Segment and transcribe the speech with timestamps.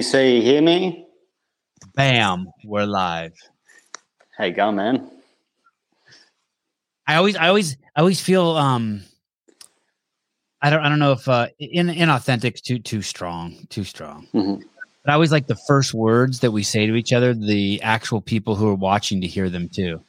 [0.00, 1.06] So you hear me?
[1.94, 3.32] Bam, we're live.
[4.36, 5.08] How you going, man?
[7.06, 9.02] I always, I always, I always feel um,
[10.60, 14.26] I don't, I don't know if uh, in inauthentic too too strong, too strong.
[14.34, 14.64] Mhm.
[15.04, 18.20] But I always like the first words that we say to each other, the actual
[18.20, 20.02] people who are watching to hear them too.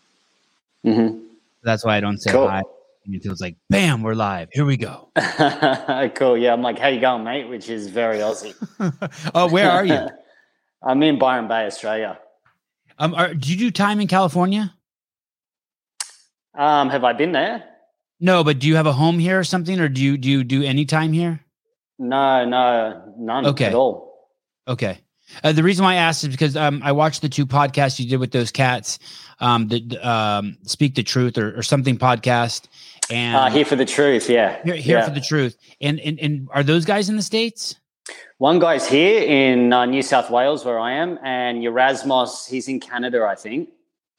[0.84, 1.20] hmm
[1.62, 2.48] That's why I don't say Cool.
[2.48, 2.64] hi
[3.08, 4.50] until it's like, bam, we're live.
[4.52, 5.10] Here we go.
[6.16, 6.38] cool.
[6.38, 7.48] Yeah, I'm like, how you going, mate?
[7.50, 8.54] Which is very Aussie.
[9.36, 10.08] oh, where are you?
[10.84, 12.20] I'm in Byron Bay, Australia.
[13.00, 14.74] Um, are, do you do time in California?
[16.54, 17.64] Um, have I been there?
[18.20, 20.44] No, but do you have a home here or something, or do you do you
[20.44, 21.42] do any time here?
[22.00, 23.66] No, no, none Okay.
[23.66, 24.30] at all.
[24.68, 25.00] Okay.
[25.44, 28.08] Uh, the reason why I asked is because um, I watched the two podcasts you
[28.08, 29.00] did with those cats,
[29.40, 32.68] um, the the, um, Speak the Truth or, or something podcast,
[33.10, 34.62] and Uh, here for the truth, yeah.
[34.64, 35.06] here, here yeah.
[35.06, 35.58] for the truth.
[35.82, 37.76] And, and and are those guys in the states?
[38.38, 42.80] One guy's here in uh, New South Wales, where I am, and Erasmus, he's in
[42.80, 43.70] Canada, I think.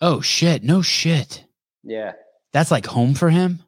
[0.01, 0.63] Oh shit!
[0.65, 1.45] No shit.
[1.85, 2.13] Yeah,
[2.53, 3.61] That's like home for him.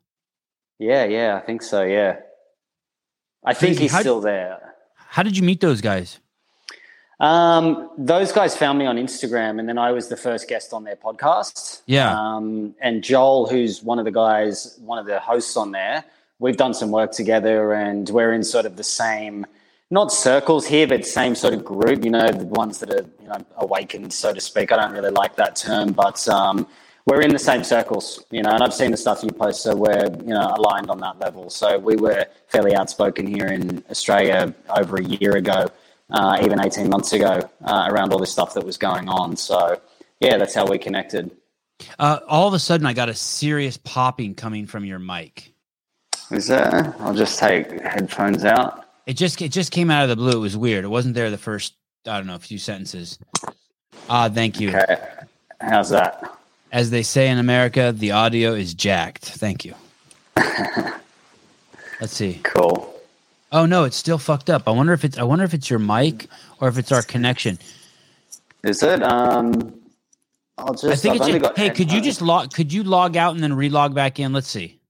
[0.79, 1.37] yeah, yeah.
[1.37, 1.83] I think so.
[1.85, 2.17] Yeah,
[3.45, 4.75] I think he's How- still there.
[4.95, 6.19] How did you meet those guys?
[7.21, 10.85] Um, those guys found me on Instagram, and then I was the first guest on
[10.85, 11.83] their podcast.
[11.87, 12.15] Yeah.
[12.17, 16.05] Um, and Joel, who's one of the guys, one of the hosts on there,
[16.39, 19.47] we've done some work together, and we're in sort of the same,
[19.91, 22.05] not circles here, but same sort of group.
[22.05, 24.71] You know, the ones that are you know awakened, so to speak.
[24.71, 26.69] I don't really like that term, but um,
[27.05, 28.25] we're in the same circles.
[28.31, 31.01] You know, and I've seen the stuff you post, so we're you know aligned on
[31.01, 31.51] that level.
[31.51, 35.69] So we were fairly outspoken here in Australia over a year ago
[36.11, 39.37] uh, even 18 months ago uh, around all this stuff that was going on.
[39.37, 39.81] So,
[40.21, 41.31] yeah, that's how we connected.
[41.99, 45.53] Uh, all of a sudden, I got a serious popping coming from your mic.
[46.31, 46.95] Is there?
[47.01, 48.85] I'll just take headphones out.
[49.07, 50.33] It just it just came out of the blue.
[50.33, 50.85] It was weird.
[50.85, 51.75] It wasn't there the first
[52.07, 53.19] I don't know a few sentences.
[54.11, 54.69] Ah, thank you.
[54.71, 54.97] Okay.
[55.61, 56.39] How's that?
[56.71, 59.25] As they say in America, the audio is jacked.
[59.25, 59.75] Thank you.
[60.37, 62.41] Let's see.
[62.45, 62.95] Cool.
[63.51, 64.65] Oh no, it's still fucked up.
[64.67, 66.29] I wonder if it's I wonder if it's your mic
[66.61, 67.59] or if it's our connection.
[68.63, 69.03] Is it?
[69.03, 69.81] Um,
[70.59, 70.85] I'll just.
[70.85, 73.53] I think it's your, hey, could you just log could you log out and then
[73.53, 74.33] relog back in?
[74.33, 74.81] Let's see.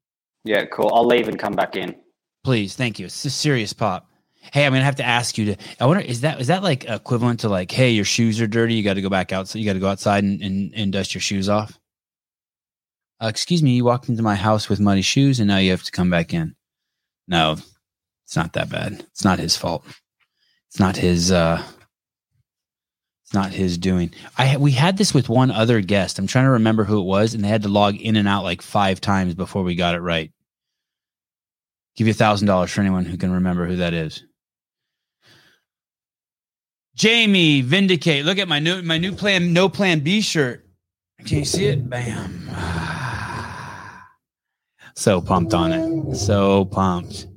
[0.45, 0.91] Yeah, cool.
[0.93, 1.95] I'll leave and come back in.
[2.43, 3.07] Please, thank you.
[3.07, 4.11] It's a serious pop.
[4.53, 5.57] Hey, I'm gonna have to ask you to.
[5.79, 8.75] I wonder is that is that like equivalent to like, hey, your shoes are dirty.
[8.75, 9.47] You got to go back out.
[9.47, 11.79] So you got to go outside and, and and dust your shoes off.
[13.21, 15.83] Uh, excuse me, you walked into my house with muddy shoes, and now you have
[15.83, 16.55] to come back in.
[17.27, 17.57] No,
[18.29, 18.93] it's not that bad.
[19.13, 19.87] It's not his fault.
[20.69, 21.33] It's not his.
[21.33, 21.63] uh
[23.25, 24.11] It's not his doing.
[24.37, 26.19] I we had this with one other guest.
[26.19, 28.45] I'm trying to remember who it was, and they had to log in and out
[28.45, 30.31] like five times before we got it right.
[31.97, 34.23] Give you a thousand dollars for anyone who can remember who that is.
[36.95, 38.27] Jamie, vindicate.
[38.27, 40.67] Look at my new my new plan, no plan B shirt.
[41.25, 41.89] Can you see it?
[41.89, 42.51] Bam.
[44.97, 46.17] So pumped on it.
[46.17, 47.29] So pumped.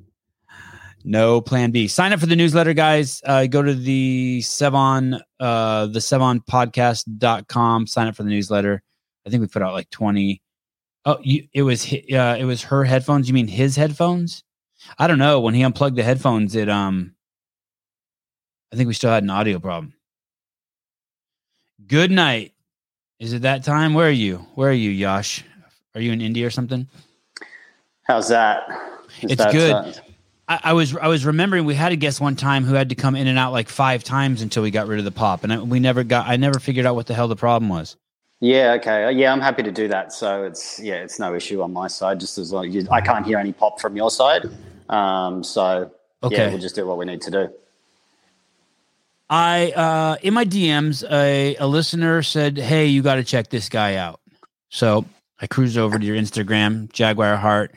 [1.04, 1.88] No plan B.
[1.88, 3.22] Sign up for the newsletter, guys.
[3.26, 7.88] Uh, go to the Sevan, uh, the Sevanpodcast.com.
[7.88, 8.82] Sign up for the newsletter.
[9.26, 10.42] I think we put out like 20.
[11.06, 13.28] Oh, you, it was, uh, it was her headphones.
[13.28, 14.44] You mean his headphones?
[14.98, 15.40] I don't know.
[15.40, 17.16] When he unplugged the headphones, it, um,
[18.72, 19.94] I think we still had an audio problem.
[21.88, 22.54] Good night.
[23.20, 23.94] Is it that time?
[23.94, 24.38] Where are you?
[24.56, 25.44] Where are you, Yash?
[25.94, 26.88] Are you in India or something?
[28.04, 28.64] How's that?
[29.22, 30.02] Is It's that, good.
[30.52, 32.96] I, I was I was remembering we had a guest one time who had to
[32.96, 35.54] come in and out like five times until we got rid of the pop, and
[35.54, 36.28] I, we never got.
[36.28, 37.96] I never figured out what the hell the problem was.
[38.42, 38.74] yeah.
[38.74, 39.06] Okay.
[39.06, 40.12] Uh, Yeah, I'm happy to do that.
[40.12, 42.20] So it's yeah, it's no issue on my side.
[42.20, 44.44] Just as long you, I can't hear any pop from your side.
[44.90, 45.92] Um, so
[46.22, 46.36] Okay.
[46.36, 47.50] yeah, we'll just do what we need to do.
[49.30, 53.70] I uh, in my DMs, a, a listener said, "Hey, you got to check this
[53.70, 54.20] guy out."
[54.68, 55.06] So
[55.40, 57.72] I cruised over to your Instagram, Jaguar Heart.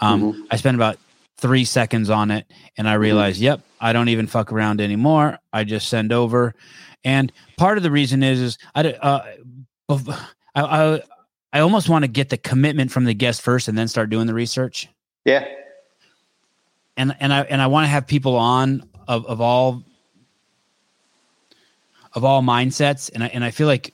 [0.00, 0.46] Um, Mhm.
[0.50, 0.98] I spent about
[1.38, 5.38] three seconds on it, and I realized, yep, I don't even fuck around anymore.
[5.52, 6.54] I just send over,
[7.04, 9.24] and part of the reason is, is I, uh,
[9.88, 10.16] I,
[10.54, 11.02] I,
[11.52, 14.26] I almost want to get the commitment from the guest first, and then start doing
[14.26, 14.88] the research.
[15.24, 15.46] Yeah.
[16.96, 19.82] and and I and I want to have people on of of all
[22.14, 23.92] of all mindsets, and I and I feel like,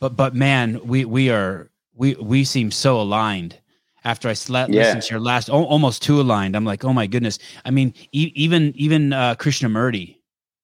[0.00, 3.58] but but man, we we are we we seem so aligned.
[4.04, 4.80] After I sla- Yeah.
[4.82, 6.56] listened to your last, al- almost too aligned.
[6.56, 7.38] I'm like, oh my goodness.
[7.64, 10.16] I mean, e- even even uh, Krishnamurti,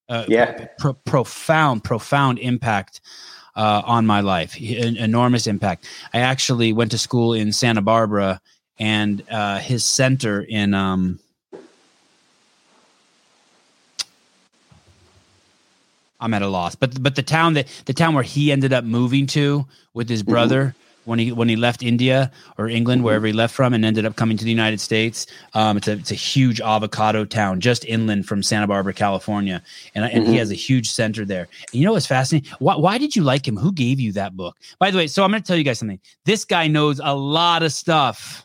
[0.08, 0.67] uh, Yeah.
[0.79, 3.00] pro- profound, profound impact
[3.55, 4.56] uh, on my life.
[4.61, 5.87] En- enormous impact.
[6.12, 8.40] I actually went to school in Santa Barbara,
[8.79, 11.19] and uh, his center in um,
[16.20, 16.75] I'm at a loss.
[16.75, 20.23] But but the town that the town where he ended up moving to with his
[20.23, 20.88] brother mm-hmm.
[21.08, 23.06] When he when he left India or England, mm-hmm.
[23.06, 25.26] wherever he left from, and ended up coming to the United States.
[25.55, 29.62] Um, it's a it's a huge avocado town just inland from Santa Barbara, California,
[29.94, 30.32] and and mm-hmm.
[30.32, 31.49] he has a huge center there.
[31.72, 32.50] And you know what's fascinating?
[32.58, 33.56] Why why did you like him?
[33.56, 34.56] Who gave you that book?
[34.78, 36.00] By the way, so I'm going to tell you guys something.
[36.25, 38.44] This guy knows a lot of stuff.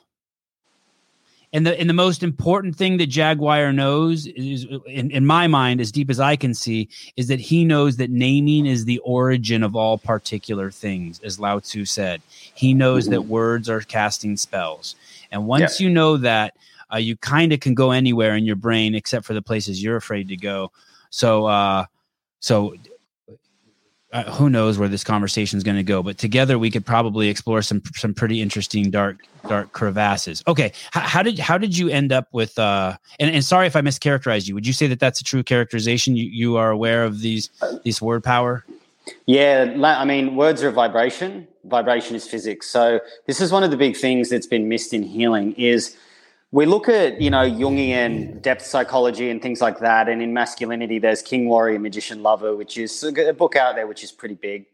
[1.54, 5.80] And the and the most important thing that Jaguar knows is in, in my mind,
[5.80, 9.62] as deep as I can see, is that he knows that naming is the origin
[9.62, 12.22] of all particular things, as Lao Tzu said.
[12.56, 14.96] He knows that words are casting spells.
[15.32, 15.86] And once yeah.
[15.88, 16.56] you know that,
[16.92, 19.96] uh, you kind of can go anywhere in your brain except for the places you're
[19.96, 20.72] afraid to go.
[21.12, 21.86] So uh
[22.40, 22.76] so
[24.14, 27.30] uh, who knows where this conversation is going to go but together we could probably
[27.30, 29.18] explore some some pretty interesting dark
[29.48, 30.44] dark crevasses.
[30.48, 33.76] Okay H- how did how did you end up with uh and, and sorry if
[33.76, 34.54] i mischaracterized you.
[34.54, 36.16] Would you say that that's a true characterization?
[36.16, 37.50] You, you are aware of these
[37.84, 38.64] these word power?
[39.26, 41.48] Yeah i mean words are a vibration.
[41.66, 42.70] Vibration is physics.
[42.70, 45.98] So this is one of the big things that's been missed in healing is
[46.54, 51.00] we look at you know jungian depth psychology and things like that and in masculinity
[51.00, 54.68] there's king warrior magician lover which is a book out there which is pretty big.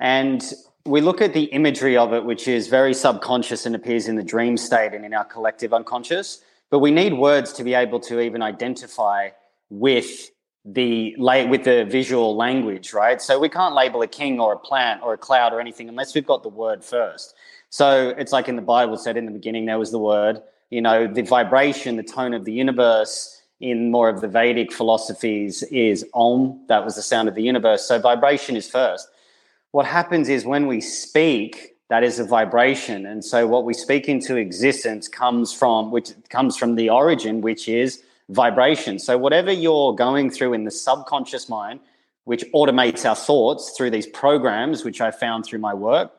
[0.00, 0.42] And
[0.86, 4.22] we look at the imagery of it which is very subconscious and appears in the
[4.22, 6.40] dream state and in our collective unconscious.
[6.70, 9.28] But we need words to be able to even identify
[9.68, 10.30] with
[10.64, 13.20] the with the visual language right?
[13.20, 16.14] So we can't label a king or a plant or a cloud or anything unless
[16.14, 17.34] we've got the word first.
[17.68, 20.40] So it's like in the bible said in the beginning there was the word
[20.70, 25.62] you know, the vibration, the tone of the universe in more of the Vedic philosophies
[25.64, 26.64] is Om.
[26.68, 27.86] That was the sound of the universe.
[27.86, 29.08] So vibration is first.
[29.72, 33.06] What happens is when we speak, that is a vibration.
[33.06, 37.68] And so what we speak into existence comes from, which comes from the origin, which
[37.68, 38.98] is vibration.
[38.98, 41.80] So whatever you're going through in the subconscious mind,
[42.24, 46.12] which automates our thoughts through these programs, which I found through my work,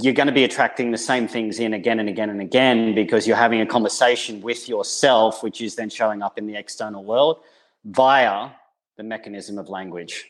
[0.00, 3.26] you're going to be attracting the same things in again and again and again because
[3.26, 7.38] you're having a conversation with yourself, which is then showing up in the external world
[7.84, 8.50] via
[8.96, 10.26] the mechanism of language.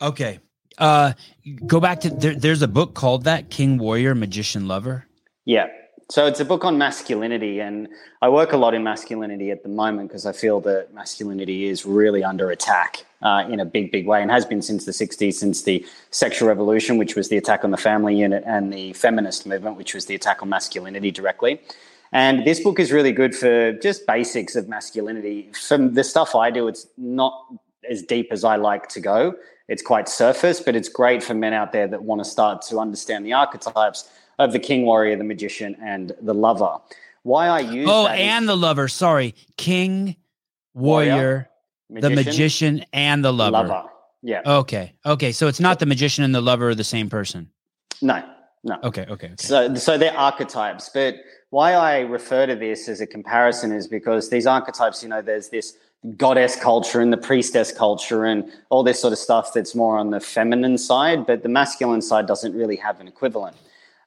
[0.00, 0.40] Okay.
[0.78, 1.12] Uh,
[1.66, 5.06] go back to there, there's a book called that King Warrior Magician Lover.
[5.44, 5.66] Yeah.
[6.10, 7.88] So it's a book on masculinity, and
[8.20, 11.86] I work a lot in masculinity at the moment because I feel that masculinity is
[11.86, 15.34] really under attack uh, in a big, big way, and has been since the '60s,
[15.34, 19.46] since the sexual revolution, which was the attack on the family unit, and the feminist
[19.46, 21.60] movement, which was the attack on masculinity directly.
[22.10, 25.48] And this book is really good for just basics of masculinity.
[25.52, 27.54] From the stuff I do, it's not
[27.88, 29.36] as deep as I like to go.
[29.68, 32.80] It's quite surface, but it's great for men out there that want to start to
[32.80, 34.08] understand the archetypes
[34.40, 36.78] of the king, warrior, the magician, and the lover.
[37.22, 38.88] Why I use oh, and is, the lover.
[38.88, 40.16] Sorry, king,
[40.74, 41.50] warrior, warrior
[41.90, 43.68] magician, the magician, and the lover.
[43.68, 43.84] lover.
[44.22, 44.40] Yeah.
[44.44, 44.94] Okay.
[45.04, 45.32] Okay.
[45.32, 47.50] So it's not the magician and the lover are the same person.
[48.02, 48.22] No.
[48.64, 48.78] No.
[48.82, 49.02] Okay.
[49.02, 49.12] Okay.
[49.12, 49.34] okay.
[49.38, 51.16] So, so they're archetypes, but
[51.50, 55.48] why I refer to this as a comparison is because these archetypes, you know, there's
[55.48, 55.76] this
[56.16, 60.10] goddess culture and the priestess culture and all this sort of stuff that's more on
[60.10, 63.56] the feminine side, but the masculine side doesn't really have an equivalent.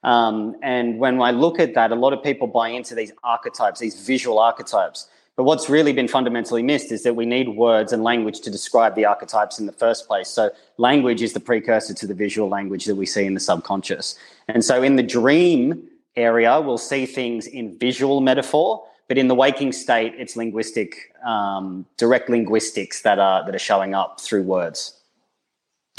[0.04, 3.80] Um, and when I look at that, a lot of people buy into these archetypes,
[3.80, 5.08] these visual archetypes.
[5.36, 8.94] But what's really been fundamentally missed is that we need words and language to describe
[8.94, 10.28] the archetypes in the first place.
[10.28, 14.14] So, language is the precursor to the visual language that we see in the subconscious.
[14.46, 15.82] And so, in the dream
[16.14, 21.84] area, we'll see things in visual metaphor, but in the waking state, it's linguistic, um,
[21.96, 25.00] direct linguistics that are that are showing up through words.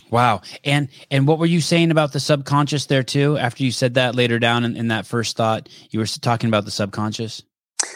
[0.10, 0.42] Wow.
[0.64, 3.38] And and what were you saying about the subconscious there too?
[3.38, 6.66] After you said that later down in, in that first thought, you were talking about
[6.66, 7.44] the subconscious?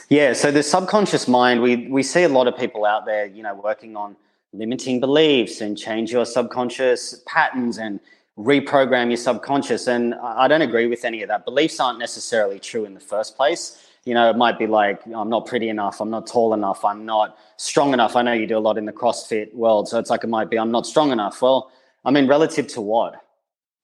[0.09, 3.43] Yeah, so the subconscious mind, we we see a lot of people out there, you
[3.43, 4.15] know, working on
[4.53, 7.99] limiting beliefs and change your subconscious patterns and
[8.37, 9.87] reprogram your subconscious.
[9.87, 11.45] And I don't agree with any of that.
[11.45, 13.85] Beliefs aren't necessarily true in the first place.
[14.05, 17.05] You know, it might be like, I'm not pretty enough, I'm not tall enough, I'm
[17.05, 18.15] not strong enough.
[18.15, 19.87] I know you do a lot in the CrossFit world.
[19.89, 21.41] So it's like it might be, I'm not strong enough.
[21.41, 21.71] Well,
[22.05, 23.15] I mean, relative to what?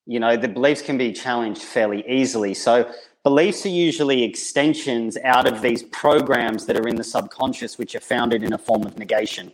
[0.05, 2.53] You know, the beliefs can be challenged fairly easily.
[2.53, 2.91] So,
[3.23, 7.99] beliefs are usually extensions out of these programs that are in the subconscious, which are
[7.99, 9.51] founded in a form of negation.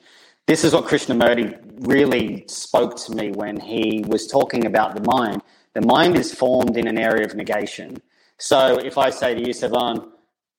[0.48, 5.42] This is what Krishnamurti really spoke to me when he was talking about the mind.
[5.74, 8.02] The mind is formed in an area of negation.
[8.38, 10.10] So, if I say to you, Sevan,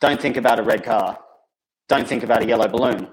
[0.00, 1.18] don't think about a red car,
[1.88, 3.09] don't think about a yellow balloon,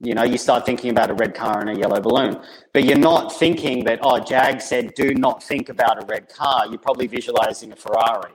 [0.00, 2.40] you know, you start thinking about a red car and a yellow balloon,
[2.72, 6.66] but you're not thinking that, oh, Jag said, do not think about a red car.
[6.68, 8.32] You're probably visualizing a Ferrari.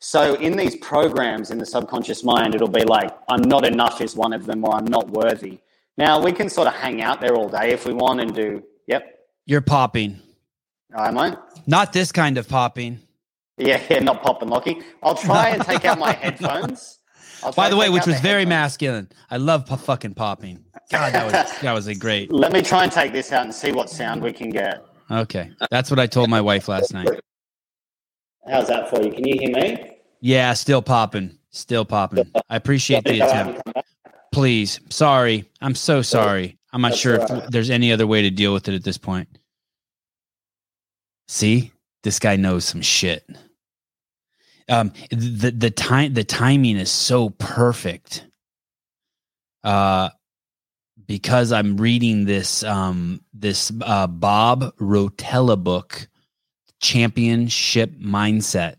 [0.00, 4.14] So in these programs in the subconscious mind, it'll be like, I'm not enough is
[4.14, 5.58] one of them, or I'm not worthy.
[5.96, 8.62] Now, we can sort of hang out there all day if we want and do,
[8.86, 10.20] yep, You're popping.
[10.96, 11.36] Am I?
[11.66, 13.00] Not this kind of popping.
[13.56, 14.84] Yeah, yeah, not popping, and locking.
[15.02, 16.97] I'll try and take out my headphones.
[17.42, 19.08] I'll By the way, which was very masculine.
[19.30, 20.64] I love pu- fucking popping.
[20.90, 22.32] God, that was that was a great.
[22.32, 24.84] Let me try and take this out and see what sound we can get.
[25.10, 27.08] Okay, that's what I told my wife last night.
[28.48, 29.12] How's that for you?
[29.12, 29.98] Can you hear me?
[30.20, 32.30] Yeah, still popping, still popping.
[32.48, 33.62] I appreciate the attempt.
[34.32, 36.58] Please, sorry, I'm so sorry.
[36.72, 38.84] I'm not That's sure all if there's any other way to deal with it at
[38.84, 39.28] this point.
[41.28, 43.28] See, this guy knows some shit.
[44.68, 48.26] Um, the the time the timing is so perfect.
[49.64, 50.10] Uh,
[51.06, 56.08] because I'm reading this um this uh Bob Rotella book,
[56.80, 58.76] Championship Mindset.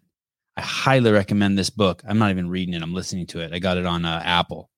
[0.55, 2.03] I highly recommend this book.
[2.07, 2.83] I'm not even reading it.
[2.83, 3.53] I'm listening to it.
[3.53, 4.69] I got it on uh, Apple.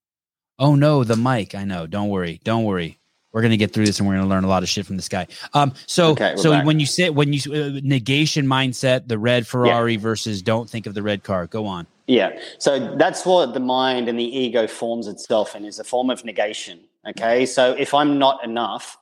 [0.60, 1.56] Oh no, the mic.
[1.56, 1.88] I know.
[1.88, 2.40] Don't worry.
[2.44, 3.01] Don't worry.
[3.32, 5.08] We're gonna get through this, and we're gonna learn a lot of shit from this
[5.10, 5.28] guy.
[5.54, 6.66] Um, so Okay, so back.
[6.66, 10.94] when you say when you uh, negation mindset, the red Ferrari versus don't think of
[10.94, 11.48] the red car.
[11.48, 11.88] Go on.
[12.08, 12.38] Yeah.
[12.58, 16.26] So that's what the mind and the ego forms itself in is a form of
[16.26, 16.82] negation.
[17.08, 17.46] Okay.
[17.46, 18.98] So if I'm not enough,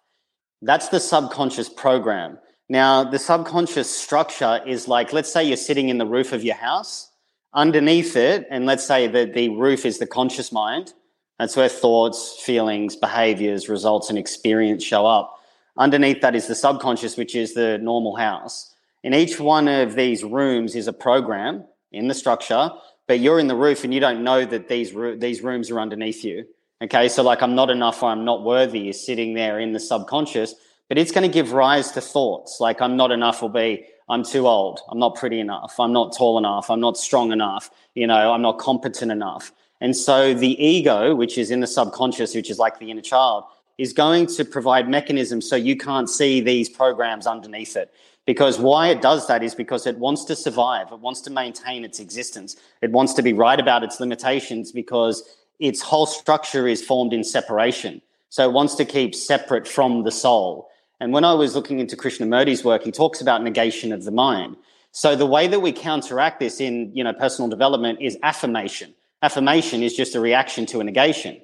[0.62, 2.38] that's the subconscious program.
[2.70, 6.56] Now, the subconscious structure is like, let's say you're sitting in the roof of your
[6.56, 7.10] house,
[7.54, 10.94] underneath it, and let's say that the roof is the conscious mind.
[11.40, 15.40] That's where thoughts, feelings, behaviors, results, and experience show up.
[15.78, 18.76] Underneath that is the subconscious, which is the normal house.
[19.04, 22.70] In each one of these rooms is a program in the structure,
[23.08, 26.24] but you're in the roof and you don't know that these these rooms are underneath
[26.26, 26.46] you.
[26.82, 29.80] Okay, so like I'm not enough or I'm not worthy is sitting there in the
[29.80, 30.56] subconscious,
[30.90, 34.24] but it's going to give rise to thoughts like I'm not enough will be I'm
[34.24, 38.08] too old, I'm not pretty enough, I'm not tall enough, I'm not strong enough, you
[38.08, 39.54] know, I'm not competent enough.
[39.82, 43.46] And so the ego, which is in the subconscious, which is like the inner child,
[43.78, 47.94] is going to provide mechanisms so you can't see these programs underneath it.
[48.26, 51.84] Because why it does that is because it wants to survive, it wants to maintain
[51.84, 55.24] its existence, it wants to be right about its limitations because
[55.60, 58.02] its whole structure is formed in separation.
[58.30, 60.70] So it wants to keep separate from the soul.
[61.00, 64.58] And when I was looking into Krishnamurti's work, he talks about negation of the mind.
[64.92, 68.94] So the way that we counteract this in you know personal development is affirmation.
[69.22, 71.42] Affirmation is just a reaction to a negation.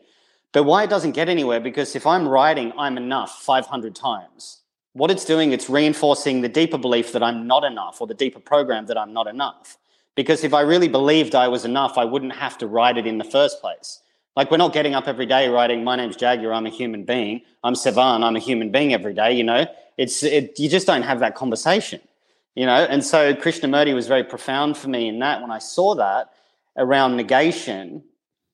[0.54, 1.60] But why it doesn't get anywhere?
[1.60, 4.62] Because if I'm writing I'm enough 500 times,
[4.94, 8.40] what it's doing, it's reinforcing the deeper belief that I'm not enough or the deeper
[8.40, 9.78] program that I'm not enough.
[10.16, 13.18] Because if I really believed I was enough, I wouldn't have to write it in
[13.18, 14.00] the first place.
[14.38, 17.42] Like we're not getting up every day writing, "My name's Jaguar, I'm a human being.
[17.64, 19.66] I'm Sevan, I'm a human being." Every day, you know,
[19.98, 22.00] it's it, you just don't have that conversation,
[22.54, 22.86] you know.
[22.86, 25.42] And so Krishnamurti was very profound for me in that.
[25.42, 26.32] When I saw that
[26.78, 28.04] around negation,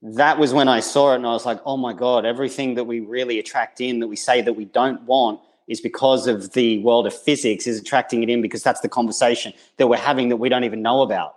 [0.01, 2.85] that was when I saw it, and I was like, "Oh my god!" Everything that
[2.85, 6.79] we really attract in, that we say that we don't want, is because of the
[6.79, 10.37] world of physics is attracting it in because that's the conversation that we're having that
[10.37, 11.35] we don't even know about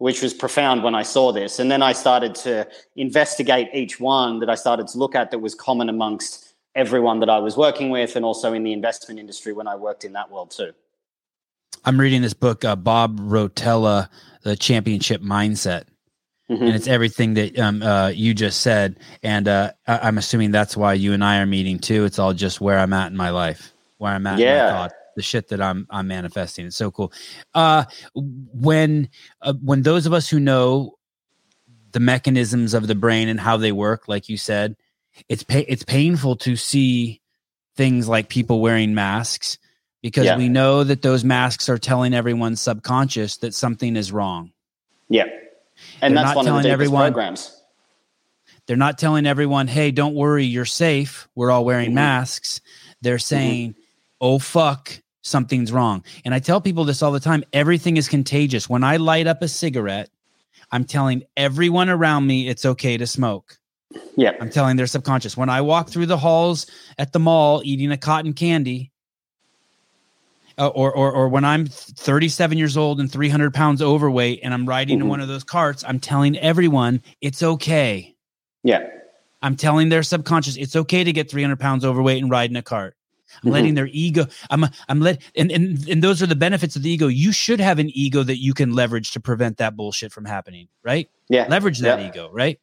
[0.00, 1.58] which was profound when I saw this.
[1.58, 5.40] And then I started to investigate each one that I started to look at that
[5.40, 9.52] was common amongst everyone that I was working with and also in the investment industry
[9.52, 10.72] when I worked in that world too.
[11.84, 14.08] I'm reading this book, uh, Bob Rotella,
[14.42, 15.84] The Championship Mindset.
[16.50, 16.60] Mhm.
[16.62, 18.98] And it's everything that um, uh, you just said.
[19.22, 22.04] And uh, I- I'm assuming that's why you and I are meeting too.
[22.04, 24.64] It's all just where I'm at in my life, where I'm at in Yeah.
[24.64, 26.66] my thoughts, the shit that I'm I'm manifesting.
[26.66, 27.12] It's so cool.
[27.54, 29.08] Uh, when
[29.42, 30.96] uh, when those of us who know
[31.92, 34.76] the mechanisms of the brain and how they work, like you said,
[35.28, 37.20] it's pa- it's painful to see
[37.76, 39.56] things like people wearing masks
[40.02, 40.36] because Yeah.
[40.36, 44.50] we know that those masks are telling everyone's subconscious that something is wrong.
[45.08, 45.24] Yeah.
[46.02, 47.56] And They're that's not one of the telling everyone- programs.
[48.66, 51.28] They're not telling everyone, "Hey, don't worry, you're safe.
[51.34, 51.94] We're all wearing Mhm.
[51.94, 52.60] masks."
[53.02, 53.74] They're saying,
[54.20, 58.68] "Oh fuck, something's wrong." And I tell people this all the time, everything is contagious.
[58.68, 60.10] When I light up a cigarette,
[60.70, 63.58] I'm telling everyone around me it's okay to smoke.
[64.16, 64.32] Yeah.
[64.40, 65.36] I'm telling their subconscious.
[65.36, 68.89] When I walk through the halls at the mall eating a cotton candy,
[70.60, 74.66] uh, or, or or when I'm 37 years old and 300 pounds overweight and I'm
[74.66, 75.08] riding in Mhm.
[75.08, 78.14] one of those carts, I'm telling everyone it's okay.
[78.62, 78.86] Yeah.
[79.42, 82.62] I'm telling their subconscious it's okay to get 300 pounds overweight and ride in a
[82.62, 82.94] cart.
[83.42, 83.52] I'm Mhm.
[83.52, 84.26] letting their ego.
[84.50, 87.06] I'm I'm let and, and and those are the benefits of the ego.
[87.06, 90.68] You should have an ego that you can leverage to prevent that bullshit from happening,
[90.84, 91.08] right?
[91.28, 91.46] Yeah.
[91.48, 92.08] Leverage that Yeah.
[92.08, 92.58] ego, right?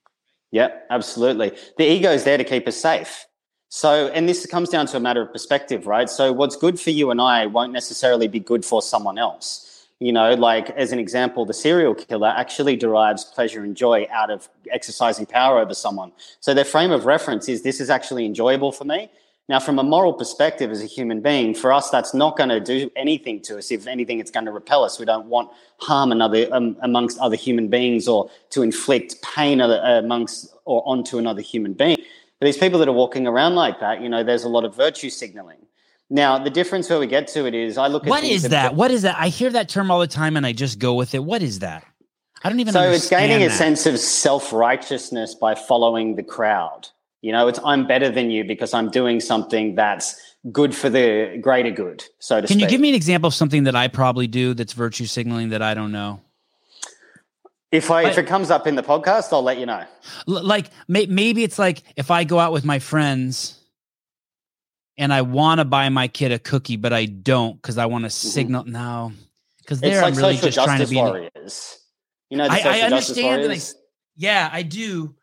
[0.52, 1.52] Yeah, absolutely.
[1.78, 3.27] The ego is there to keep us safe.
[3.70, 6.10] So, and this comes down to a matter of perspective, right?
[6.10, 9.88] So, what's good for you and I won't necessarily be good for someone else.
[10.00, 14.30] You know, like as an example, the serial killer actually derives pleasure and joy out
[14.30, 16.14] of exercising power over someone.
[16.40, 19.10] So, their frame of reference is this is actually enjoyable for me.
[19.50, 22.60] Now, from a moral perspective, as a human being, for us, that's not going to
[22.60, 23.72] do anything to us.
[23.72, 25.00] If anything, it's going to repel us.
[25.00, 30.54] We don't want harm another um, amongst other human beings or to inflict pain amongst
[30.66, 31.98] or onto another human being.
[32.40, 34.76] But these people that are walking around like that, you know, there's a lot of
[34.76, 35.58] virtue signaling.
[36.10, 38.76] Now, the difference where we get to it is I look at what is that?
[38.76, 39.18] What is that?
[39.18, 41.24] I hear that term all the time and I just go with it.
[41.24, 41.86] What is that?
[42.44, 42.84] I don't even know.
[42.84, 43.52] so it's gaining that.
[43.52, 46.88] a sense of self righteousness by following the crowd.
[47.22, 51.40] You know, it's I'm better than you because I'm doing something that's good for the
[51.42, 52.62] greater good, so to Can speak.
[52.62, 55.62] you give me an example of something that I probably do that's virtue signaling that
[55.62, 56.22] I don't know?
[57.72, 59.84] If I, if it comes up in the podcast, I'll let you know.
[60.26, 63.60] Like may, maybe it's like if I go out with my friends
[64.98, 68.04] and I want to buy my kid a cookie, but I don't because I want
[68.04, 68.28] to mm-hmm.
[68.28, 69.12] signal now
[69.60, 70.96] because there like I'm really just trying to be.
[70.96, 71.80] Warriors.
[72.30, 73.52] You know, I, I understand that.
[73.52, 73.60] I,
[74.16, 75.16] yeah, I do.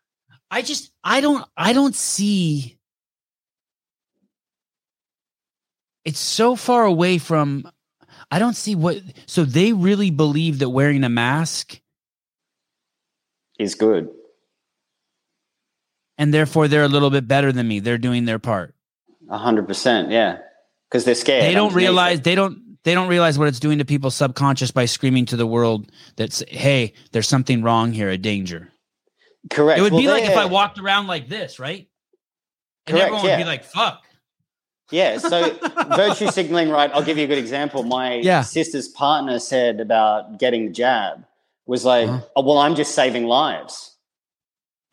[0.51, 2.77] I just I don't I don't see
[6.05, 7.69] it's so far away from
[8.31, 11.81] I don't see what so they really believe that wearing a mask
[13.59, 14.09] is good.
[16.17, 17.79] And therefore they're a little bit better than me.
[17.79, 18.73] They're doing their part.
[19.29, 20.39] A hundred percent, yeah.
[20.89, 21.43] Because they're scared.
[21.43, 24.85] They don't realize they don't they don't realize what it's doing to people's subconscious by
[24.85, 28.71] screaming to the world that hey, there's something wrong here, a danger.
[29.49, 29.79] Correct.
[29.79, 31.87] It would well, be like if I walked around like this, right?
[32.87, 33.37] And Correct, everyone yeah.
[33.37, 34.03] would be like, fuck.
[34.91, 35.17] Yeah.
[35.19, 35.57] So
[35.95, 36.91] virtue signaling, right?
[36.93, 37.83] I'll give you a good example.
[37.83, 38.41] My yeah.
[38.41, 41.25] sister's partner said about getting the jab
[41.65, 42.21] was like, uh-huh.
[42.35, 43.95] oh, well, I'm just saving lives.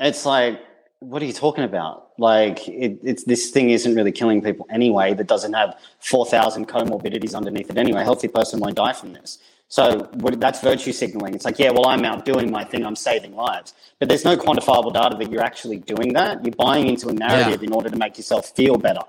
[0.00, 0.60] It's like,
[1.00, 2.10] what are you talking about?
[2.18, 5.14] Like, it, it's this thing isn't really killing people anyway.
[5.14, 8.02] That doesn't have four thousand comorbidities underneath it anyway.
[8.02, 9.38] A healthy person won't die from this.
[9.68, 11.34] So that's virtue signaling.
[11.34, 12.84] It's like, yeah, well, I'm out doing my thing.
[12.84, 13.72] I'm saving lives.
[13.98, 16.44] But there's no quantifiable data that you're actually doing that.
[16.44, 17.68] You're buying into a narrative yeah.
[17.68, 19.00] in order to make yourself feel better.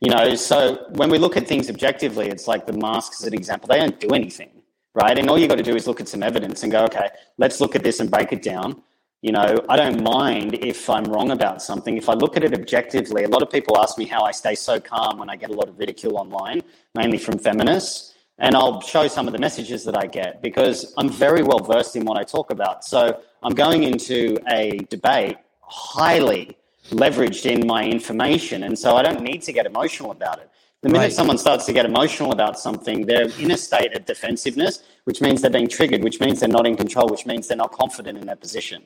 [0.00, 3.34] You know, so when we look at things objectively, it's like the masks as an
[3.34, 4.50] example, they don't do anything,
[4.94, 5.18] right?
[5.18, 7.60] And all you got to do is look at some evidence and go, okay, let's
[7.60, 8.82] look at this and break it down.
[9.22, 11.96] You know, I don't mind if I'm wrong about something.
[11.96, 14.54] If I look at it objectively, a lot of people ask me how I stay
[14.54, 16.62] so calm when I get a lot of ridicule online,
[16.94, 21.08] mainly from feminists and I'll show some of the messages that I get because I'm
[21.08, 22.84] very well versed in what I talk about.
[22.84, 26.56] So I'm going into a debate highly
[26.90, 30.50] leveraged in my information, and so I don't need to get emotional about it.
[30.84, 31.12] The minute right.
[31.14, 35.40] someone starts to get emotional about something, they're in a state of defensiveness, which means
[35.40, 38.26] they're being triggered, which means they're not in control, which means they're not confident in
[38.26, 38.82] their position.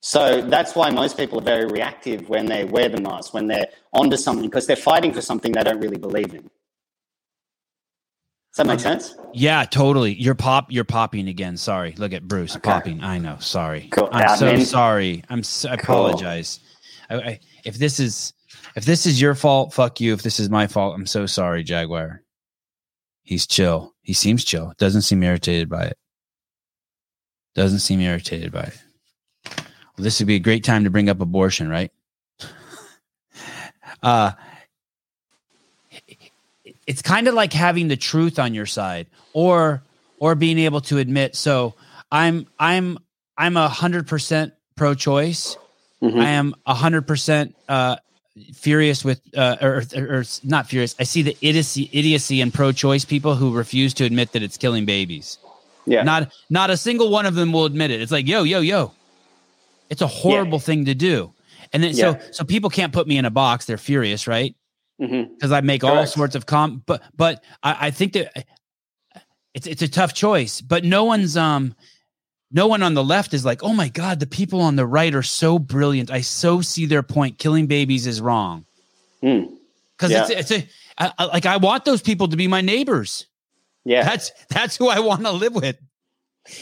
[0.00, 3.66] So that's why most people are very reactive when they wear the mask, when they're
[3.92, 6.50] onto something, because they're fighting for something they don't really believe in Does
[8.58, 9.16] that make sense?
[9.34, 10.14] Yeah, totally.
[10.14, 10.70] You're pop.
[10.70, 11.56] You're popping again.
[11.56, 11.94] Sorry.
[11.98, 12.70] Look at Bruce okay.
[12.70, 13.02] popping.
[13.02, 13.38] I know.
[13.40, 13.88] Sorry.
[13.90, 14.08] Cool.
[14.12, 15.24] I'm so sorry.
[15.28, 15.42] I'm.
[15.42, 16.06] So, I cool.
[16.06, 16.60] apologize.
[17.10, 18.34] I, I, if this is
[18.76, 20.12] if this is your fault, fuck you.
[20.12, 22.22] If this is my fault, I'm so sorry, Jaguar.
[23.22, 23.94] He's chill.
[24.02, 24.72] He seems chill.
[24.78, 25.98] Doesn't seem irritated by it.
[27.54, 28.82] Doesn't seem irritated by it.
[29.44, 31.92] Well, this would be a great time to bring up abortion, right?
[34.02, 34.32] uh
[36.86, 39.82] it's kind of like having the truth on your side or
[40.18, 41.74] or being able to admit so
[42.10, 42.98] i'm i'm
[43.36, 45.56] i'm a hundred percent pro-choice
[46.02, 46.18] mm-hmm.
[46.18, 47.96] i am a hundred percent uh
[48.54, 53.04] furious with uh or, or, or, not furious i see the idiocy idiocy in pro-choice
[53.04, 55.38] people who refuse to admit that it's killing babies
[55.86, 58.60] yeah not not a single one of them will admit it it's like yo yo
[58.60, 58.92] yo
[59.90, 60.62] it's a horrible yeah.
[60.62, 61.32] thing to do
[61.72, 62.18] and then yeah.
[62.18, 64.54] so so people can't put me in a box they're furious right
[64.98, 65.54] because mm-hmm.
[65.54, 65.96] I make Correct.
[65.96, 66.82] all sorts of com.
[66.86, 68.46] But but I, I think that
[69.54, 70.60] it's it's a tough choice.
[70.60, 71.74] But no one's um
[72.50, 75.14] no one on the left is like, oh my god, the people on the right
[75.14, 76.10] are so brilliant.
[76.10, 77.38] I so see their point.
[77.38, 78.64] Killing babies is wrong.
[79.20, 79.48] Because
[80.02, 80.10] mm.
[80.10, 80.26] yeah.
[80.28, 83.26] it's it's a I, I, like I want those people to be my neighbors.
[83.84, 85.76] Yeah, that's that's who I want to live with.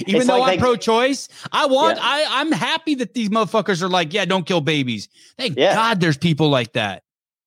[0.01, 2.03] Even it's though like I'm they, pro-choice, I want yeah.
[2.05, 5.09] I I'm happy that these motherfuckers are like, yeah, don't kill babies.
[5.39, 5.75] Thank yeah.
[5.75, 7.05] God there's people like that.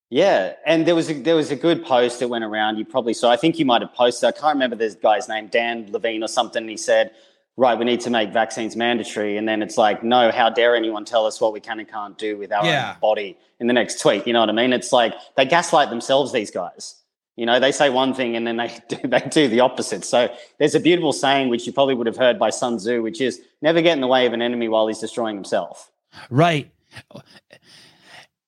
[0.10, 2.78] Yeah, and there was a, there was a good post that went around.
[2.78, 3.30] You probably saw.
[3.30, 4.28] I think you might have posted.
[4.28, 6.68] I can't remember this guy's name, Dan Levine or something.
[6.68, 7.12] He said,
[7.60, 11.04] "Right, we need to make vaccines mandatory." And then it's like, "No, how dare anyone
[11.04, 12.96] tell us what we can and can't do with our yeah.
[13.02, 14.72] body?" In the next tweet, you know what I mean?
[14.72, 16.32] It's like they gaslight themselves.
[16.32, 16.96] These guys,
[17.36, 20.06] you know, they say one thing and then they do, they do the opposite.
[20.06, 23.20] So there's a beautiful saying which you probably would have heard by Sun Tzu, which
[23.20, 25.92] is, "Never get in the way of an enemy while he's destroying himself."
[26.30, 26.72] Right,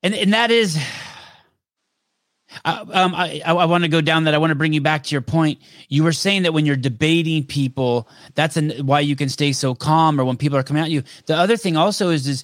[0.02, 0.78] and and that is
[2.66, 4.34] uh, um, I, I, I want to go down that.
[4.34, 5.60] I want to bring you back to your point.
[5.90, 9.74] You were saying that when you're debating people, that's an, why you can stay so
[9.76, 11.04] calm, or when people are coming at you.
[11.28, 12.44] The other thing also is is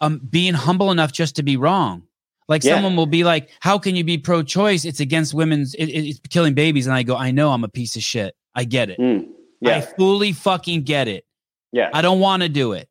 [0.00, 2.02] um, being humble enough just to be wrong.
[2.48, 2.74] Like Yeah.
[2.74, 4.84] someone will be like, "How can you be pro-choice?
[4.84, 5.74] It's against women's.
[5.74, 8.34] It, it- it's killing babies." And I go, "I know I'm a piece of shit.
[8.54, 8.98] I get it.
[8.98, 9.28] Mm.
[9.64, 11.24] I fully fucking get it.
[11.70, 11.88] Yeah.
[11.94, 12.88] I don't want to do it.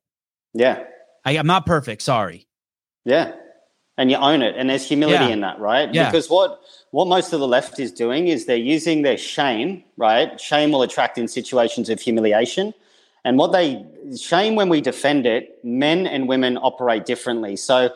[0.54, 0.84] Yeah.
[1.26, 2.02] I, I'm not perfect.
[2.02, 2.48] Sorry.
[3.06, 3.34] Yeah.
[3.98, 4.56] And you own it.
[4.58, 5.32] And there's humility Yeah.
[5.34, 5.94] in that, right?
[5.94, 6.06] Yeah.
[6.06, 10.40] Because what what most of the left is doing is they're using their shame, right?
[10.40, 12.74] Shame will attract in situations of humiliation.
[13.24, 13.86] And what they
[14.20, 17.56] shame when we defend it, men and women operate differently.
[17.56, 17.92] So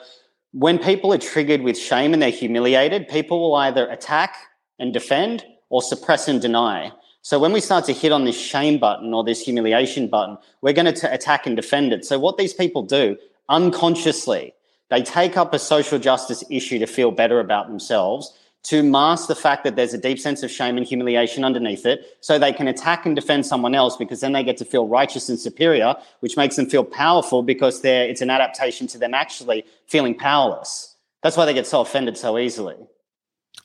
[0.53, 4.35] when people are triggered with shame and they're humiliated, people will either attack
[4.79, 6.91] and defend or suppress and deny.
[7.21, 10.73] So when we start to hit on this shame button or this humiliation button, we're
[10.73, 12.05] going to attack and defend it.
[12.05, 13.17] So what these people do
[13.49, 14.53] unconsciously,
[14.89, 19.35] they take up a social justice issue to feel better about themselves, to mask the
[19.35, 22.67] fact that there's a deep sense of shame and humiliation underneath it, so they can
[22.67, 26.35] attack and defend someone else because then they get to feel righteous and superior, which
[26.35, 30.95] makes them feel powerful because they're, it's an adaptation to them actually feeling powerless.
[31.21, 32.75] That's why they get so offended so easily.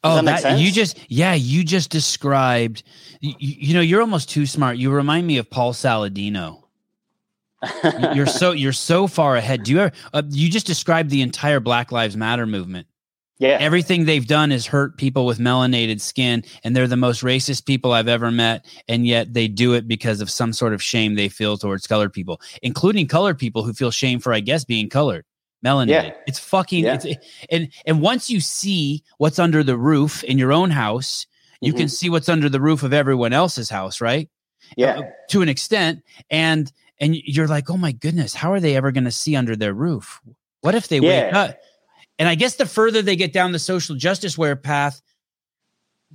[0.02, 0.60] Oh, that make sense?
[0.60, 2.82] you just yeah, you just described.
[3.20, 4.78] You, you know, you're almost too smart.
[4.78, 6.59] You remind me of Paul Saladino.
[8.14, 9.64] You're so you're so far ahead.
[9.64, 9.92] Do you ever?
[10.12, 12.86] Uh, you just described the entire Black Lives Matter movement.
[13.38, 13.56] yeah.
[13.60, 17.92] Everything they've done is hurt people with melanated skin, and they're the most racist people
[17.92, 18.64] I've ever met.
[18.88, 22.12] And yet they do it because of some sort of shame they feel towards colored
[22.12, 25.24] people, including colored people who feel shame for, I guess, being colored.
[25.64, 25.88] Melanated.
[25.88, 26.14] Yeah.
[26.26, 26.84] It's fucking.
[26.84, 26.98] Yeah.
[27.02, 27.06] It's,
[27.50, 31.26] and and once you see what's under the roof in your own house,
[31.60, 34.30] you can see what's under the roof of everyone else's house, right?
[34.76, 35.00] yeah.
[35.00, 38.92] Uh, to an extent, and and you're like, oh my goodness, how are they ever
[38.92, 40.20] going to see under their roof?
[40.60, 41.58] What if they wake up?
[42.18, 45.00] And I guess the further they get down the social justice wear path,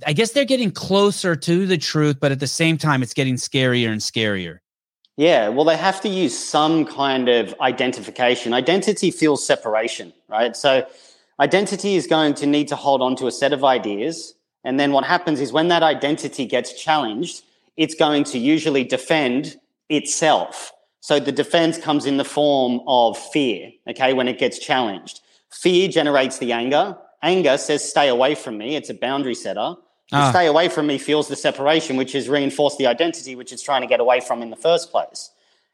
[0.06, 3.34] I guess they're getting closer to the truth, but at the same time, it's getting
[3.34, 4.58] scarier and scarier.
[5.16, 8.52] Yeah, well, they have to use some kind of identification.
[8.52, 10.54] Identity feels separation, right?
[10.54, 10.86] So,
[11.40, 14.34] identity is going to need to hold on to a set of ideas.
[14.62, 17.42] And then what happens is when that identity gets challenged,
[17.76, 19.56] it's going to usually defend
[19.88, 20.72] itself.
[21.06, 25.20] So, the defense comes in the form of fear, okay, when it gets challenged.
[25.52, 26.98] Fear generates the anger.
[27.22, 28.74] Anger says, stay away from me.
[28.74, 29.76] It's a boundary setter.
[30.10, 30.30] Ah.
[30.30, 33.82] stay away from me feels the separation, which has reinforced the identity which it's trying
[33.82, 35.30] to get away from in the first place.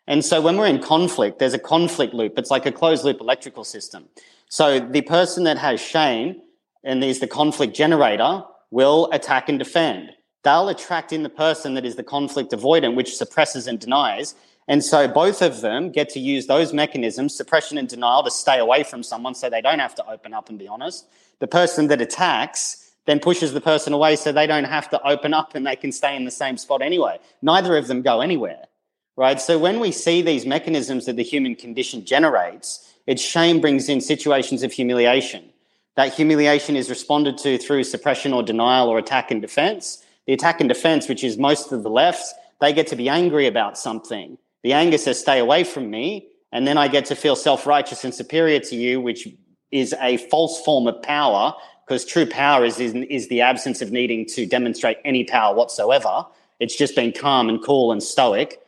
[0.06, 2.38] And so when we're in conflict, there's a conflict loop.
[2.38, 4.10] It's like a closed loop electrical system.
[4.50, 6.42] So the person that has shame
[6.84, 10.10] and is the conflict generator will attack and defend.
[10.44, 14.34] They'll attract in the person that is the conflict avoidant, which suppresses and denies.
[14.68, 18.58] And so both of them get to use those mechanisms, suppression and denial, to stay
[18.58, 21.06] away from someone so they don't have to open up and be honest.
[21.40, 25.34] The person that attacks then pushes the person away so they don't have to open
[25.34, 27.18] up and they can stay in the same spot anyway.
[27.42, 28.64] Neither of them go anywhere,
[29.16, 29.40] right?
[29.40, 34.00] So when we see these mechanisms that the human condition generates, its shame brings in
[34.00, 35.50] situations of humiliation.
[35.96, 40.02] That humiliation is responded to through suppression or denial or attack and defense.
[40.26, 42.24] The attack and defense, which is most of the left,
[42.60, 44.38] they get to be angry about something.
[44.62, 46.28] The anger says, stay away from me.
[46.52, 49.28] And then I get to feel self righteous and superior to you, which
[49.70, 51.54] is a false form of power
[51.86, 56.24] because true power is, is, is the absence of needing to demonstrate any power whatsoever.
[56.60, 58.60] It's just being calm and cool and stoic.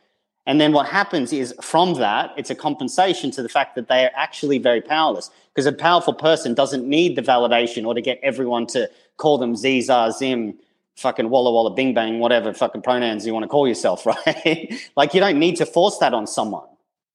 [0.45, 4.03] And then what happens is from that, it's a compensation to the fact that they
[4.05, 8.19] are actually very powerless because a powerful person doesn't need the validation or to get
[8.21, 10.55] everyone to call them Ziza, Zim,
[10.95, 14.73] fucking Walla Walla, Bing Bang, whatever fucking pronouns you want to call yourself, right?
[14.95, 16.67] like you don't need to force that on someone.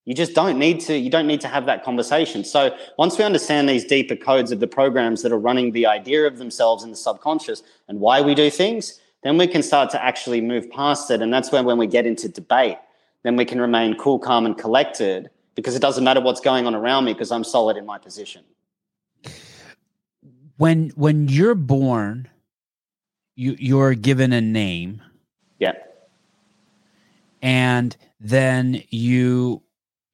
[0.06, 2.42] You just don't need to, you don't need to have that conversation.
[2.42, 6.26] So once we understand these deeper codes of the programs that are running the idea
[6.26, 10.02] of themselves in the subconscious and why we do things, then we can start to
[10.02, 11.20] actually move past it.
[11.20, 12.78] And that's when when we get into debate,
[13.22, 16.74] then we can remain cool, calm, and collected because it doesn't matter what's going on
[16.74, 18.44] around me because I'm solid in my position.
[20.56, 22.28] When when you're born,
[23.40, 25.00] you you're given a name,
[25.58, 25.72] Yeah.
[27.42, 29.62] and then you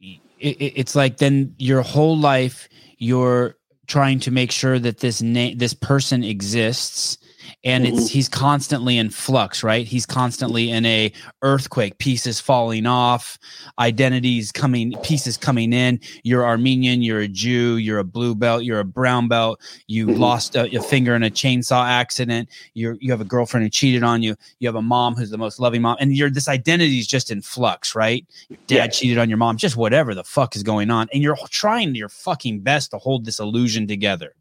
[0.01, 5.21] it, it- it's like then your whole life you're trying to make sure that this
[5.23, 7.19] name this person exists
[7.65, 9.87] and it's he's constantly in flux right?
[9.87, 13.39] He's constantly in a earthquake pieces falling off
[13.79, 16.01] identities coming pieces coming in.
[16.23, 19.61] You're armenian you're a jew you're a blue belt you're a brown belt.
[19.87, 20.19] You Mhm.
[20.19, 22.49] lost a, a finger in a chainsaw accident.
[22.75, 24.37] You're you have a girlfriend who cheated on you.
[24.61, 25.97] You have a mom who's the most loving mom.
[26.01, 28.27] And your this identity is just in flux right?
[28.49, 28.87] Your dad Yeah.
[28.89, 29.57] cheated on your mom.
[29.57, 31.09] Just whatever the fuck is going on.
[31.13, 34.35] And you're trying your fucking best to hold this illusion together.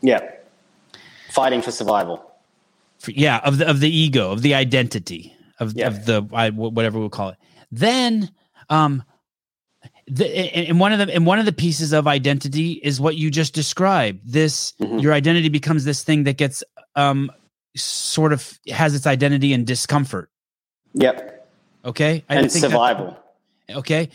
[0.00, 0.20] Yeah.
[1.30, 2.27] Fighting for survival.
[2.98, 5.86] For, yeah of the of the ego of the identity of, Yeah.
[5.88, 7.36] of the I, whatever we'll call it
[7.70, 8.30] then
[8.70, 9.02] um
[10.06, 13.30] the, and one of the and one of the pieces of identity is what you
[13.30, 14.20] just described.
[14.24, 15.02] This Mhm.
[15.02, 16.64] your identity becomes this thing that gets
[16.96, 17.30] um
[17.76, 20.30] sort of has its identity in discomfort.
[20.94, 21.46] Yep.
[21.84, 23.18] Okay, I and think that- survival.
[23.70, 24.08] okay.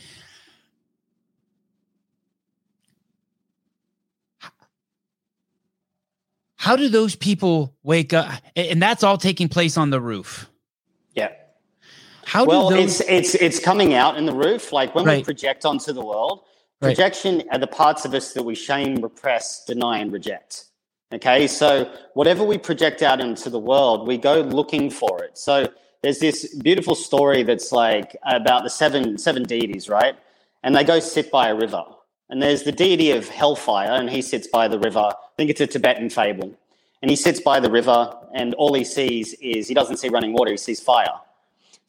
[6.64, 8.32] How do those people wake up?
[8.56, 10.50] And that's all taking place on the roof.
[11.14, 11.32] Yeah.
[12.24, 13.02] How well, do those?
[13.02, 14.72] it's it's it's coming out in the roof.
[14.72, 16.46] Like when we project onto the world,
[16.82, 16.96] Right.
[16.96, 20.66] projection are the parts of us that we shame, repress, deny, and reject.
[21.14, 25.38] Okay, so whatever we project out into the world, we go looking for it.
[25.38, 25.68] So
[26.02, 30.16] there's this beautiful story that's like about the seven seven deities, right?
[30.64, 31.84] And they go sit by a river.
[32.34, 35.02] And there's the deity of hellfire, and he sits by the river.
[35.02, 36.52] I think it's a Tibetan fable.
[37.04, 40.34] And he sits by the river, and all he sees is he doesn't see running
[40.34, 41.14] water, he sees fire.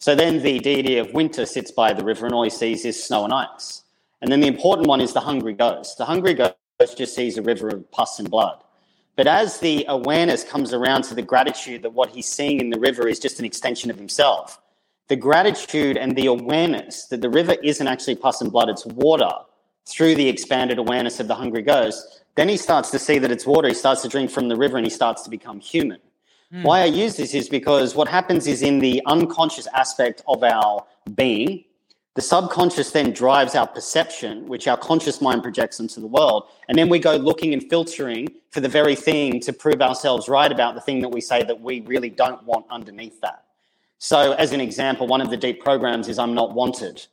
[0.01, 3.03] So then the deity of winter sits by the river, and all he sees is
[3.03, 3.85] snow and ice.
[4.21, 5.97] And then the important one is the hungry ghost.
[5.97, 6.59] The hungry ghost
[6.95, 8.63] just sees a river of pus and blood.
[9.17, 12.79] But as the awareness comes around to the gratitude that what he's seeing in the
[12.79, 14.61] river is just an extension of himself,
[15.09, 19.31] the gratitude and the awareness that the river isn't actually pus and blood, it's water
[19.87, 23.47] through the expanded awareness of the hungry ghost, then he starts to see that it's
[23.47, 23.69] water.
[23.69, 26.01] He starts to drink from the river and he starts to become human.
[26.51, 26.63] Hmm.
[26.63, 30.85] Why I use this is because what happens is in the unconscious aspect of our
[31.15, 31.65] being,
[32.15, 36.45] the subconscious then drives our perception, which our conscious mind projects into the world.
[36.69, 40.51] And then we go looking and filtering for the very thing to prove ourselves right
[40.51, 43.45] about the thing that we say that we really don't want underneath that.
[43.99, 47.05] So, as an example, one of the deep programs is I'm not wanted.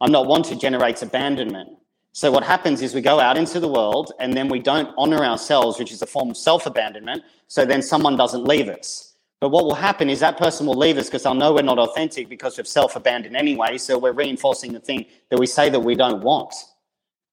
[0.00, 1.70] I'm not wanted generates abandonment.
[2.18, 5.24] So, what happens is we go out into the world and then we don't honor
[5.24, 7.22] ourselves, which is a form of self abandonment.
[7.46, 9.14] So, then someone doesn't leave us.
[9.40, 11.78] But what will happen is that person will leave us because they'll know we're not
[11.78, 13.78] authentic because we've self abandoned anyway.
[13.78, 16.56] So, we're reinforcing the thing that we say that we don't want.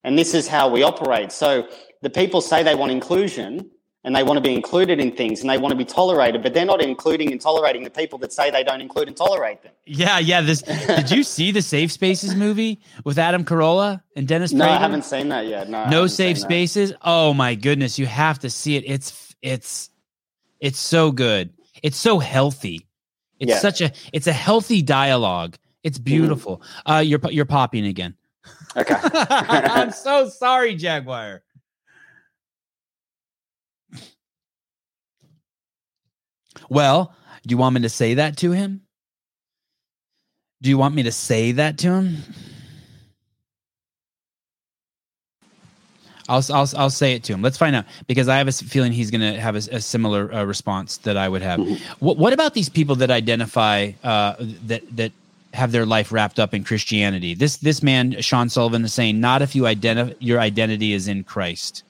[0.04, 1.32] And this is how we operate.
[1.32, 1.68] So,
[2.04, 3.72] the people say they want inclusion
[4.06, 6.54] and they want to be included in things and they want to be tolerated, but
[6.54, 9.72] they're not including and tolerating the people that say they don't include and tolerate them.
[9.86, 10.42] Yeah, yeah.
[10.42, 14.78] This did you see the Safe Spaces movie with Adam Carolla and Dennis No, I
[14.78, 15.68] haven't seen that yet.
[15.70, 16.44] No, no safe that.
[16.44, 16.94] spaces.
[17.02, 18.84] Oh my goodness, you have to see it.
[18.86, 19.90] It's it's
[20.60, 21.52] it's so good.
[21.84, 22.88] It's so healthy.
[23.40, 23.60] It's Yeah.
[23.60, 25.58] such a it's a healthy dialogue.
[25.84, 26.62] It's beautiful.
[26.86, 28.16] Uh you're you're popping again.
[28.78, 28.96] Okay.
[29.04, 31.42] I'm so sorry, Jaguar.
[36.70, 37.14] Well,
[37.46, 38.82] do you want me to say that to him?
[40.62, 42.18] Do you want me to say that to him?
[46.28, 47.42] I'll I'll I'll say it to him.
[47.42, 50.44] Let's find out because I have a feeling he's going to have a similar uh,
[50.44, 51.60] response that I would have.
[52.00, 55.12] What what about these people that identify uh, that that
[55.54, 57.36] have their life wrapped up in Christianity?
[57.36, 61.24] This this man Sean Sullivan is saying not if you identify your identity is in
[61.24, 61.84] Christ.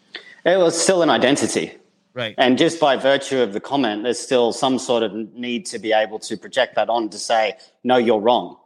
[0.43, 1.71] It was still an identity.
[2.15, 2.33] Right.
[2.37, 5.91] And just by virtue of the comment, there's still some sort of need to be
[5.91, 8.57] able to project that on to say, no, you're wrong.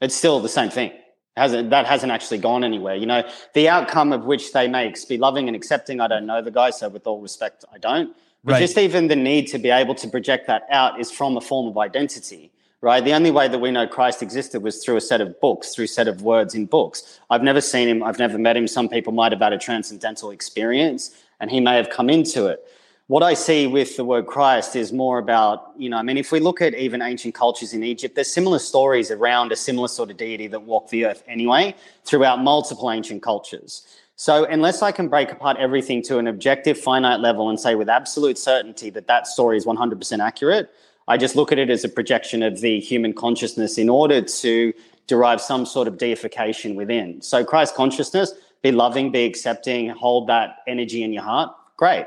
[0.00, 0.90] It's still the same thing.
[1.36, 2.94] Hasn't, that hasn't actually gone anywhere.
[2.94, 6.40] You know, the outcome of which they may be loving and accepting, I don't know
[6.40, 8.16] the guy, so with all respect, I don't.
[8.42, 8.60] But Right.
[8.60, 11.68] just even the need to be able to project that out is from a form
[11.68, 13.04] of identity, right?
[13.04, 15.84] The only way that we know Christ existed was through a set of books, through
[15.84, 17.20] a set of words in books.
[17.30, 18.66] I've never seen him, I've never met him.
[18.66, 22.64] Some people might have had a transcendental experience and he may have come into it.
[23.08, 26.30] What I see with the word Christ is more about, you know, I mean, if
[26.30, 30.10] we look at even ancient cultures in Egypt, there's similar stories around a similar sort
[30.10, 31.74] of deity that walked the earth anyway
[32.04, 33.86] throughout multiple ancient cultures.
[34.14, 37.88] So, unless I can break apart everything to an objective, finite level and say with
[37.88, 40.70] absolute certainty that that story is 100% accurate,
[41.08, 44.72] I just look at it as a projection of the human consciousness in order to
[45.08, 47.20] derive some sort of deification within.
[47.20, 52.06] So, Christ consciousness, be loving, be accepting, hold that energy in your heart, great.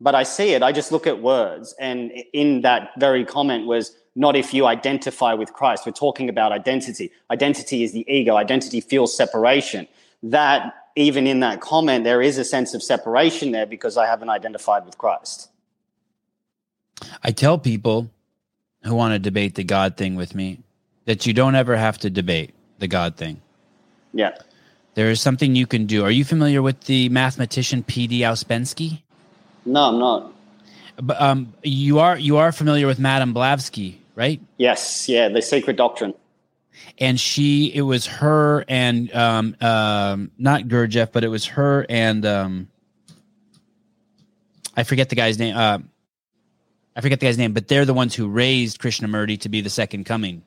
[0.00, 1.74] But I see it, I just look at words.
[1.80, 5.86] And in that very comment was not if you identify with Christ.
[5.86, 7.10] We're talking about identity.
[7.30, 9.86] Identity is the ego, identity feels separation.
[10.22, 14.30] That even in that comment, there is a sense of separation there because I haven't
[14.30, 15.50] identified with Christ.
[17.22, 18.10] I tell people
[18.82, 20.60] who want to debate the God thing with me
[21.04, 23.40] that you don't ever have to debate the God thing.
[24.12, 24.36] Yeah.
[24.98, 26.02] There is something you can do.
[26.02, 28.22] Are you familiar with the mathematician P.D.
[28.22, 29.02] Ouspensky?
[29.64, 30.32] No, I'm not.
[31.00, 34.40] But um, you are you are familiar with Madame Blavatsky, right?
[34.56, 36.14] Yes, yeah, the secret doctrine.
[36.98, 42.26] And she, it was her and um, um, not Gurdjieff, but it was her and
[42.26, 42.68] um,
[44.76, 45.56] I forget the guy's name.
[45.56, 45.78] Uh,
[46.96, 49.70] I forget the guy's name, but they're the ones who raised Krishnamurti to be the
[49.70, 50.42] second coming.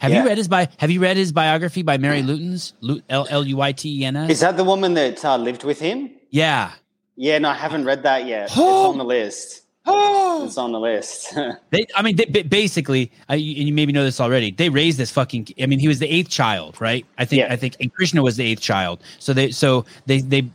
[0.00, 0.22] Have Yeah.
[0.22, 2.72] you read his bi- Have you read his biography by Mary Lutyens?
[2.80, 5.64] Lu- L L U I T E N Is that the woman that uh, lived
[5.64, 6.10] with him?
[6.30, 6.70] Yeah.
[7.16, 8.48] Yeah, no, I haven't read that yet.
[8.48, 8.56] It's
[8.92, 9.62] on the list.
[9.88, 10.44] Oh.
[10.44, 11.34] It's on the list.
[11.70, 14.50] They, I mean, they, basically, I, and you maybe know this already.
[14.52, 15.48] They raised this fucking.
[15.60, 17.04] I mean, he was the eighth child, right?
[17.18, 17.40] I think.
[17.40, 17.52] Yeah.
[17.52, 19.02] I think, and Krishna was the eighth child.
[19.18, 20.48] So they, so they, they,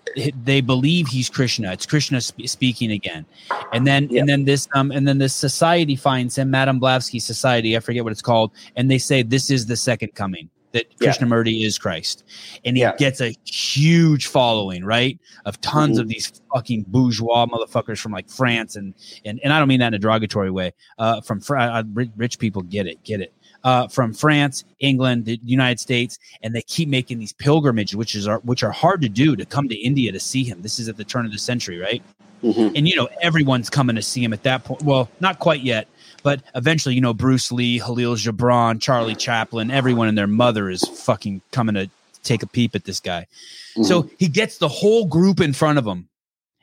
[0.44, 1.72] they believe he's Krishna.
[1.74, 3.26] It's Krishna sp- speaking again,
[3.74, 4.22] and then, Yeah.
[4.22, 7.76] and then this, um, and then this society finds him, Madame Blavsky Society.
[7.76, 10.50] I forget what it's called, and they say this is the second coming.
[10.74, 11.10] That Yeah.
[11.12, 12.24] Krishnamurti is Christ,
[12.64, 12.96] and he Yeah.
[12.98, 15.20] gets a huge following, right?
[15.46, 16.02] Of tons Mhm.
[16.02, 18.94] of these fucking bourgeois motherfuckers from like France and
[19.26, 20.72] and and I don't mean that in a derogatory way.
[20.98, 21.84] Uh, from Fr- uh,
[22.16, 23.34] rich people get it, get it.
[23.64, 28.28] Uh, from France, England, the United States, and they keep making these pilgrimages, which is
[28.28, 30.62] are which are hard to do to come to India to see him.
[30.62, 32.02] This is at the turn of the century, right?
[32.44, 32.72] Mhm.
[32.76, 34.82] And you know everyone's coming to see him at that point.
[34.82, 35.88] Well, not quite yet,
[36.24, 40.82] but eventually, you know Bruce Lee, Kahlil Gibran, Charlie Chaplin, everyone and their mother is
[40.84, 41.90] fucking coming to
[42.24, 43.28] take a peep at this guy.
[43.72, 43.84] Mm-hmm.
[43.84, 46.08] So he gets the whole group in front of him,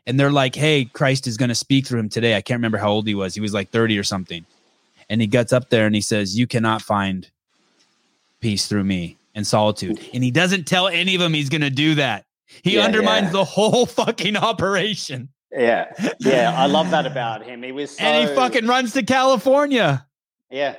[0.07, 2.79] and they're like, "Hey, Christ is going to speak through him today." I can't remember
[2.79, 3.35] how old he was.
[3.35, 4.45] He was like thirty or something,
[5.09, 7.29] and he gets up there and he says, "You cannot find
[8.41, 11.71] peace through me and solitude." And he doesn't tell any of them he's going to
[11.71, 12.25] do that.
[12.63, 13.33] He Yeah, undermines yeah.
[13.33, 17.63] the whole fucking operation, Yeah, yeah, I love that about him.
[17.63, 20.07] He was so, and he fucking runs to California.
[20.51, 20.77] yeah,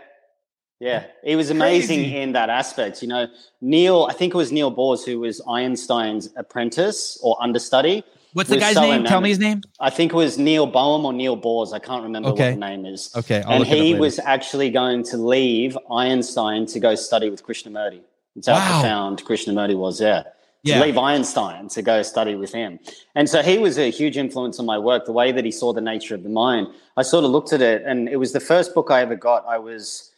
[0.80, 1.06] yeah.
[1.24, 2.18] He was amazing Crazy.
[2.18, 3.02] in that aspect.
[3.02, 3.28] You know,
[3.62, 8.04] Neil, I think it was Neil Boers who was Einstein's apprentice or understudy.
[8.34, 9.06] What's the guy's so name?
[9.06, 9.62] Tell me his name.
[9.80, 11.74] I think it was Neil Bohm or Neil Boers.
[11.74, 12.52] I can't remember Okay.
[12.52, 13.10] what the name is.
[13.16, 16.94] Okay, I'll and look it up he was actually going to leave Einstein to go
[16.94, 18.02] study with Krishnamurti.
[18.36, 18.80] That's how Wow.
[18.82, 20.00] profound Krishnamurti was.
[20.00, 20.24] Yeah.
[20.64, 20.82] Yeah.
[20.82, 22.80] Einstein to go study with him.
[23.16, 25.72] And so he was a huge influence on my work, the way that he saw
[25.72, 26.68] the nature of the mind.
[26.98, 29.46] I sort of looked at it, and it was the first book I ever got.
[29.48, 30.12] I was,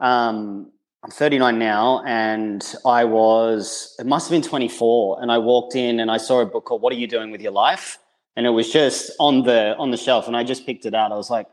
[0.00, 0.72] um,
[1.04, 5.22] I'm 39 now, and I was, it must have been 24.
[5.22, 7.40] And I walked in and I saw a book called What Are You Doing with
[7.40, 7.98] Your Life?
[8.34, 11.12] And it was just on the on the shelf, and I just picked it out.
[11.12, 11.46] I was like,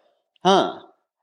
[0.44, 0.80] huh.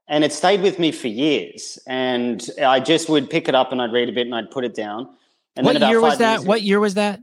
[0.09, 1.79] And it stayed with me for years.
[1.87, 4.65] And I just would pick it up and I'd read a bit and I'd put
[4.65, 5.09] it down.
[5.57, 6.41] And What year was that?
[6.41, 7.21] ago- What year was that?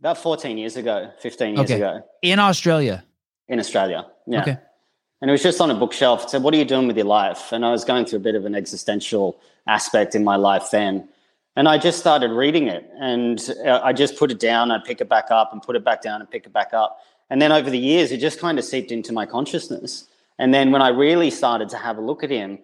[0.00, 1.80] about 14 years ago, 15 years Okay.
[1.80, 3.04] ago In Australia.
[3.48, 4.06] in Australia.
[4.26, 4.42] Yeah.
[4.42, 4.58] Okay.
[5.22, 6.24] And it was just on a bookshelf.
[6.24, 7.50] It said, What are you doing with your life?
[7.52, 11.08] And I was going through a bit of an existential aspect in my life then.
[11.56, 14.70] And I just started reading it and uh, I just put it down.
[14.70, 17.00] I'd pick it back up and put it back down and pick it back up.
[17.30, 20.04] And then over the years, it just kind of seeped into my consciousness.
[20.38, 22.58] And then when I really started to have a look at him,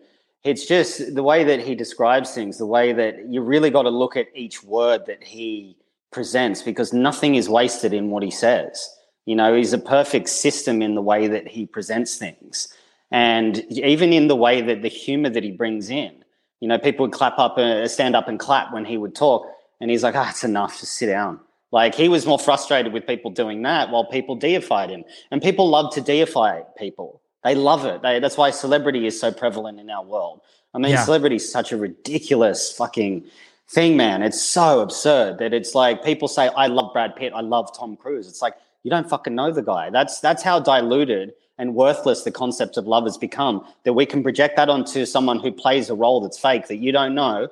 [0.45, 3.91] it's just the way that he describes things, the way that you really got to
[3.91, 5.77] look at each word that he
[6.11, 8.89] presents because nothing is wasted in what he says.
[9.25, 12.69] You know, he's a perfect system in the way that he presents things.
[13.13, 16.25] And even in the way that the humor that he brings in,
[16.61, 19.47] you know, people would clap up, uh, stand up and clap when he would talk.
[19.81, 21.41] And he's like, ah, it's enough, just sit down.
[21.71, 25.05] Like he was more frustrated with people doing that while people deified him.
[25.31, 27.22] And people love to deify people.
[27.45, 28.03] They love it.
[28.03, 30.41] They, that's why celebrity is so prevalent in our world.
[30.75, 31.05] I mean, Yeah.
[31.05, 33.25] celebrity is such a ridiculous fucking
[33.69, 34.23] thing, man.
[34.23, 37.97] It's so absurd that it's like people say, I love Brad Pitt, I love Tom
[37.97, 38.29] Cruise.
[38.29, 39.91] It's like, you don't fucking know the guy.
[39.91, 43.65] That's that's how diluted and worthless the concept of love has become.
[43.85, 46.91] That we can project that onto someone who plays a role that's fake that you
[46.91, 47.49] don't know,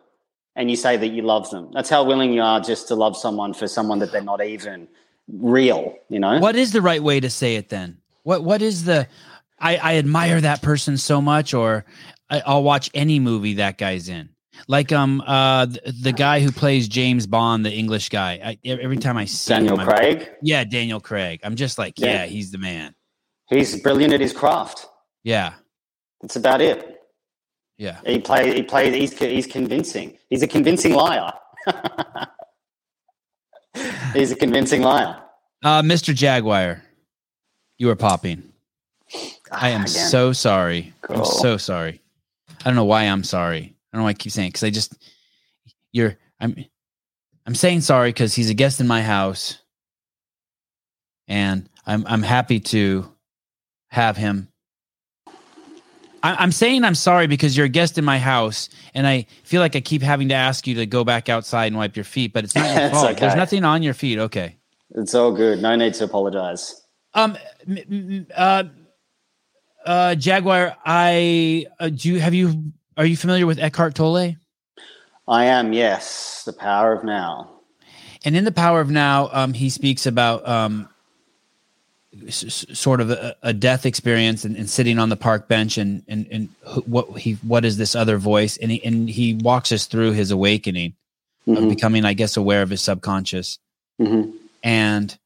[0.56, 1.70] and you say that you love them.
[1.72, 4.88] That's how willing you are just to love someone for someone that they're not even
[5.28, 5.96] real.
[6.08, 6.40] You know?
[6.40, 7.98] What is the right way to say it then?
[8.24, 9.06] What what is the
[9.60, 11.84] I, I admire that person so much, or
[12.30, 14.30] I, I'll watch any movie that guy's in.
[14.68, 18.40] Like um uh the, the guy who plays James Bond, the English guy.
[18.44, 20.30] I, every time I see Daniel him, I'm- Craig.
[20.42, 21.40] yeah, Daniel Craig.
[21.44, 22.06] I'm just like, Yeah.
[22.24, 22.94] yeah, he's the man.
[23.48, 24.86] He's brilliant at his craft.
[25.24, 25.54] Yeah,
[26.20, 26.98] That's about it.
[27.78, 28.00] yeah.
[28.06, 28.54] He play.
[28.54, 28.94] He plays.
[28.94, 30.18] He's he's convincing.
[30.28, 31.32] He's a convincing liar.
[34.14, 35.20] he's a convincing liar.
[35.62, 36.14] Uh, Mr.
[36.14, 36.82] Jaguar,
[37.78, 38.44] you are popping.
[39.50, 39.88] I am Again.
[39.88, 40.92] so sorry.
[41.08, 42.00] I'm so sorry.
[42.60, 43.74] I don't know why I'm sorry.
[43.92, 44.94] I don't know why I keep saying because I just
[45.92, 46.64] you're I'm
[47.46, 49.58] I'm saying sorry because he's a guest in my house,
[51.26, 53.10] and I'm I'm happy to
[53.88, 54.48] have him.
[56.22, 59.60] I, I'm saying I'm sorry because you're a guest in my house, and I feel
[59.60, 62.32] like I keep having to ask you to go back outside and wipe your feet,
[62.32, 63.16] but it's not your fault.
[63.16, 64.18] There's nothing on your feet.
[64.18, 64.56] Okay.
[64.94, 65.62] It's all good.
[65.62, 66.82] No need to apologize.
[67.14, 67.36] Um,
[68.36, 68.64] uh,
[69.86, 72.10] uh, Jaguar, I uh, do.
[72.14, 72.72] You, have you?
[72.96, 74.36] Are you familiar with Eckhart Tolle?
[75.28, 75.72] I am.
[75.72, 77.50] Yes, the power of now.
[78.24, 80.88] And in the Power of Now, um, he speaks about um,
[82.26, 86.02] s- sort of a, a death experience and, and sitting on the park bench and
[86.08, 89.72] and and who- what he what is this other voice and he and he walks
[89.72, 90.94] us through his awakening
[91.46, 91.68] of Mhm.
[91.70, 93.58] becoming i guess aware of his subconscious
[94.00, 94.32] Mhm.
[94.62, 95.16] and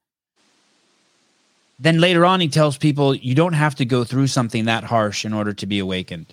[1.79, 5.25] then later on he tells people you don't have to go through something that harsh
[5.25, 6.27] in order to be awakened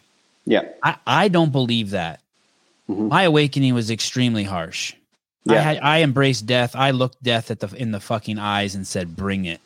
[0.46, 0.64] Yeah.
[0.84, 2.20] i, I don't believe that
[2.90, 3.10] Mhm.
[3.10, 4.94] my awakening was extremely harsh
[5.48, 5.62] I, Yeah.
[5.62, 9.16] had, I embraced death i looked death at the in the fucking eyes and said
[9.16, 9.60] bring it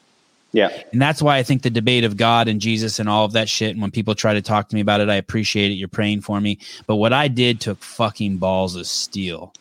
[0.53, 0.69] Yeah.
[0.93, 3.49] and that's why I think the debate of God and Jesus and all of that
[3.49, 3.71] shit.
[3.71, 5.73] And when people try to talk to me about it, I appreciate it.
[5.73, 6.59] You're praying for me.
[6.87, 9.51] But what I did took fucking balls of steel.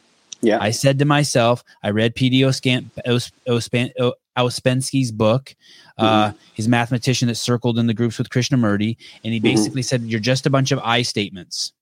[0.40, 0.58] Yeah.
[0.60, 2.42] I said to myself, I read P.D.
[2.42, 5.56] Oscan- Os- Ospan- O- Ouspensky's book,
[5.98, 8.96] uh, his mathematician that circled in the groups with Krishnamurti.
[9.24, 9.42] And he Mhm.
[9.44, 11.72] basically said, You're just a bunch of I statements.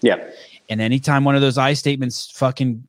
[0.00, 0.16] yeah.
[0.68, 2.84] And anytime one of those I statements fucking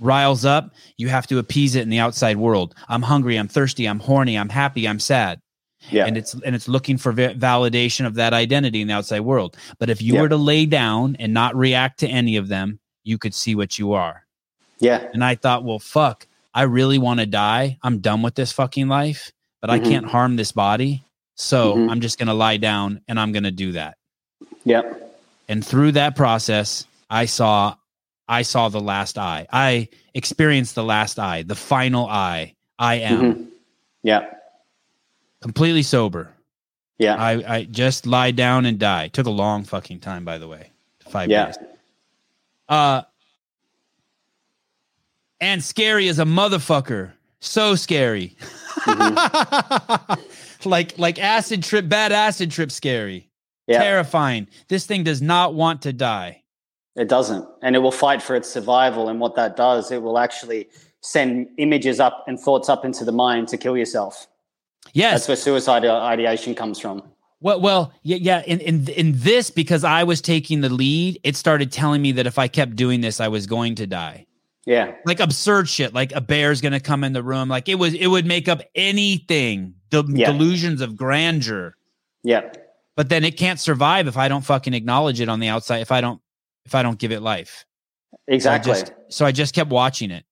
[0.00, 2.74] riles up, you have to appease it in the outside world.
[2.88, 5.40] I'm hungry, I'm thirsty, I'm horny, I'm happy, I'm sad
[5.90, 6.06] Yeah.
[6.06, 9.56] and it's and it's looking for va- validation of that identity in the outside world.
[9.78, 10.22] But if you Yeah.
[10.22, 13.78] were to lay down and not react to any of them, you could see what
[13.78, 14.24] you are.
[14.80, 15.08] yeah.
[15.12, 17.78] And I thought, well, fuck, I really want to die.
[17.82, 19.84] I'm done with this fucking life, but I Mhm.
[19.84, 21.02] can't harm this body.
[21.34, 21.90] So Mhm.
[21.90, 23.96] I'm just gonna lie down and I'm gonna do that.
[24.64, 25.16] Yep.
[25.48, 27.74] And through that process, I saw
[28.30, 29.46] I saw the last eye.
[29.50, 32.54] I experienced the last eye, the final eye.
[32.78, 33.46] I am Mhm.
[34.02, 34.26] Yeah.
[35.40, 36.34] completely sober.
[36.98, 37.14] Yeah.
[37.14, 39.08] I, I just lie down and die.
[39.08, 40.72] Took a long fucking time, by the way.
[41.08, 41.46] Five Yeah.
[41.46, 41.56] days.
[42.68, 43.02] Uh
[45.40, 47.12] and scary as a motherfucker.
[47.40, 48.36] So scary.
[48.80, 50.20] Mm-hmm.
[50.68, 53.30] like like acid trip, bad acid trip scary.
[53.66, 53.82] Yeah.
[53.82, 54.48] Terrifying.
[54.68, 56.42] This thing does not want to die.
[56.96, 57.46] It doesn't.
[57.62, 59.08] And it will fight for its survival.
[59.08, 60.68] And what that does, it will actually
[61.00, 64.26] send images up and thoughts up into the mind to kill yourself.
[64.94, 65.12] Yes.
[65.12, 67.02] That's where suicide ideation comes from.
[67.40, 68.42] Well, well, yeah, yeah.
[68.46, 72.26] In in in this, because I was taking the lead, it started telling me that
[72.26, 74.26] if I kept doing this, I was going to die.
[74.68, 74.92] Yeah.
[75.06, 77.48] Like absurd shit, like a bear's gonna come in the room.
[77.48, 79.72] Like it was, it would make up anything.
[79.88, 80.30] The Yeah.
[80.30, 81.74] delusions of grandeur,
[82.22, 82.52] Yeah.
[82.94, 85.78] but then it can't survive if I don't fucking acknowledge it on the outside.
[85.78, 86.20] If I don't,
[86.66, 87.64] if I don't give it life.
[88.26, 88.74] Exactly.
[88.74, 90.24] So I just, so I just kept watching it.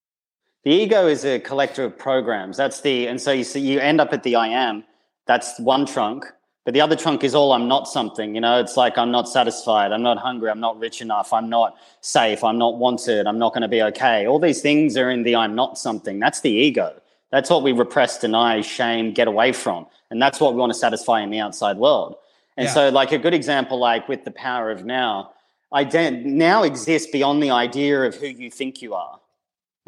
[0.65, 2.59] the ego is a collector of programs.
[2.59, 4.85] That's the, and so you see, you end up at the I am.
[5.27, 6.27] That's one trunk.
[6.67, 8.35] But the other trunk is all I'm not something.
[8.35, 9.93] You know, it's like I'm not satisfied.
[9.93, 10.51] I'm not hungry.
[10.51, 11.33] I'm not rich enough.
[11.33, 12.43] I'm not safe.
[12.43, 13.29] I'm not wanted.
[13.29, 14.27] I'm not going to be okay.
[14.27, 16.19] All these things are in the I'm not something.
[16.19, 17.01] That's the ego.
[17.31, 19.87] That's what we repress, deny, shame, get away from.
[20.11, 22.17] And that's what we want to satisfy in the outside world.
[22.57, 22.73] And Yeah.
[22.75, 25.31] so, like a good example, like with the power of now,
[25.73, 29.21] ident- now exists beyond the idea of who you think you are.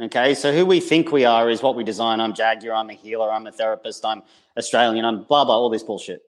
[0.01, 2.21] Okay, so who we think we are is what we design.
[2.21, 4.23] I'm Jaguar, I'm a healer, I'm a therapist, I'm
[4.57, 6.23] Australian, I'm blah, blah, all this bullshit.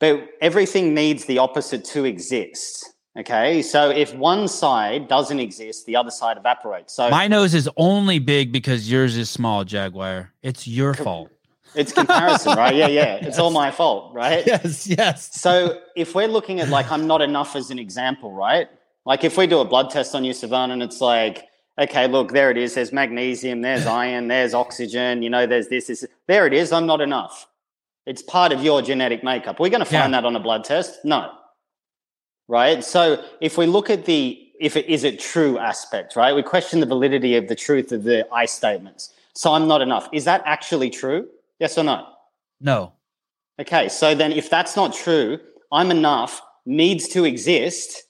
[0.00, 2.90] But everything needs the opposite to exist.
[3.16, 6.94] Okay, so if one side doesn't exist, the other side evaporates.
[6.94, 10.32] So My nose is only big because yours is small, Jaguar.
[10.42, 11.30] It's your fault.
[11.76, 12.74] it's comparison, right?
[12.74, 13.14] Yeah, yeah.
[13.22, 14.44] It's all my fault, right?
[14.44, 15.40] Yes, yes.
[15.40, 18.68] So if we're looking at like I'm not enough as an example, right?
[19.06, 21.44] Like if we do a blood test on you, Savannah, and it's like,
[21.78, 22.74] okay, look, there it is.
[22.74, 26.04] There's magnesium, there's iron, there's oxygen, you know, there's this, this.
[26.26, 26.72] There it is.
[26.72, 27.46] I'm not enough.
[28.06, 29.58] It's part of your genetic makeup.
[29.58, 30.20] We're going to find Yeah.
[30.20, 31.04] that on a blood test?
[31.04, 31.30] No.
[32.48, 32.84] Right?
[32.84, 36.32] So if we look at the if it is it true aspect, right?
[36.34, 39.12] We question the validity of the truth of the I statements.
[39.34, 40.08] So I'm not enough.
[40.12, 41.28] Is that actually true?
[41.58, 42.06] Yes or no?
[42.60, 42.92] No.
[43.60, 45.38] Okay, so then if that's not true,
[45.72, 48.04] I'm enough needs to exist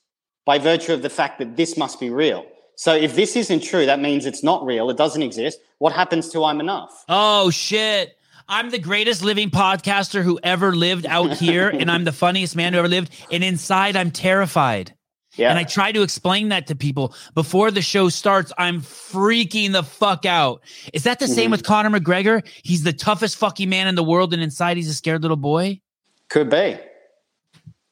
[0.44, 2.44] by virtue of the fact that this must be real.
[2.76, 5.60] So if this isn't true, that means it's not real, it doesn't exist.
[5.78, 7.04] What happens to I'm enough?
[7.08, 8.18] Oh shit.
[8.48, 12.72] I'm the greatest living podcaster who ever lived out here, and I'm the funniest man
[12.72, 13.10] who ever lived.
[13.30, 14.94] And inside, I'm terrified.
[15.36, 15.50] Yeah.
[15.50, 18.52] And I try to explain that to people before the show starts.
[18.56, 20.62] I'm freaking the fuck out.
[20.92, 21.52] Is that the same Mhm.
[21.52, 22.46] with Conor McGregor?
[22.62, 25.80] He's the toughest fucking man in the world, and inside he's a scared little boy.
[26.28, 26.78] Could be.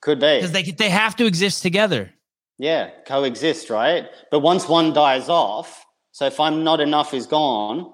[0.01, 0.37] Could be.
[0.37, 2.13] Because they they have to exist together.
[2.59, 4.07] Yeah, coexist, right?
[4.31, 7.91] But once one dies off, so if I'm not enough is gone,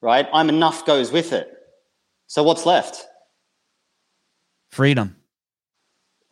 [0.00, 0.28] right?
[0.32, 1.50] I'm enough goes with it.
[2.34, 3.06] So what's left?
[4.72, 5.14] Freedom.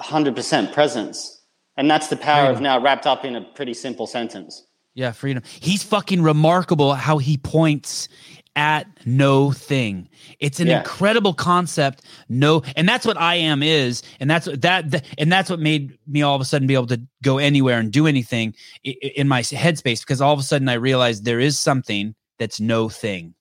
[0.01, 1.41] 100% presence.
[1.77, 4.67] And that's the power of now wrapped up in a pretty simple sentence.
[4.95, 5.45] Yeah, freedom.
[5.61, 8.09] He's fucking remarkable how he points
[8.57, 10.09] at no thing.
[10.41, 10.79] It's an Yeah.
[10.79, 12.03] incredible concept.
[12.29, 15.61] No, and that's what I am is, and that's what that, that and that's what
[15.61, 19.29] made me all of a sudden be able to go anywhere and do anything in
[19.29, 23.35] my headspace because all of a sudden I realized there is something that's no thing.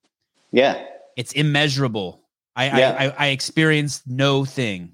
[0.52, 0.86] Yeah.
[1.18, 2.21] It's immeasurable.
[2.56, 2.96] I Yeah.
[2.98, 4.94] I, I, I experienced no thing.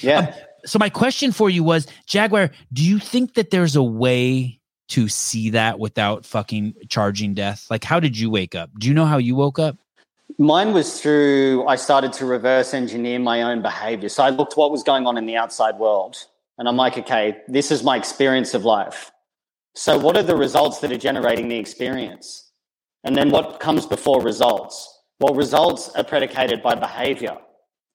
[0.00, 0.18] Yeah.
[0.18, 0.34] Um,
[0.66, 5.08] So my question for you was, Jaguar, do you think that there's a way to
[5.08, 7.66] see that without fucking charging death?
[7.70, 8.70] Like, how did you wake up?
[8.78, 9.76] Do you know how you woke up?
[10.38, 14.08] Mine was through, I started to reverse engineer my own behavior.
[14.08, 16.16] So I looked what was going on in the outside world.
[16.58, 19.10] And I'm like, okay, this is my experience of life.
[19.74, 22.50] So what are the results that are generating the experience?
[23.04, 24.97] And then what comes before results?
[25.20, 27.36] Well, results are predicated by behavior.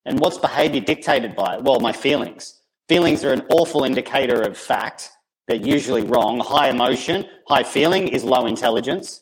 [0.05, 1.57] And what's behavior dictated by?
[1.57, 2.61] Well, my feelings.
[2.89, 5.09] Feelings are an awful indicator of fact.
[5.47, 6.39] They're usually wrong.
[6.39, 9.21] High emotion, high feeling is low intelligence.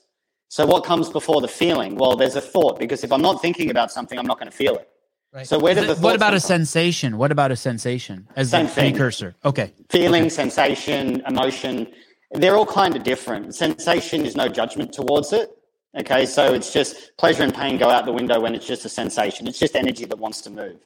[0.50, 1.96] So what comes before the feeling?
[1.96, 4.58] Well, there's a thought because if I'm not thinking about something, I'm not going to
[4.58, 4.88] feel it.
[5.34, 5.48] Right.
[5.48, 6.48] So where did the what about a from?
[6.48, 7.18] sensation?
[7.18, 8.92] What about a sensation as Same a thing.
[8.94, 9.36] precursor?
[9.46, 9.72] Okay.
[9.90, 11.88] Feeling, sensation, emotion,
[12.32, 13.56] they're all kind of different.
[13.56, 15.50] Sensation is no judgment towards it.
[15.98, 18.90] Okay, so it's just pleasure and pain go out the window when it's just a
[18.90, 19.46] sensation.
[19.46, 20.78] It's just energy that wants to move.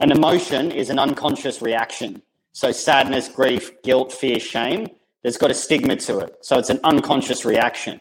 [0.00, 2.20] An emotion is an unconscious reaction.
[2.52, 4.88] So sadness, grief, guilt, fear, shame,
[5.22, 6.36] there's got a stigma to it.
[6.42, 8.00] So it's an unconscious reaction.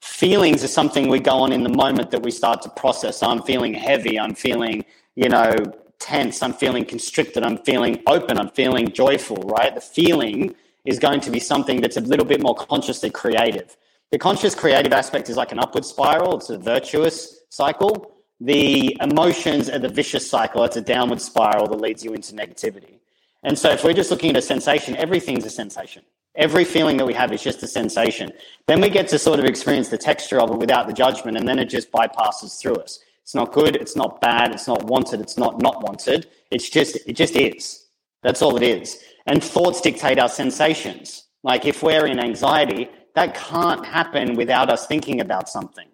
[0.00, 3.22] Feelings are something we go on in the moment that we start to process.
[3.22, 4.18] I'm feeling heavy.
[4.18, 4.84] I'm feeling,
[5.14, 5.54] you know,
[6.00, 6.42] tense.
[6.42, 7.44] I'm feeling constricted.
[7.44, 8.38] I'm feeling open.
[8.38, 9.72] I'm feeling joyful, right?
[9.72, 13.76] The feeling is going to be something that's a little bit more consciously creative.
[14.12, 18.12] The conscious creative aspect is like an upward spiral, it's a virtuous cycle.
[18.40, 22.98] The emotions are the vicious cycle, it's a downward spiral that leads you into negativity.
[23.42, 26.02] And so, if we're just looking at a sensation, everything's a sensation.
[26.34, 28.30] Every feeling that we have is just a sensation.
[28.66, 31.48] Then we get to sort of experience the texture of it without the judgment, and
[31.48, 33.00] then it just bypasses through us.
[33.22, 36.26] It's not good, it's not bad, it's not wanted, it's not not wanted.
[36.50, 37.86] It's just, it just is.
[38.22, 39.02] That's all it is.
[39.26, 41.28] And thoughts dictate our sensations.
[41.42, 45.88] Like if we're in anxiety, that can't happen without us thinking about something.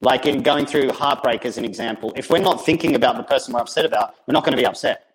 [0.00, 3.54] Like in going through heartbreak as an example, if we're not thinking about the person
[3.54, 5.06] we're upset about, we're not going to be upset.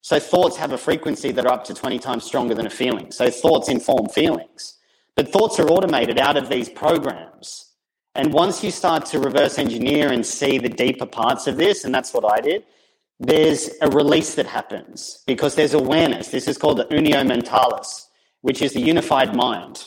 [0.00, 3.12] So thoughts have a frequency that are up to 20 times stronger than a feeling.
[3.12, 4.78] So thoughts inform feelings.
[5.14, 7.72] But thoughts are automated out of these programs.
[8.14, 11.94] And once you start to reverse engineer and see the deeper parts of this, and
[11.94, 12.64] that's what I did,
[13.20, 16.28] there's a release that happens because there's awareness.
[16.28, 18.06] This is called the unio mentalis,
[18.42, 19.86] which is the unified mind,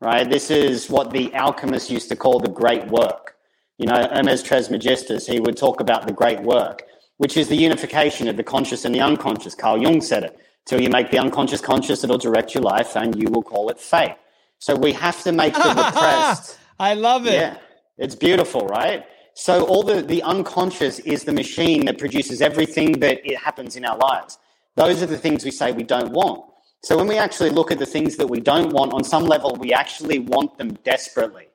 [0.00, 0.28] right?
[0.30, 3.36] This is what the alchemists used to call the great work.
[3.78, 6.82] You know, Hermes Trismegistus, he would talk about the great work,
[7.18, 9.54] which is the unification of the conscious and the unconscious.
[9.54, 10.38] Carl Jung said it.
[10.66, 13.80] Till you make the unconscious conscious, it'll direct your life and you will call it
[13.80, 14.16] fate.
[14.58, 16.58] So we have to make the repressed.
[16.78, 17.32] I love it.
[17.34, 17.56] Yeah,
[17.96, 19.04] it's beautiful, right?
[19.34, 23.84] So all the the unconscious is the machine that produces everything that it happens in
[23.84, 24.38] our lives.
[24.76, 26.44] Those are the things we say we don't want.
[26.82, 29.56] So when we actually look at the things that we don't want, on some level,
[29.56, 31.48] we actually want them desperately.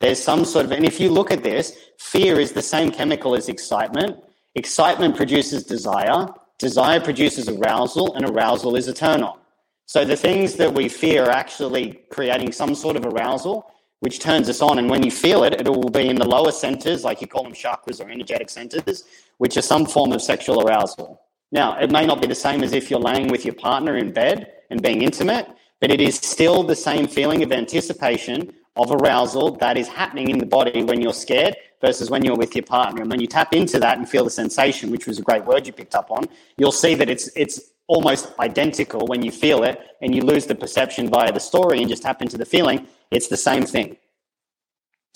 [0.00, 3.34] There's some sort of, and if you look at this, fear is the same chemical
[3.34, 4.22] as excitement.
[4.54, 6.28] Excitement produces desire.
[6.58, 9.38] Desire produces arousal, and arousal is a turn on.
[9.86, 13.70] So the things that we fear are actually creating some sort of arousal,
[14.00, 14.78] which turns us on.
[14.78, 17.44] And when you feel it, it will be in the lower centers, like you call
[17.44, 19.04] them chakras or energetic centers,
[19.38, 21.22] which are some form of sexual arousal.
[21.52, 24.12] Now, it may not be the same as if you're laying with your partner in
[24.12, 25.48] bed and being intimate,
[25.80, 30.38] but it is still the same feeling of anticipation of arousal that is happening in
[30.38, 33.00] the body when you're scared versus when you're with your partner.
[33.02, 35.66] And when you tap into that and feel the sensation, which was a great word
[35.66, 39.80] you picked up on, you'll see that it's it's almost identical when you feel it
[40.02, 42.86] and you lose the perception via the story and just tap into the feeling.
[43.10, 43.96] It's the same thing.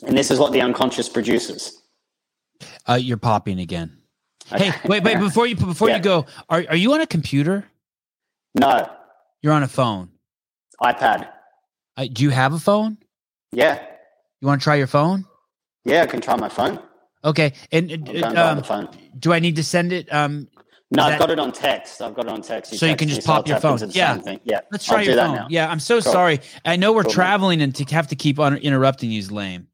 [0.06, 1.82] And this is what the unconscious produces.
[2.88, 3.98] Uh, you're popping again.
[4.46, 5.96] Hey, wait, wait, before you before Yeah.
[5.96, 7.66] you go, are are you on a computer?
[8.58, 8.90] No,
[9.42, 10.10] You're on a phone.
[10.82, 11.28] iPad.
[11.96, 12.98] Uh, do you have a phone?
[13.52, 13.80] Yeah.
[14.40, 15.24] You want to try your phone?
[15.84, 16.78] Yeah, I can try my phone.
[17.24, 17.52] Okay.
[17.72, 18.88] And uh, go and buy um, phone.
[19.18, 20.12] do I need to send it?
[20.12, 20.48] Um,
[20.90, 22.00] No, I've that- got it on text.
[22.00, 22.74] I've got it on text.
[22.76, 23.78] So you can just I'll pop your phone.
[23.90, 24.20] Yeah.
[24.44, 24.60] Yeah.
[24.72, 25.46] let's try I'll your phone.
[25.50, 25.70] Yeah.
[25.70, 26.12] I'm so Cool.
[26.12, 26.40] sorry.
[26.64, 29.68] I know we're Cool, traveling and to have to keep on interrupting you is lame.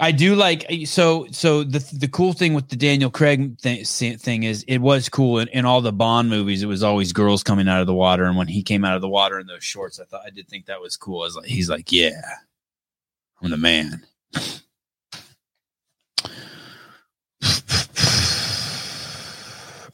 [0.00, 4.64] I do like so so the the cool thing with the Daniel Craig thing, is
[4.66, 7.80] it was cool in, in all the Bond movies it was always girls coming out
[7.80, 10.04] of the water and when he came out of the water in those shorts I
[10.04, 11.20] thought I did think that was cool.
[11.20, 12.20] I was like he's like yeah
[13.40, 14.02] I'm the man.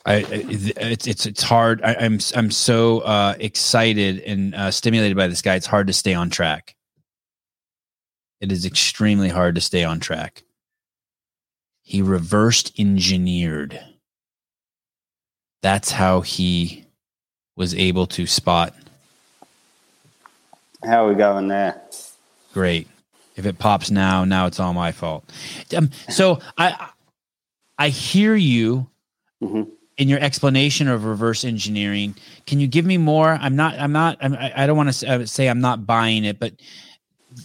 [0.07, 1.82] I, it's it's it's hard.
[1.82, 5.57] I, I'm I'm so uh, excited and uh, stimulated by this guy.
[5.57, 6.74] It's hard to stay on track.
[8.41, 10.43] It is extremely hard to stay on track.
[11.82, 13.78] He reversed engineered.
[15.62, 16.84] That's how he
[17.57, 18.74] was able to spot.
[20.84, 21.80] How are we going there?
[22.55, 22.88] Great.
[23.36, 25.24] If it pops now, now it's all my fault.
[25.76, 26.88] Um, so I
[27.78, 28.88] I hear you
[29.43, 29.70] Mhm.
[29.99, 32.14] in your explanation of reverse engineering.
[32.47, 33.32] Can you give me more?
[33.41, 33.78] I'm not.
[33.78, 34.18] I'm not.
[34.20, 36.55] I'm, I I don't want to say I'm not buying it, but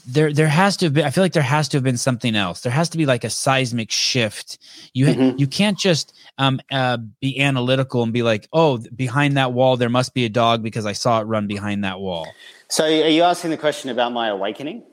[0.08, 1.06] there there has to have been.
[1.06, 2.62] I feel like there has to have been something else.
[2.62, 4.58] There has to be like a seismic shift.
[4.94, 5.40] You Mhm.
[5.40, 9.90] you can't just um uh, be analytical and be like, oh, behind that wall there
[9.90, 12.28] must be a dog because I saw it run behind that wall.
[12.68, 14.84] So, are you asking the question about my awakening?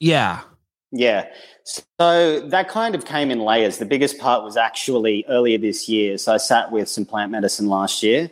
[0.00, 0.40] Yeah.
[0.90, 1.28] Yeah.
[1.64, 3.78] So that kind of came in layers.
[3.78, 6.18] The biggest part was actually earlier this year.
[6.18, 8.30] So I sat with some plant medicine last year.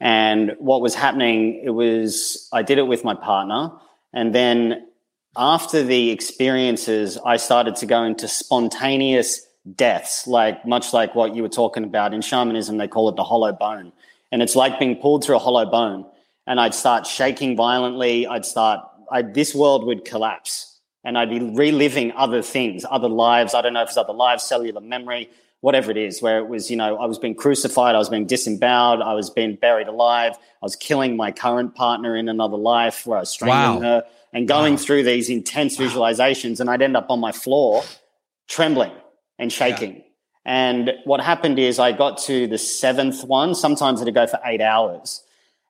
[0.00, 3.70] And what was happening, it was, I did it with my partner.
[4.12, 4.88] And then
[5.36, 11.42] after the experiences, I started to go into spontaneous deaths, like much like what you
[11.42, 13.92] were talking about in shamanism, they call it the hollow bone.
[14.32, 16.06] And it's like being pulled through a hollow bone.
[16.46, 18.26] And I'd start shaking violently.
[18.26, 23.54] I'd start, I, this world would collapse and I'd be reliving other things, other lives.
[23.54, 26.70] I don't know if it's other lives, cellular memory, whatever it is, where it was,
[26.70, 30.32] you know, I was being crucified, I was being disemboweled, I was being buried alive,
[30.34, 33.88] I was killing my current partner in another life where I was strangling Wow.
[33.88, 34.78] her and going Wow.
[34.78, 36.60] through these intense visualizations.
[36.60, 37.82] And I'd end up on my floor
[38.48, 38.92] trembling
[39.38, 40.02] and shaking.
[40.44, 43.54] And what happened is I got to the seventh one.
[43.54, 45.22] Sometimes it'd go for eight hours.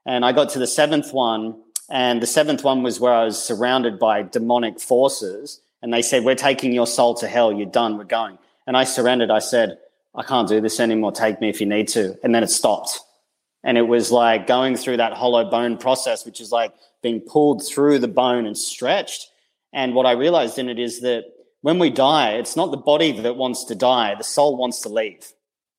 [0.07, 3.43] And I got to the seventh one, and the seventh one was where I was
[3.43, 5.61] surrounded by demonic forces.
[5.83, 7.53] And they said, We're taking your soul to hell.
[7.53, 7.99] You're done.
[7.99, 8.39] We're going.
[8.67, 9.31] And I surrendered.
[9.31, 9.79] I said,
[10.15, 11.13] I can't do this anymore.
[11.13, 12.17] Take me if you need to.
[12.23, 13.01] And then it stopped.
[13.63, 16.73] And it was like going through that hollow bone process, which is like
[17.03, 19.29] being pulled through the bone and stretched.
[19.73, 21.25] And what I realized in it is that
[21.63, 24.89] when we die, it's not the body that wants to die, the soul wants to
[24.89, 25.33] leave.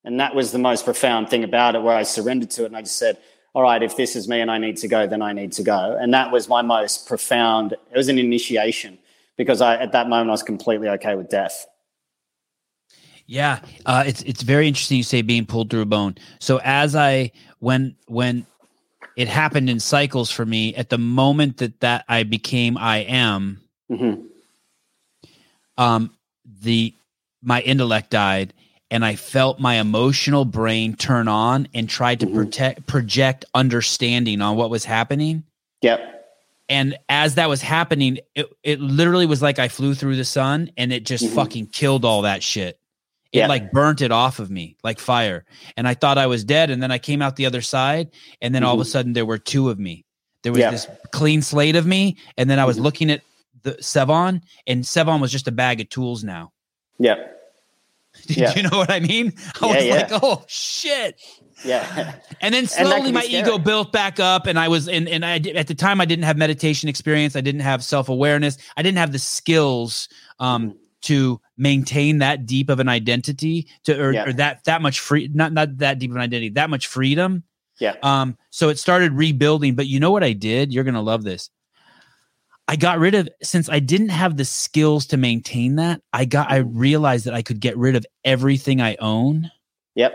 [0.03, 2.78] And that was the most profound thing about it, where I surrendered to it and
[2.78, 3.17] I just said,
[3.53, 5.63] all right, if this is me and I need to go, then I need to
[5.63, 5.97] go.
[5.99, 8.97] And that was my most profound, it was an initiation
[9.38, 11.65] because I, at that moment, I was completely okay with death.
[13.28, 16.15] Yeah, uh, it's it's very interesting you say being pulled through a bone.
[16.39, 18.45] So as I when when
[19.16, 23.62] it happened in cycles for me, at the moment that that I became I am,
[23.89, 24.14] hmm
[25.78, 26.12] um,
[26.62, 26.93] the
[27.41, 28.53] my intellect died,
[28.91, 32.36] and I felt my emotional brain turn on and tried to Mhm.
[32.36, 35.43] protect project understanding on what was happening.
[35.82, 36.07] Yep.
[36.70, 40.72] And as that was happening, it, it literally was like I flew through the sun
[40.78, 41.34] and it just Mhm.
[41.36, 42.78] fucking killed all that shit.
[43.32, 43.47] It Yeah.
[43.47, 45.45] like burnt it off of me like fire.
[45.77, 46.69] And I thought I was dead.
[46.69, 48.09] And then I came out the other side.
[48.41, 50.03] And then all of a sudden there were two of me.
[50.43, 50.71] There was Yeah.
[50.71, 52.17] this clean slate of me.
[52.38, 52.82] And then I was Mhm.
[52.84, 53.21] looking at
[53.63, 56.51] the Sevan, and Sevan was just a bag of tools now.
[56.99, 57.38] Yep.
[58.27, 58.53] Do Yeah.
[58.55, 59.34] you know what I mean?
[59.61, 59.95] I Yeah, was yeah.
[59.95, 61.19] like, oh shit.
[61.63, 62.13] Yeah.
[62.41, 65.23] And then slowly can my be ego built back up and I was and and
[65.23, 68.97] I at the time I didn't have meditation experience, I didn't have self-awareness, I didn't
[68.97, 70.09] have the skills
[70.39, 70.75] um Mhm.
[71.03, 74.28] to maintain that deep of an identity to or, Yeah.
[74.28, 77.43] or that that much free not not that deep of an identity, that much freedom.
[77.80, 77.95] Yeah.
[78.01, 80.74] Um so it started rebuilding, but you know what I did?
[80.74, 81.49] You're going to love this.
[82.68, 86.51] I got rid of since I didn't have the skills to maintain that, I got
[86.51, 86.78] I Mm-hmm.
[86.78, 89.51] realized that I could get rid of everything I own
[89.95, 90.14] Yep.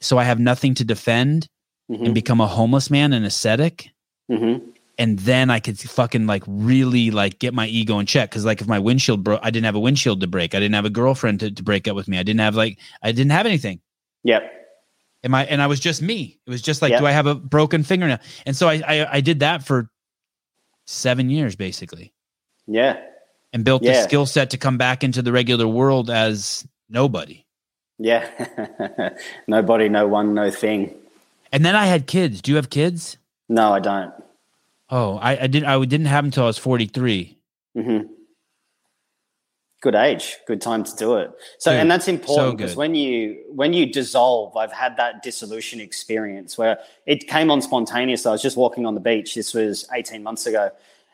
[0.00, 1.46] so I have nothing to defend
[1.88, 3.90] hmm and become a homeless man and ascetic
[4.30, 4.56] hmm
[4.98, 8.60] and then I could fucking like really like get my ego in check because like
[8.60, 10.54] if my windshield broke, I didn't have a windshield to break.
[10.54, 12.18] I didn't have a girlfriend to, to break up with me.
[12.18, 13.80] I didn't have like I didn't have anything.
[14.22, 14.50] Yep.
[15.22, 16.38] And I and I was just me.
[16.46, 17.00] It was just like, Yeah.
[17.00, 18.18] do I have a broken fingernail?
[18.46, 19.90] And so I, I I did that for
[20.86, 22.12] seven years basically,
[22.66, 23.00] Yeah.
[23.52, 27.44] and built the skill set to come back into the regular world as nobody.
[27.98, 28.28] Yeah.
[29.46, 30.92] Nobody, no one, no thing.
[31.52, 32.42] And then I had kids.
[32.42, 33.18] Do you have kids?
[33.48, 34.12] No, I don't.
[34.94, 35.64] Oh, I, I didn't.
[35.68, 37.36] I didn't have them until I was forty three.
[37.76, 38.02] hmm
[39.82, 41.32] Good age, good time to do it.
[41.58, 42.78] So, and that's important because good.
[42.78, 48.24] when you when you dissolve, I've had that dissolution experience where it came on spontaneous.
[48.24, 49.34] I was just walking on the beach.
[49.34, 50.70] This was eighteen months ago,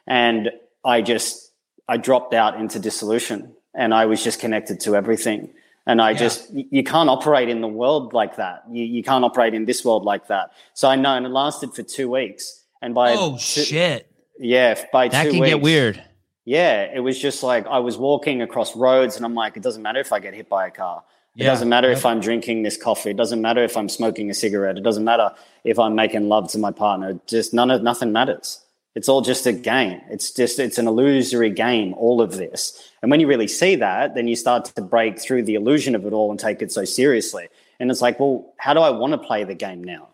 [0.06, 0.50] and
[0.84, 1.50] I just
[1.88, 5.48] I dropped out into dissolution, and I was just connected to everything.
[5.86, 6.18] And I Yeah.
[6.18, 8.64] just you can't operate in the world like that.
[8.70, 10.52] You you can't operate in this world like that.
[10.74, 12.58] So I know, and it lasted for two weeks.
[12.82, 16.02] And by Oh two- shit, yeah, by that two can weeks, get weird.
[16.44, 19.82] yeah, it was just like I was walking across roads and I'm like, it doesn't
[19.82, 21.02] matter if I get hit by a car.
[21.36, 23.10] It Yeah, doesn't matter if I'm drinking this coffee.
[23.10, 24.76] It doesn't matter if I'm smoking a cigarette.
[24.76, 25.30] It doesn't matter
[25.64, 27.20] if I'm making love to my partner.
[27.26, 28.60] Just none of nothing matters.
[28.96, 30.00] It's all just a game.
[30.10, 32.90] It's just it's an illusory game, all of this.
[33.02, 36.04] And when you really see that, then you start to break through the illusion of
[36.04, 37.48] it all and take it so seriously.
[37.78, 40.08] And it's like, well, how do I want to play the game now?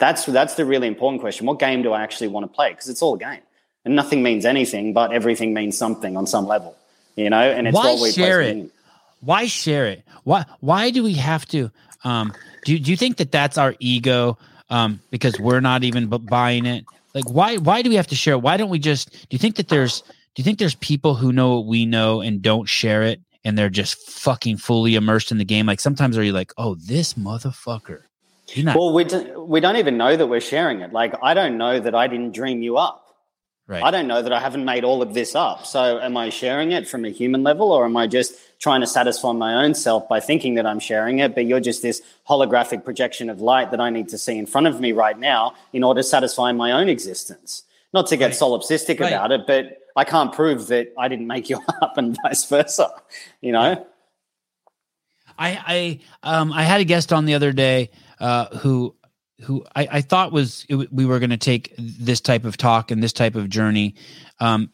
[0.00, 1.46] That's that's the really important question.
[1.46, 2.70] What game do I actually want to play?
[2.70, 3.42] Because it's all a game,
[3.84, 6.74] and nothing means anything, but everything means something on some level,
[7.16, 7.38] you know.
[7.38, 8.70] And it's Why what we share it?
[9.20, 10.02] why share it?
[10.24, 11.70] Why why do we have to?
[12.02, 12.32] Um,
[12.64, 14.38] do do you think that that's our ego?
[14.70, 16.86] Um, because we're not even bu- buying it.
[17.14, 18.34] Like why why do we have to share?
[18.34, 18.42] it?
[18.42, 19.10] Why don't we just?
[19.12, 22.22] Do you think that there's do you think there's people who know what we know
[22.22, 25.66] and don't share it and they're just fucking fully immersed in the game?
[25.66, 28.04] Like sometimes are you like, oh, this motherfucker?
[28.54, 30.92] You're not Well, we, do, we don't even know that we're sharing it.
[30.92, 33.06] Like, I don't know that I didn't dream you up.
[33.66, 33.82] right.
[33.82, 35.66] I don't know that I haven't made all of this up.
[35.66, 38.86] So, am I sharing it from a human level, or am I just trying to
[38.86, 41.34] satisfy my own self by thinking that I'm sharing it?
[41.34, 44.66] But you're just this holographic projection of light that I need to see in front
[44.66, 47.62] of me right now in order to satisfy my own existence.
[47.92, 48.34] Not to get Right.
[48.34, 49.12] solipsistic Right.
[49.12, 52.90] about it, but I can't prove that I didn't make you up and vice versa.
[53.40, 53.86] You know?
[55.38, 57.90] I I um I had a guest on the other day
[58.20, 58.94] uh who
[59.42, 62.90] who I, I thought was it, we were going to take this type of talk
[62.90, 63.94] and this type of journey.
[64.38, 64.70] Um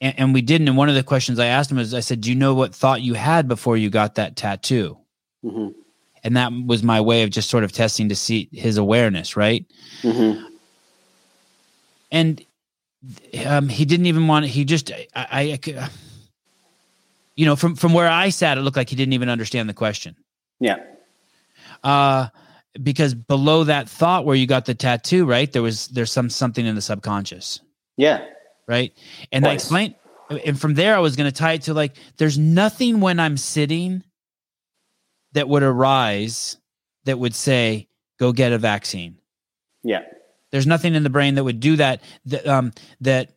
[0.00, 2.20] and, and we didn't and one of the questions I asked him is I said
[2.22, 4.98] do you know what thought you had before you got that tattoo?
[5.42, 5.68] Hmm
[6.22, 9.64] and that was my way of just sort of testing to see his awareness right?
[10.02, 10.44] Hmm
[12.12, 12.44] and
[13.46, 15.78] um, he didn't even want to he just I, I, I could-
[17.36, 19.74] you know from from where i sat it looked like he didn't even understand the
[19.74, 20.16] question.
[20.58, 20.76] Yeah.
[21.84, 22.28] Uh
[22.82, 26.64] because below that thought where you got the tattoo right there was there's some something
[26.66, 27.60] in the subconscious
[27.96, 28.24] Yeah.
[28.68, 28.92] right
[29.32, 29.94] and i explained
[30.46, 33.36] and from there i was going to tie it to like there's nothing when i'm
[33.36, 34.04] sitting
[35.32, 36.56] that would arise
[37.04, 39.16] that would say go get a vaccine
[39.82, 40.02] Yeah.
[40.52, 42.02] there's nothing in the brain that would do that.
[42.26, 43.32] That um that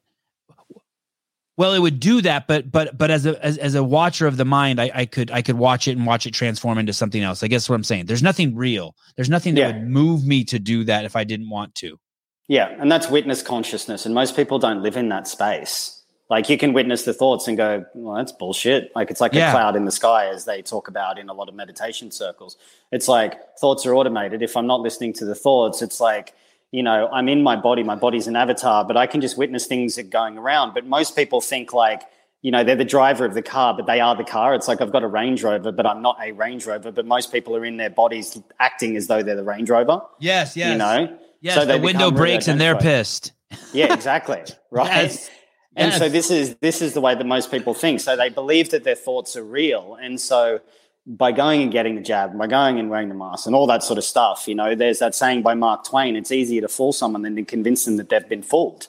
[1.58, 4.38] well, it would do that, but but but as a as, as a watcher of
[4.38, 7.22] the mind, I, I could I could watch it and watch it transform into something
[7.22, 7.44] else.
[7.44, 8.06] I guess what I'm saying.
[8.08, 8.96] There's nothing real.
[9.16, 9.68] There's nothing that Yeah.
[9.74, 12.00] would move me to do that if I didn't want to.
[12.48, 16.00] Yeah, and that's witness consciousness, and most people don't live in that space.
[16.30, 19.50] Like you can witness the thoughts and go, "Well, that's bullshit." Like it's like Yeah.
[19.50, 22.58] a cloud in the sky, as they talk about in a lot of meditation circles.
[22.92, 24.42] It's like thoughts are automated.
[24.42, 26.34] If I'm not listening to the thoughts, it's like
[26.74, 27.84] you know I'm in my body.
[27.84, 30.74] My body's an avatar, but I can just witness things that are going around.
[30.74, 32.02] But most people think like
[32.42, 34.56] you know they're the driver of the car, but they are the car.
[34.56, 36.92] It's like I've got a Range Rover, but I'm not a Range Rover.
[36.92, 40.02] But most people are in their bodies acting as though they're the Range Rover.
[40.20, 40.72] Yes, yes.
[40.72, 43.34] You know, Yes, So the window really breaks and they're pissed.
[43.74, 44.42] Yeah, exactly.
[44.72, 44.88] Right.
[44.88, 45.30] Yes.
[45.76, 48.00] And so this is this is the way that most people think.
[48.00, 50.00] So they believe that their thoughts are real.
[50.02, 50.62] And so
[51.06, 53.84] by going and getting the jab, by going and wearing the mask and all that
[53.84, 56.94] sort of stuff, you know, there's that saying by Mark Twain, it's easier to fool
[56.94, 58.88] someone than to convince them that they've been fooled.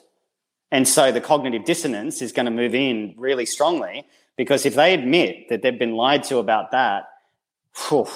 [0.71, 4.05] And so the cognitive dissonance is going to move in really strongly
[4.37, 7.07] because if they admit that they've been lied to about that,
[7.87, 8.07] whew,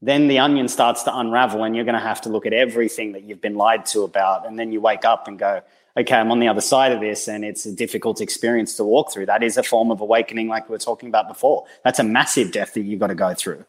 [0.00, 3.12] then the onion starts to unravel and you're going to have to look at everything
[3.12, 4.46] that you've been lied to about.
[4.46, 5.60] And then you wake up and go,
[5.96, 9.12] okay, I'm on the other side of this and it's a difficult experience to walk
[9.12, 9.26] through.
[9.26, 11.64] That is a form of awakening, like we were talking about before.
[11.82, 13.64] That's a massive death that you've got to go through.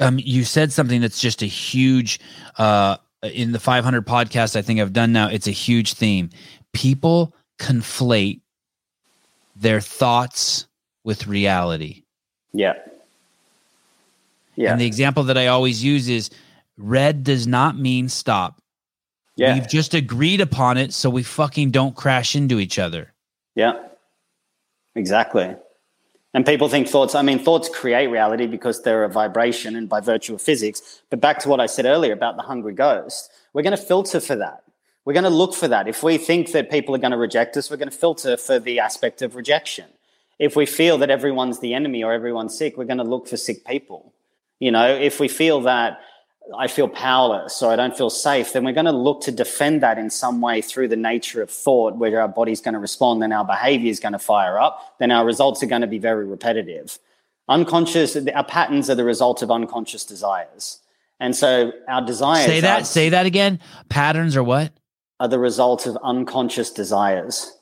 [0.00, 2.18] um, you said something that's just a huge
[2.56, 6.30] uh, in the 500 podcast i think i've done now it's a huge theme
[6.72, 8.40] people conflate
[9.56, 10.68] their thoughts
[11.04, 12.04] with reality
[12.52, 12.74] Yeah.
[14.58, 14.72] Yeah.
[14.72, 16.30] and the example that i always use is
[16.76, 18.60] red does not mean stop
[19.36, 19.54] yeah.
[19.54, 23.12] we've just agreed upon it so we fucking don't crash into each other
[23.58, 23.74] Yeah,
[24.94, 25.56] exactly.
[26.32, 30.00] And people think thoughts, I mean, thoughts create reality because they're a vibration and by
[30.00, 31.02] virtue of physics.
[31.10, 34.20] But back to what I said earlier about the hungry ghost, we're going to filter
[34.20, 34.62] for that.
[35.04, 35.88] We're going to look for that.
[35.88, 38.60] If we think that people are going to reject us, we're going to filter for
[38.60, 39.86] the aspect of rejection.
[40.38, 43.36] If we feel that everyone's the enemy or everyone's sick, we're going to look for
[43.36, 44.12] sick people.
[44.60, 46.00] You know, if we feel that
[46.56, 49.82] I feel powerless or I don't feel safe, then we're going to look to defend
[49.82, 53.20] that in some way through the nature of thought, where our body's going to respond,
[53.20, 55.98] then our behavior is going to fire up, then our results are going to be
[55.98, 56.98] very repetitive.
[57.48, 60.80] Unconscious, our patterns are the result of unconscious desires.
[61.20, 64.72] And so our desires say that are, say that again patterns or what
[65.20, 67.57] are the result of unconscious desires.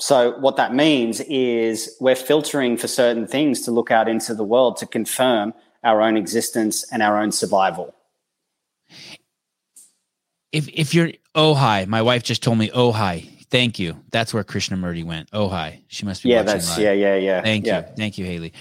[0.00, 4.44] So what that means is we're filtering for certain things to look out into the
[4.44, 7.94] world to confirm our own existence and our own survival.
[10.52, 14.32] if if you're oh hi my wife just told me oh hi thank you that's
[14.32, 16.80] where krishnamurti went oh hi she must be Yeah, that's live.
[16.80, 17.42] yeah, yeah, yeah.
[17.42, 17.78] Thank yeah.
[17.80, 18.52] you, thank you, Haley.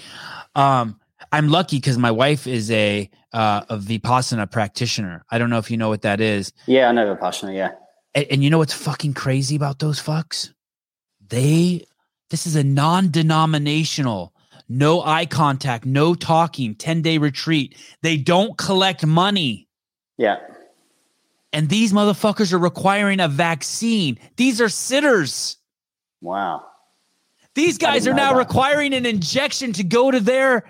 [0.55, 0.99] Um,
[1.31, 5.23] I'm lucky because my wife is a uh, a vipassana practitioner.
[5.31, 7.71] I don't know if you know what that is, Yeah, I know Vipassana, yeah.
[8.13, 10.52] and, and you know what's fucking crazy about those fucks?
[11.33, 11.83] They
[12.29, 14.33] this is a non-denominational,
[14.69, 17.75] no eye contact, no talking, ten day retreat.
[18.03, 19.67] They don't collect money.
[20.17, 20.37] Yeah.
[21.51, 24.19] And these motherfuckers are requiring a vaccine.
[24.35, 25.57] These are sitters.
[26.21, 26.65] Wow.
[27.55, 28.39] These guys are now that.
[28.39, 30.69] requiring an injection to go to their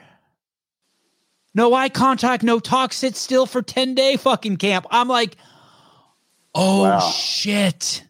[1.54, 4.86] no eye contact, no talk, sit still for 10 day fucking camp.
[4.90, 5.36] I'm like,
[6.56, 7.00] oh Wow.
[7.00, 8.06] shit.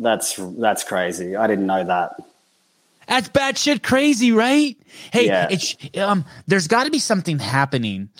[0.00, 1.34] That's that's crazy.
[1.36, 2.12] I didn't know that.
[3.08, 4.76] That's batshit crazy, right?
[5.12, 5.48] Hey, Yeah.
[5.50, 8.10] it's um, there's got to be something happening.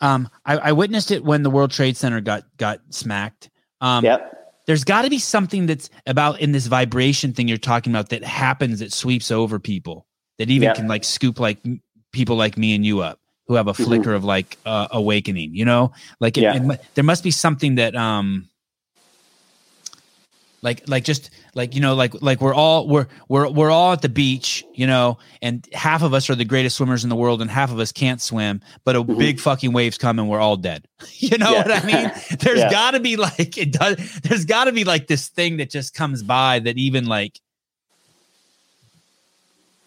[0.00, 3.50] Um, I, I witnessed it when the World Trade Center got got smacked.
[3.82, 4.36] Um, Yep.
[4.66, 8.24] there's got to be something that's about in this vibration thing you're talking about that
[8.24, 10.06] happens that sweeps over people
[10.38, 10.74] that even Yeah.
[10.74, 11.58] can like scoop like
[12.12, 13.84] people like me and you up who have a Mhm.
[13.84, 15.54] flicker of like uh, awakening.
[15.54, 16.54] You know, like it, Yeah.
[16.72, 18.46] it there must be something that um
[20.62, 24.02] like like just like you know like like we're all we're we're we're all at
[24.02, 27.40] the beach you know and half of us are the greatest swimmers in the world
[27.40, 29.18] and half of us can't swim but a Mhm.
[29.18, 31.62] big fucking waves come and we're all dead you know Yeah.
[31.62, 32.70] what i mean there's Yeah.
[32.70, 35.94] got to be like it does there's got to be like this thing that just
[35.94, 37.40] comes by that even like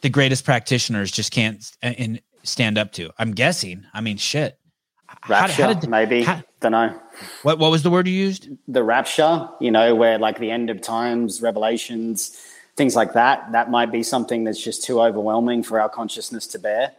[0.01, 4.57] the greatest practitioners just can't and stand up to i'm guessing i mean shit
[5.05, 6.24] How- how Rapture, did- maybe.
[6.24, 6.97] how- Don't know.
[7.41, 10.70] what what was the word you used The rapture, you know, where like the end
[10.70, 12.39] of times, revelations,
[12.78, 13.51] things like that.
[13.51, 16.93] That might be something that's just too overwhelming for our consciousness to bear.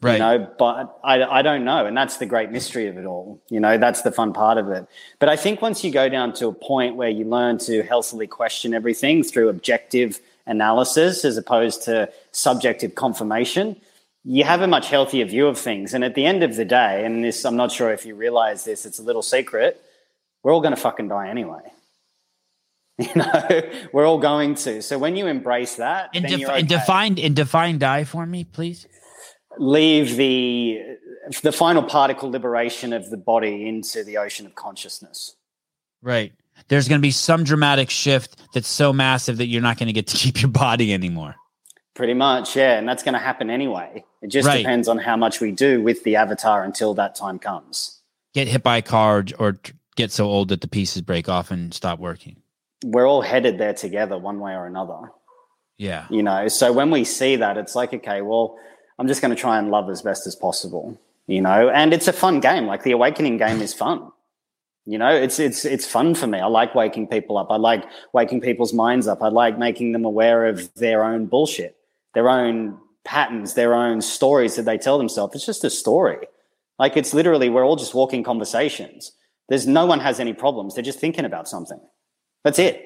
[0.00, 1.86] right You know, but I, I don't know.
[1.86, 3.42] And that's the great mystery of it all.
[3.48, 4.86] You know, that's the fun part of it.
[5.18, 8.28] But I think once you go down to a point where you learn to healthily
[8.28, 13.74] question everything through objective analysis as opposed to subjective confirmation,
[14.24, 15.94] you have a much healthier view of things.
[15.94, 18.64] And at the end of the day, and this, I'm not sure if you realize
[18.64, 19.80] this, it's a little secret,
[20.42, 21.60] we're all going to fucking die anyway.
[22.98, 23.62] You know,
[23.94, 24.82] we're all going to.
[24.82, 28.44] So when you embrace that, and, def- you're and define and define die for me
[28.44, 28.86] please
[29.56, 30.78] leave the
[31.42, 35.36] the final particle liberation of the body into the ocean of consciousness.
[36.02, 36.34] Right.
[36.68, 39.92] There's going to be some dramatic shift that's so massive that you're not going to
[39.92, 41.36] get to keep your body anymore.
[41.94, 44.04] Pretty much, yeah, and that's going to happen anyway.
[44.22, 44.58] It just Right.
[44.58, 48.00] depends on how much we do with the avatar until that time comes.
[48.34, 49.58] Get hit by a car or, or
[49.96, 52.36] get so old that the pieces break off and stop working.
[52.84, 55.10] We're all headed there together, one way or another.
[55.78, 56.06] Yeah.
[56.10, 58.58] You know, so when we see that, it's like, okay, well,
[58.98, 60.98] I'm just going to try and love as best as possible.
[61.26, 62.66] You know, and it's a fun game.
[62.66, 64.10] Like the awakening game is fun.
[64.86, 66.40] You know, it's it's it's fun for me.
[66.40, 67.48] I like waking people up.
[67.50, 69.22] I like waking people's minds up.
[69.22, 71.76] I like making them aware of their own bullshit,
[72.14, 72.78] their own
[73.14, 75.34] patterns, their own stories that they tell themselves.
[75.34, 76.18] It's just a story.
[76.78, 79.12] Like it's literally we're all just walking conversations.
[79.48, 80.74] There's no one has any problems.
[80.74, 81.80] They're just thinking about something.
[82.44, 82.76] That's it.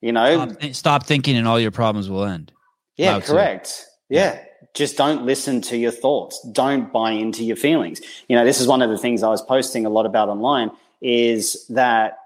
[0.00, 2.52] You know, Stop, stop thinking and all your problems will end.
[2.96, 3.32] yeah, Tzu.
[3.32, 3.84] correct.
[4.08, 4.38] Yeah.
[4.74, 6.34] Just don't listen to your thoughts.
[6.52, 8.00] Don't buy into your feelings.
[8.28, 10.70] You know, this is one of the things I was posting a lot about online
[11.02, 12.18] is that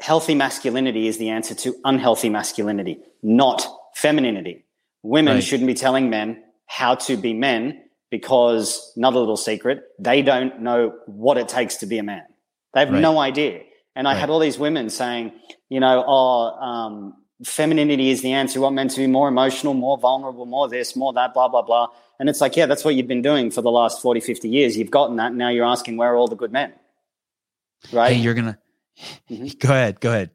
[0.00, 4.64] healthy masculinity is the answer to unhealthy masculinity, not femininity.
[5.02, 5.44] Women Right.
[5.44, 10.94] shouldn't be telling men how to be men because another little secret, they don't know
[11.06, 12.24] what it takes to be a man.
[12.74, 13.00] They have Right.
[13.00, 13.62] no idea.
[13.94, 14.20] And I Right.
[14.20, 15.32] had all these women saying,
[15.68, 17.14] you know, oh, um,
[17.44, 18.58] femininity is the answer.
[18.60, 21.62] We want men to be more emotional, more vulnerable, more this, more that, blah, blah,
[21.62, 21.88] blah.
[22.18, 24.76] And it's like, yeah, that's what you've been doing for the last 40, 50 years.
[24.76, 25.28] You've gotten that.
[25.28, 26.72] And now you're asking, where are all the good men?
[27.92, 28.14] Right?
[28.14, 28.58] Hey, you're going to
[29.30, 29.58] Mhm.
[29.58, 30.00] go ahead.
[30.00, 30.30] Go ahead.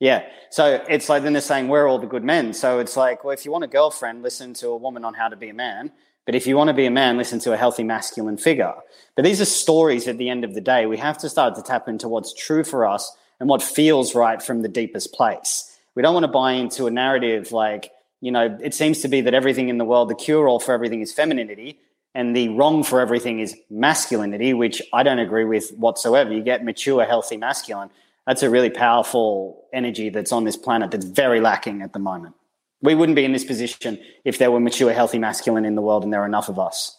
[0.00, 0.26] Yeah.
[0.50, 2.52] So it's like then they're saying, where are all the good men?
[2.52, 5.28] So it's like, well, if you want a girlfriend, listen to a woman on how
[5.28, 5.90] to be a man.
[6.24, 8.74] But if you want to be a man, listen to a healthy masculine figure.
[9.16, 10.86] But these are stories at the end of the day.
[10.86, 14.42] We have to start to tap into what's true for us and what feels right
[14.42, 15.78] from the deepest place.
[15.94, 17.90] We don't want to buy into a narrative like,
[18.20, 20.72] you know, it seems to be that everything in the world, the cure all for
[20.72, 21.78] everything is femininity
[22.14, 26.32] and the wrong for everything is masculinity, which I don't agree with whatsoever.
[26.32, 27.90] You get mature, healthy masculine
[28.28, 32.34] that's a really powerful energy that's on this planet that's very lacking at the moment.
[32.82, 36.04] We wouldn't be in this position if there were mature, healthy masculine in the world
[36.04, 36.94] and there are enough of us.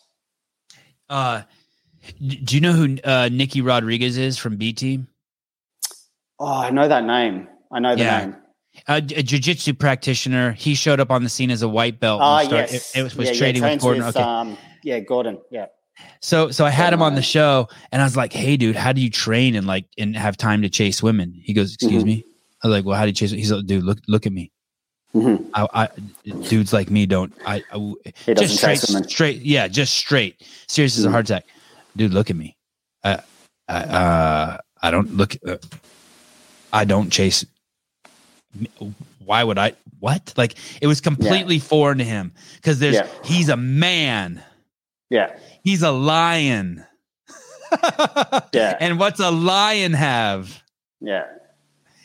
[1.08, 1.44] Uh,
[2.20, 5.08] do you know who uh, Nicky Rodriguez is from B Team?
[6.40, 7.48] Oh, I know that name.
[7.72, 8.20] I know the Yeah.
[8.26, 8.36] name.
[8.88, 10.54] A, a jiu-jitsu practitioner.
[10.54, 12.22] He showed up on the scene as a white belt.
[12.24, 12.96] Ah, yes.
[12.96, 14.06] It, it was, was Yeah, yeah, trading with Gordon.
[14.06, 14.26] with, okay.
[14.26, 15.38] um, yeah, Gordon.
[15.52, 15.68] Yeah.
[16.22, 18.92] So so I had him on the show and I was like, "Hey dude, how
[18.92, 22.08] do you train and like and have time to chase women?" He goes, "Excuse Mhm.
[22.08, 22.26] me."
[22.64, 24.52] I was like, "Well, how do you chase?" He's like, "Dude, look look at me.
[25.16, 25.50] Mhm.
[25.56, 25.88] I, I
[26.50, 27.96] dudes like me don't I, I
[28.36, 28.80] just straight
[29.10, 30.44] straight yeah, just straight.
[30.68, 31.12] Serious as a Mhm.
[31.12, 31.46] heart attack.
[31.96, 32.56] Dude, look at me.
[33.04, 33.20] I
[33.68, 35.58] I uh I don't look uh,
[36.74, 37.46] I don't chase
[39.26, 40.34] why would I what?
[40.38, 42.32] Like it was completely foreign to him
[42.62, 43.08] cuz there's Yeah.
[43.24, 44.44] he's a man.
[45.10, 45.38] Yeah.
[45.64, 46.86] He's a lion.
[48.54, 48.76] Yeah.
[48.80, 50.64] And what's a lion have?
[51.02, 51.26] Yeah.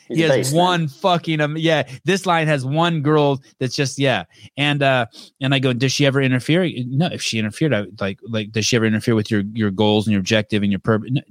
[0.09, 0.61] He's he has man.
[0.63, 1.89] one fucking um, yeah.
[2.05, 4.25] This line has one girl that's just yeah,
[4.59, 5.07] and uh,
[5.41, 6.69] and I go, does she ever interfere?
[6.87, 10.07] No, if she interfered, I like like does she ever interfere with your your goals
[10.07, 11.11] and your objective and your purpose?
[11.13, 11.23] No,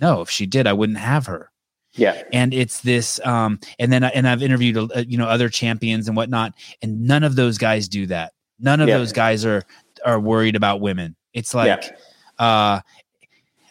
[0.00, 1.50] no, if she did, I wouldn't have her.
[1.96, 5.48] Yeah, And it's this, um, and then I- and I've interviewed uh, you know other
[5.48, 8.32] champions and whatnot, and none of those guys do that.
[8.60, 8.98] None of Yeah.
[8.98, 9.64] those guys are
[10.04, 11.16] are worried about women.
[11.32, 11.66] It's like,
[12.38, 12.80] uh,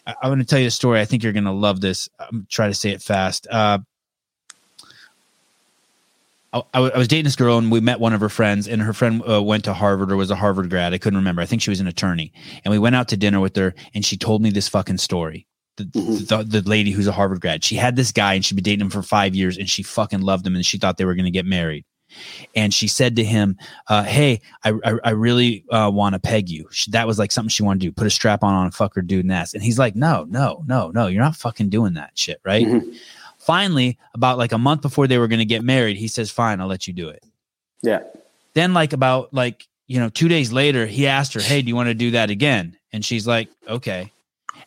[0.06, 1.00] I, I want to tell you a story.
[1.00, 2.08] I think you're gonna love this.
[2.18, 3.46] I'm try to say it fast.
[3.50, 3.78] Uh,
[6.52, 8.68] I, I w- I was dating this girl and we met one of her friends
[8.68, 10.94] and her friend uh, went to Harvard or was a Harvard grad.
[10.94, 11.42] I couldn't remember.
[11.42, 12.32] I think she was an attorney
[12.64, 15.46] and we went out to dinner with her and she told me this fucking story.
[15.76, 15.84] The,
[16.28, 18.82] the, the lady who's a Harvard grad, she had this guy and she'd been dating
[18.82, 21.24] him for five years and she fucking loved him and she thought they were going
[21.24, 21.84] to get married.
[22.54, 23.56] And she said to him,
[23.88, 27.32] uh, "Hey, I I, I really uh, want to peg you." She, that was like
[27.32, 27.92] something she wanted to do.
[27.92, 29.54] Put a strap on on a fucker dude and ass.
[29.54, 31.06] And he's like, "No, no, no, no.
[31.08, 32.96] You're not fucking doing that shit, right?" Mhm.
[33.38, 36.60] Finally, about like a month before they were going to get married, he says, "Fine,
[36.60, 37.22] I'll let you do it."
[37.82, 38.00] yeah,
[38.54, 41.76] Then, like about like you know, two days later, he asked her, "Hey, do you
[41.76, 44.10] want to do that again?" And she's like, "Okay."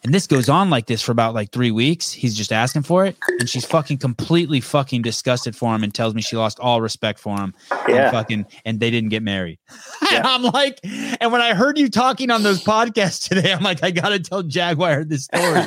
[0.03, 2.11] And this goes on like this for about like three weeks.
[2.11, 6.13] He's just asking for it, and she's fucking completely fucking disgusted for him, and tells
[6.13, 7.53] me she lost all respect for him.
[7.71, 8.11] And yeah.
[8.11, 9.59] fucking, and they didn't get married.
[10.09, 10.19] Yeah.
[10.19, 13.83] and I'm like, and when I heard you talking on those podcasts today, I'm like,
[13.83, 15.61] I gotta tell Jaguar this story.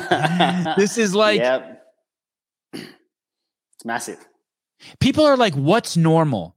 [0.77, 1.73] this is like yeah.
[2.73, 4.17] It's massive.
[4.99, 6.55] people are like, what's normal?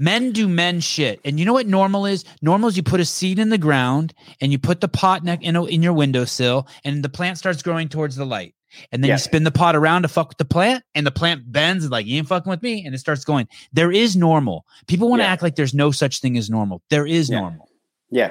[0.00, 1.20] Men do men shit.
[1.26, 2.24] And you know what normal is?
[2.42, 5.40] Normal is you put a seed in the ground and you put the pot neck
[5.42, 8.54] in, a, in your windowsill and the plant starts growing towards the light.
[8.92, 11.52] And then you spin the pot around to fuck with the plant and the plant
[11.52, 12.84] bends and like, you ain't fucking with me.
[12.86, 13.46] And it starts going.
[13.72, 14.64] There is normal.
[14.86, 15.32] People want to Yeah.
[15.32, 16.80] act like there's no such thing as normal.
[16.88, 17.40] There is Yeah.
[17.40, 17.68] normal.
[18.10, 18.30] Yeah,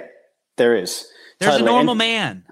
[0.57, 1.05] there is.
[1.39, 1.69] There's Totally.
[1.69, 2.43] a normal And- man.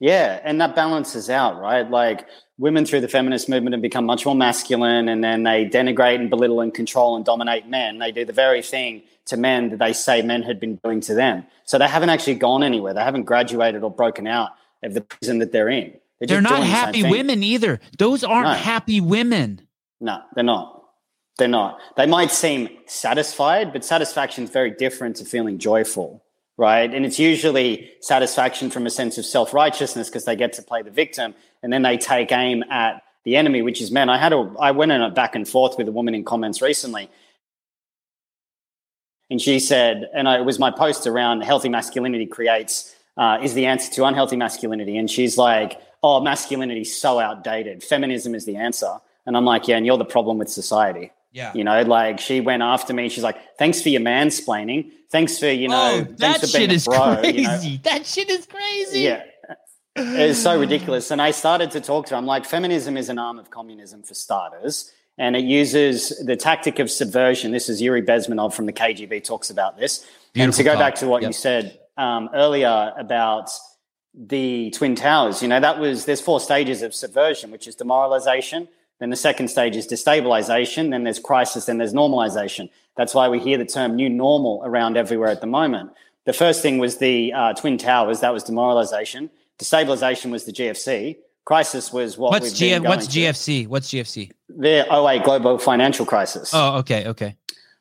[0.00, 1.88] Yeah, and that balances out, right?
[1.90, 2.26] Like
[2.58, 6.30] women through the feminist movement have become much more masculine and then they denigrate and
[6.30, 7.98] belittle and control and dominate men.
[7.98, 11.14] They do the very thing to men that they say men had been doing to
[11.14, 11.44] them.
[11.64, 12.94] So they haven't actually gone anywhere.
[12.94, 14.50] They haven't graduated or broken out
[14.82, 15.94] of the prison that they're in.
[16.20, 17.78] They're just not happy women either.
[17.98, 18.54] Those aren't No.
[18.54, 19.60] happy women.
[20.00, 20.72] No, they're not.
[21.38, 21.78] They're not.
[21.96, 26.22] They might seem satisfied, but satisfaction is very different to feeling joyful,
[26.56, 26.92] right?
[26.92, 30.80] And it's usually satisfaction from a sense of self righteousness because they get to play
[30.80, 31.34] the victim,
[31.66, 34.08] and then they take aim at the enemy, which is men.
[34.08, 36.62] I had a, I went in a back and forth with a woman in comments
[36.62, 37.10] recently,
[39.28, 43.54] and she said, and I, it was my post around healthy masculinity creates uh, is
[43.54, 47.82] the answer to unhealthy masculinity, and she's like, oh, masculinity is so outdated.
[47.82, 49.00] Feminism is the answer.
[49.26, 51.10] And I'm like, yeah, and you're the problem with society.
[51.32, 51.52] Yeah.
[51.52, 53.08] You know, like she went after me.
[53.08, 54.92] She's like, thanks for your mansplaining.
[55.10, 57.16] Thanks for, you know, oh, thanks that for being shit a is bro.
[57.16, 57.38] crazy.
[57.40, 57.80] You know?
[57.82, 59.00] That shit is crazy.
[59.00, 59.24] Yeah.
[59.96, 61.10] It's so ridiculous.
[61.10, 62.18] And I started to talk to her.
[62.18, 64.92] I'm like, feminism is an arm of communism for starters.
[65.18, 67.50] And it uses the tactic of subversion.
[67.52, 70.06] This is Yuri Bezmenov from the KGB talks about this.
[70.34, 71.28] and to go back to what Yep.
[71.28, 73.50] you said um, earlier about
[74.14, 78.68] the Twin Towers, you know, that was, there's four stages of subversion, which is demoralization.
[78.98, 80.90] Then the second stage is destabilization.
[80.90, 81.64] Then there's crisis.
[81.66, 82.68] Then there's normalization.
[82.96, 85.92] That's why we hear the term new normal around everywhere at the moment.
[86.24, 88.20] The first thing was the uh, Twin Towers.
[88.20, 89.30] That was demoralization.
[89.58, 91.16] Destabilization was the GFC.
[91.44, 93.08] Crisis was what What's we've G- been going what's.
[93.08, 93.66] GFC?
[93.68, 94.32] What's GFC?
[94.48, 96.50] The 08 global financial crisis.
[96.52, 97.36] Oh, okay, okay.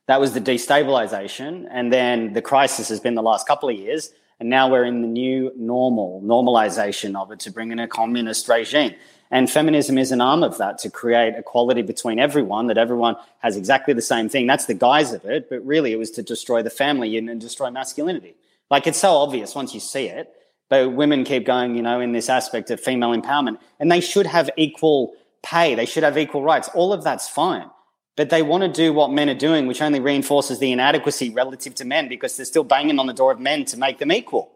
[0.08, 1.68] That was the destabilization.
[1.72, 4.12] And then the crisis has been the last couple of years.
[4.40, 8.48] And now we're in the new normal, normalization of it to bring in a communist
[8.48, 8.94] regime.
[9.32, 13.58] And feminism is an arm of that to create equality between everyone, that everyone has
[13.58, 14.46] exactly the same thing.
[14.46, 15.50] That's the guise of it.
[15.50, 18.36] But really, it was to destroy the family and destroy masculinity.
[18.70, 20.32] Like it's so obvious once you see it.
[20.70, 23.60] But women keep going, you know, in this aspect of female empowerment.
[23.80, 25.14] And they should have equal
[25.44, 26.70] pay, they should have equal rights.
[26.74, 27.70] All of that's fine
[28.16, 31.76] but they want to do what men are doing, which only reinforces the inadequacy relative
[31.76, 34.52] to men because they're still banging on the door of men to make them equal.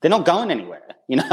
[0.00, 0.82] They're not going anywhere.
[1.10, 1.24] You know,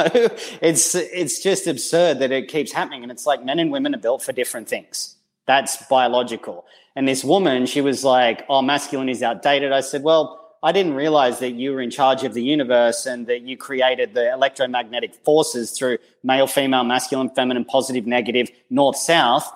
[0.62, 3.98] it's it's just absurd that it keeps happening, and it's like men and women are
[3.98, 5.18] built for different things.
[5.48, 6.64] That's biological.
[6.96, 10.96] And this woman, she was like, "Oh, masculine is outdated." I said, "Well." I didn't
[10.96, 15.14] realize that you were in charge of the universe and that you created the electromagnetic
[15.24, 19.50] forces through male, female, masculine, feminine, positive, negative, north, south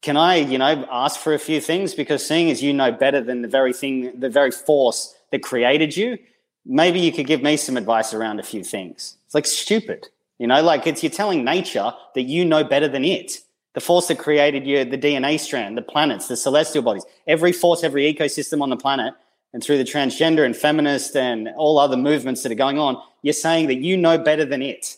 [0.00, 1.94] can I, you know, ask for a few things?
[1.94, 5.96] Because seeing as you know better than the very thing, the very force that created
[5.96, 6.18] you,
[6.64, 9.16] maybe you could give me some advice around a few things.
[9.26, 10.06] It's like stupid,
[10.38, 13.38] you know, like it's you're telling nature that you know better than it.
[13.74, 17.84] The force that created you, the DNA strand, the planets, the celestial bodies, every force,
[17.84, 19.14] every ecosystem on the planet,
[19.52, 23.32] and through the transgender and feminist and all other movements that are going on, you're
[23.32, 24.96] saying that you know better than it.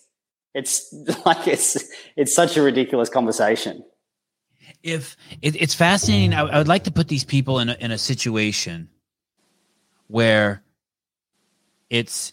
[0.55, 0.93] It's
[1.27, 1.77] like it's
[2.17, 3.85] it's such a ridiculous conversation.
[4.83, 7.91] if it, it's fascinating I, I would like to put these people in a, in
[7.91, 8.89] a situation
[10.09, 10.63] where
[11.91, 12.33] it's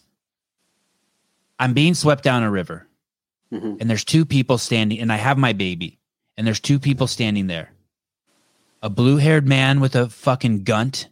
[1.58, 2.86] i'm being swept down a river
[3.52, 3.80] Mhm.
[3.80, 5.98] and there's two people standing and i have my baby
[6.36, 7.72] and there's two people standing there
[8.82, 11.08] a blue-haired man with a fucking gunt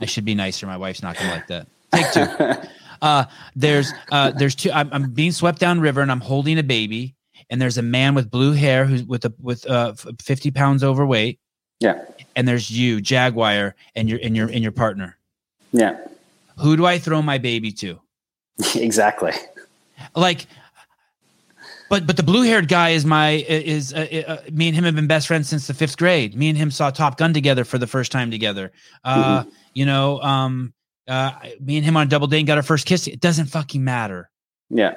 [0.00, 0.66] i should be nicer.
[0.66, 1.66] My wife's not gonna like that.
[1.92, 2.68] Take two.
[3.02, 3.24] Uh
[3.56, 7.14] there's uh there's two I'm, I'm being swept down river and i'm holding a baby
[7.48, 11.40] and there's a man with blue hair who's with a with uh 50 pounds overweight.
[11.80, 12.04] Yeah.
[12.36, 15.16] and there's you jaguar and your and your and your partner.
[15.72, 15.96] Yeah.
[16.58, 17.98] who do i throw my baby to?
[18.74, 19.32] Exactly.
[20.14, 20.46] like
[21.88, 24.94] but but the blue haired guy is my is uh, uh, me and him have
[24.94, 26.34] been best friends since the fifth grade.
[26.36, 28.72] Me and him saw top gun together for the first time together.
[29.04, 29.44] Uh
[29.74, 30.72] you know um
[31.08, 33.46] uh me and him on a double date and got our first kiss it doesn't
[33.46, 34.30] fucking matter
[34.68, 34.94] Yeah.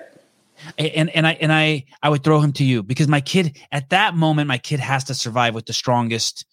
[0.77, 3.89] and and I and I I would throw him to you because my kid at
[3.89, 6.45] that moment my kid has to survive with the strongest.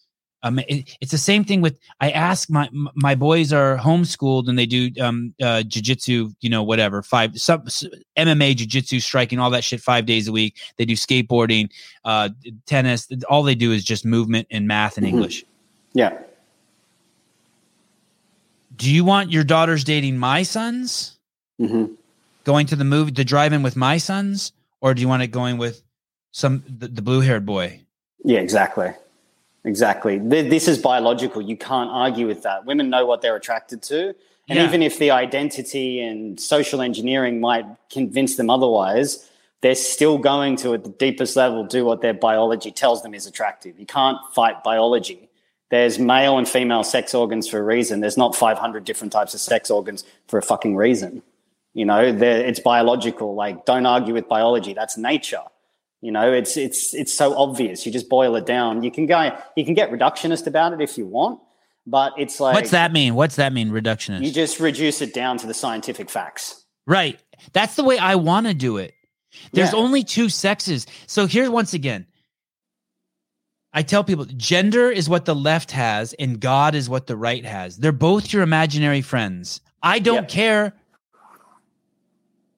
[0.42, 4.58] Um, it- it's the same thing with I ask my my boys are homeschooled and
[4.58, 7.60] they do um uh jujitsu you know whatever five some
[8.16, 11.68] MMA jujitsu striking all that shit five days a week they do skateboarding
[12.06, 12.30] uh
[12.66, 15.10] tennis all they do is just movement and math and Mhm.
[15.10, 15.44] English.
[15.92, 16.16] Yeah.
[18.80, 21.18] Do you want your daughters dating my sons?
[21.58, 21.84] hmm
[22.44, 25.26] going to the movie to drive in with my sons or do you want it
[25.26, 25.82] going with
[26.32, 27.82] some the, the blue haired boy
[28.24, 28.90] Yeah, exactly.
[29.64, 30.18] Exactly.
[30.18, 31.42] Th- This is biological.
[31.42, 32.64] You can't argue with that.
[32.64, 34.14] Women know what they're attracted to.
[34.48, 34.64] And Yeah.
[34.64, 39.28] even if the identity and social engineering might convince them otherwise,
[39.60, 43.26] they're still going to, at the deepest level, do what their biology tells them is
[43.26, 43.78] attractive.
[43.78, 45.28] You can't fight biology.
[45.70, 48.00] There's male and female sex organs for a reason.
[48.00, 51.22] There's not 500 different types of sex organs for a fucking reason.
[51.74, 53.34] You know, it's biological.
[53.36, 54.74] Like, don't argue with biology.
[54.74, 55.42] That's nature.
[56.00, 57.86] You know, it's it's it's so obvious.
[57.86, 58.82] You just boil it down.
[58.82, 61.40] You can go, you can get reductionist about it if you want,
[61.86, 65.38] but it's like what's that mean what's that mean reductionist You just reduce it down
[65.38, 66.64] to the scientific facts.
[66.86, 67.18] right
[67.52, 68.92] that's the way i want to do it
[69.52, 69.78] there's Yeah.
[69.78, 72.06] only two sexes so here once again
[73.72, 77.44] i tell people gender is what the left has and god is what the right
[77.44, 80.36] has they're both your imaginary friends i don't Yeah.
[80.36, 80.72] care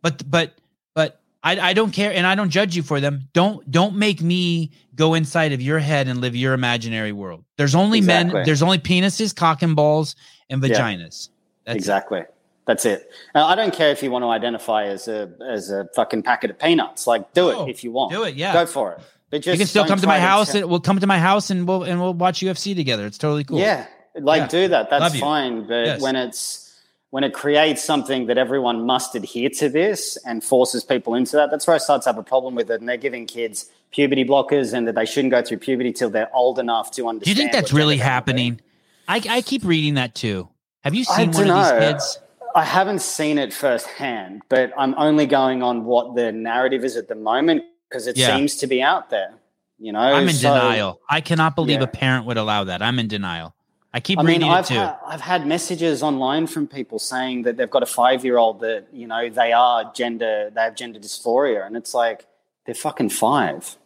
[0.03, 0.55] but but
[0.95, 3.29] but I, I don't care and I don't judge you for them.
[3.33, 7.45] Don't don't make me go inside of your head and live your imaginary world.
[7.57, 8.35] There's only Exactly.
[8.35, 10.15] men, there's only penises, cock and balls,
[10.51, 10.69] and Yeah.
[10.77, 11.29] vaginas.
[11.65, 11.79] That's it.
[11.79, 12.23] exactly.
[12.67, 13.11] That's it.
[13.35, 16.51] Now, I don't care if you want to identify as a as a fucking packet
[16.51, 17.07] of peanuts.
[17.09, 18.13] Like, do No, it if you want.
[18.13, 18.53] do it, yeah.
[18.53, 19.01] go for it.
[19.33, 21.49] But just you can still come to my house and we'll come to my house
[21.49, 23.07] and we'll and we'll watch UFC together.
[23.07, 23.59] It's totally cool.
[23.59, 24.47] Yeah, like Yeah.
[24.49, 24.91] do that.
[24.91, 25.67] That's fine.
[25.67, 26.01] But Yes.
[26.03, 26.77] when it's
[27.09, 31.51] when it creates something that everyone must adhere to this and forces people into that,
[31.51, 32.81] that's where I start to have a problem with it.
[32.81, 36.35] And they're giving kids puberty blockers and that they shouldn't go through puberty till they're
[36.35, 37.25] old enough to understand.
[37.25, 38.61] Do you think that's really happening?
[39.09, 40.49] I, I keep reading that too.
[40.85, 42.19] Have you seen one of these kids?
[42.55, 47.09] I haven't seen it firsthand, but I'm only going on what the narrative is at
[47.09, 47.63] the moment
[47.93, 48.35] because it Yeah.
[48.35, 49.35] seems to be out there.
[49.79, 51.01] You know, I'm in So, denial.
[51.11, 51.85] I cannot believe Yeah.
[51.85, 52.81] a parent would allow that.
[52.83, 53.55] I'm in denial.
[53.93, 54.75] I keep I mean, reading I've it too.
[54.77, 58.61] had, I've had messages online from people saying that they've got a five year old
[58.61, 62.25] that you know they are gender, they have gender dysphoria, and it's like
[62.65, 63.77] they're fucking five,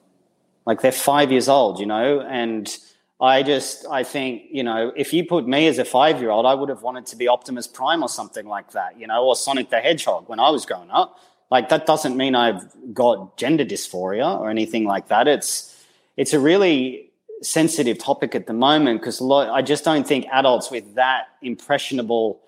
[0.64, 2.76] like they're five years old, you know, and.
[3.18, 6.44] I just, I think, you know, if you put me as a five year old,
[6.44, 9.34] I would have wanted to be Optimus Prime or something like that, you know, or
[9.34, 11.18] Sonic the Hedgehog when I was growing up.
[11.50, 15.28] Like, that doesn't mean I've got gender dysphoria or anything like that.
[15.28, 15.84] It's,
[16.16, 17.10] it's a really
[17.42, 22.40] sensitive topic at the moment because I just don't think adults with that impressionable,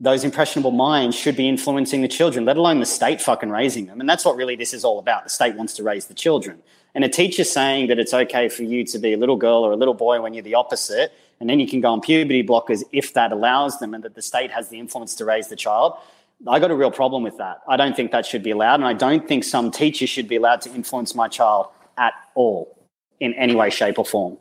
[0.00, 4.00] those impressionable minds should be influencing the children, let alone the state fucking raising them.
[4.00, 5.24] And that's what really this is all about.
[5.24, 6.62] The state wants to raise the children.
[6.94, 9.72] And a teacher saying that it's okay for you to be a little girl or
[9.72, 12.82] a little boy when you're the opposite, and then you can go on puberty blockers
[12.92, 15.96] if that allows them and that the state has the influence to raise the child.
[16.48, 17.60] I got a real problem with that.
[17.68, 18.76] I don't think that should be allowed.
[18.76, 21.66] And I don't think some teacher should be allowed to influence my child
[21.98, 22.78] at all
[23.20, 24.38] in any way, shape, or form.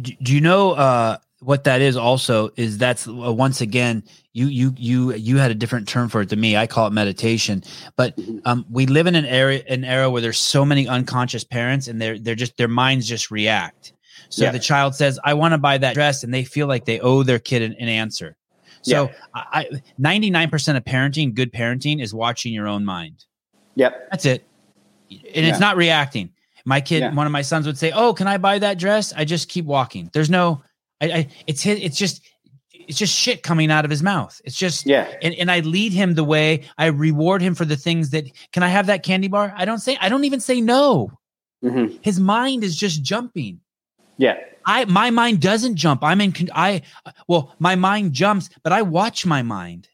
[0.00, 1.96] do, you know uh, what that is?
[1.96, 6.20] Also, is that's uh, once again you you you you had a different term for
[6.20, 6.56] it to me.
[6.56, 7.62] I call it meditation.
[7.96, 8.40] But Mhm.
[8.44, 12.00] um, we live in an era an era where there's so many unconscious parents, and
[12.00, 13.92] they're they're just their minds just react.
[14.28, 14.52] So Yeah.
[14.52, 17.22] the child says, "I want to buy that dress," and they feel like they owe
[17.24, 18.36] their kid an, an answer.
[18.82, 19.68] So I
[19.98, 23.24] ninety nine percent of parenting, good parenting, is watching your own mind.
[23.76, 24.08] Yep.
[24.10, 24.44] That's it.
[25.10, 25.48] And Yeah.
[25.50, 26.30] it's not reacting.
[26.64, 27.14] My kid, Yeah.
[27.14, 29.64] one of my sons would say, "Oh, can I buy that dress?" I just keep
[29.64, 30.10] walking.
[30.12, 30.62] There's no,
[31.00, 32.22] I, I it's his, it's just,
[32.72, 34.40] it's just shit coming out of his mouth.
[34.44, 35.08] It's just, Yeah.
[35.22, 38.24] and, and I lead him the way I reward him for the things that.
[38.52, 39.52] Can I have that candy bar?
[39.56, 39.96] I don't say.
[40.00, 41.10] I don't even say no.
[41.62, 43.60] hmm His mind is just jumping.
[44.18, 44.36] Yeah.
[44.66, 46.02] I my mind doesn't jump.
[46.02, 46.34] I'm in.
[46.54, 46.82] I
[47.28, 49.88] well, my mind jumps, but I watch my mind.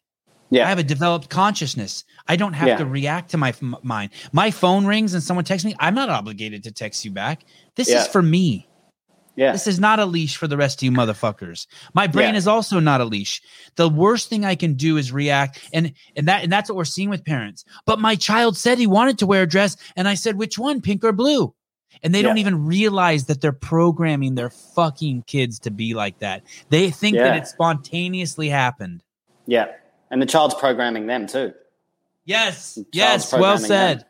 [0.50, 0.64] Yeah.
[0.64, 2.04] I have a developed consciousness.
[2.26, 2.76] I don't have Yeah.
[2.78, 4.10] to react to my f- mind.
[4.32, 5.74] My phone rings and someone texts me.
[5.78, 7.44] I'm not obligated to text you back.
[7.76, 8.00] This Yeah.
[8.02, 8.66] is for me.
[9.36, 9.52] Yeah.
[9.52, 11.66] This is not a leash for the rest of you motherfuckers.
[11.94, 12.38] My brain Yeah.
[12.38, 13.40] is also not a leash.
[13.76, 16.84] The worst thing I can do is react, and and that and that's what we're
[16.86, 17.64] seeing with parents.
[17.86, 20.80] But my child said he wanted to wear a dress, and I said, which one,
[20.80, 21.54] pink or blue?
[22.02, 26.42] And they don't even realize that they're programming their fucking kids to be like that.
[26.68, 29.02] They think that it spontaneously happened.
[29.46, 29.72] Yeah.
[30.10, 31.52] And the child's programming them too.
[32.24, 32.78] Yes.
[32.92, 33.32] Yes.
[33.32, 34.04] Well said.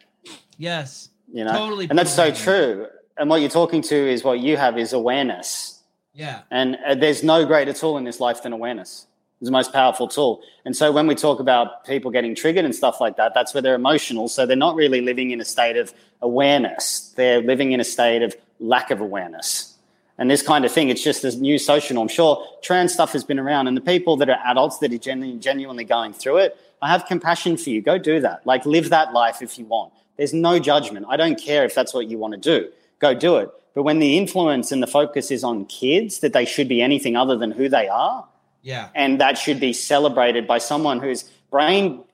[0.57, 1.11] Yes.
[1.33, 1.53] You know?
[1.53, 2.87] Totally And that's so true.
[3.17, 5.83] And what you're talking to is what you have is awareness.
[6.15, 6.43] Yeah.
[6.51, 9.07] And uh, there's no greater tool in this life than awareness.
[9.41, 10.43] It's the most powerful tool.
[10.65, 13.63] And so when we talk about people getting triggered and stuff like that, that's where
[13.63, 14.29] they're emotional.
[14.29, 17.13] So they're not really living in a state of awareness.
[17.17, 19.77] They're living in a state of lack of awareness.
[20.19, 22.09] And this kind of thing, it's just this new social norm.
[22.09, 25.39] Sure, trans stuff has been around, and the people that are adults that are genu-
[25.39, 27.81] genuinely going through it, I have compassion for you.
[27.81, 28.45] Go do that.
[28.45, 29.93] Like, live that life if you want.
[30.17, 31.07] There's no judgment.
[31.09, 32.69] I don't care if that's what you want to do.
[32.99, 33.51] Go do it.
[33.75, 37.15] But when the influence and the focus is on kids, that they should be anything
[37.15, 38.27] other than who they are,
[38.69, 38.91] Yeah.
[38.95, 42.05] and that should be celebrated by someone whose brain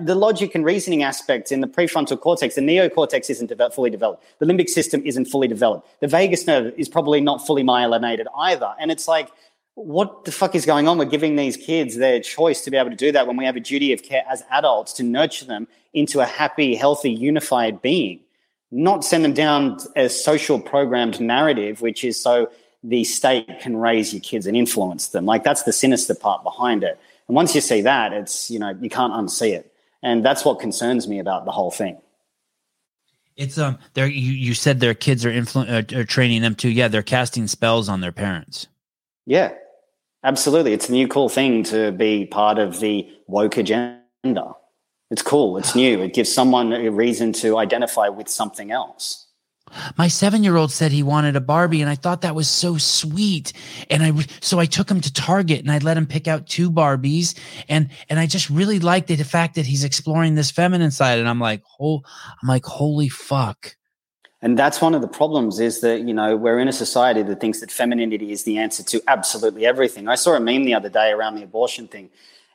[0.00, 4.24] the logic and reasoning aspects in the prefrontal cortex the neocortex isn't developed, fully developed.
[4.40, 5.88] The limbic system isn't fully developed.
[6.00, 8.74] The vagus nerve is probably not fully myelinated either.
[8.80, 9.30] And it's like
[9.74, 10.98] what the fuck is going on?
[10.98, 13.54] We're giving these kids their choice to be able to do that when we have
[13.54, 18.20] a duty of care as adults to nurture them into a happy healthy unified being.
[18.72, 22.50] Not send them down a social programmed narrative which is so
[22.82, 25.26] the state can raise your kids and influence them.
[25.26, 26.98] Like that's the sinister part behind it.
[27.28, 29.72] And once you see that, it's, you know, you can't unsee it.
[30.02, 32.00] And that's what concerns me about the whole thing.
[33.36, 33.78] It's um.
[33.94, 34.32] They're you.
[34.32, 36.68] You said their kids are influ- uh, are training them too.
[36.68, 38.66] Yeah, they're casting spells on their parents.
[39.24, 39.52] Yeah,
[40.24, 40.74] absolutely.
[40.74, 44.54] It's a new cool thing to be part of the woke agenda.
[45.10, 45.56] It's cool.
[45.56, 46.02] It's new.
[46.02, 49.26] It gives someone a reason to identify with something else.
[49.96, 52.76] My seven year old said he wanted a Barbie, and I thought that was so
[52.76, 53.52] sweet.
[53.88, 56.70] And I so I took him to Target and I let him pick out two
[56.70, 57.38] Barbies,
[57.68, 61.18] and and I just really liked the fact that he's exploring this feminine side.
[61.18, 62.02] And I'm like, oh,
[62.42, 63.76] I'm like, holy fuck.
[64.42, 67.40] And that's one of the problems is that, you know, we're in a society that
[67.40, 70.08] thinks that femininity is the answer to absolutely everything.
[70.08, 72.08] I saw a meme the other day around the abortion thing,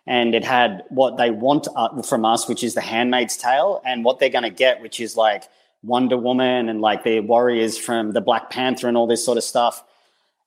[0.07, 4.03] and it had what they want uh, from us, which is the handmaid's tale, and
[4.03, 5.43] what they're going to get, which is like
[5.85, 9.43] Wonder Woman and like the warriors from the Black Panther and all this sort of
[9.43, 9.83] stuff.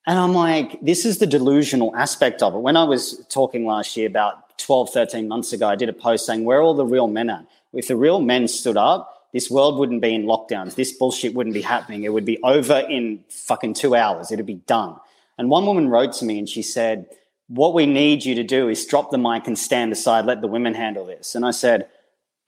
[0.06, 2.58] And I'm like, this is the delusional aspect of it.
[2.58, 6.26] When I was talking last year, about 12, 13 months ago, I did a post
[6.26, 7.44] saying, where all the real men at?
[7.72, 10.74] If the real men stood up, this world wouldn't be in lockdowns.
[10.74, 12.04] This bullshit wouldn't be happening.
[12.04, 14.32] It would be over in fucking two hours.
[14.32, 14.96] It'd be done.
[15.36, 17.06] And one woman wrote to me and she said,
[17.48, 20.48] what we need you to do is drop the mic and stand aside, let the
[20.48, 21.34] women handle this.
[21.34, 21.88] And I said,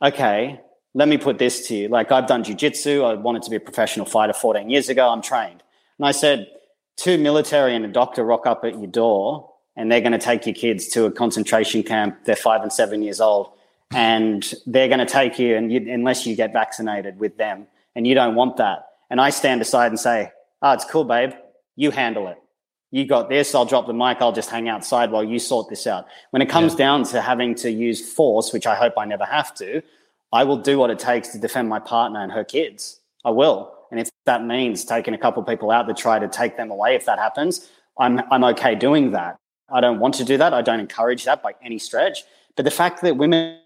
[0.03, 0.61] okay,
[0.95, 1.89] let me put this to you.
[1.89, 3.05] Like I've done jujitsu.
[3.05, 5.09] I wanted to be a professional fighter 14 years ago.
[5.09, 5.63] I'm trained.
[5.99, 6.49] And I said,
[6.97, 10.47] two military and a doctor rock up at your door and they're going to take
[10.47, 12.25] your kids to a concentration camp.
[12.25, 13.53] They're five and seven years old
[13.93, 18.07] and they're going to take you and you, unless you get vaccinated with them and
[18.07, 18.87] you don't want that.
[19.09, 20.31] And I stand aside and say,
[20.63, 21.33] oh, it's cool, babe.
[21.77, 22.39] You handle it.
[22.91, 23.55] You got this.
[23.55, 24.19] I'll drop the mic.
[24.21, 26.07] I'll just hang outside while you sort this out.
[26.31, 26.79] When it comes Yeah.
[26.79, 29.81] down to having to use force, which I hope I never have to,
[30.33, 33.01] I will do what it takes to defend my partner and her kids.
[33.25, 33.75] I will.
[33.91, 36.71] And if that means taking a couple of people out to try to take them
[36.71, 39.39] away, if that happens, I'm, I'm okay doing that.
[39.69, 40.55] I don't want to do that.
[40.55, 42.23] I don't encourage that by any stretch.
[42.57, 43.59] But the fact that women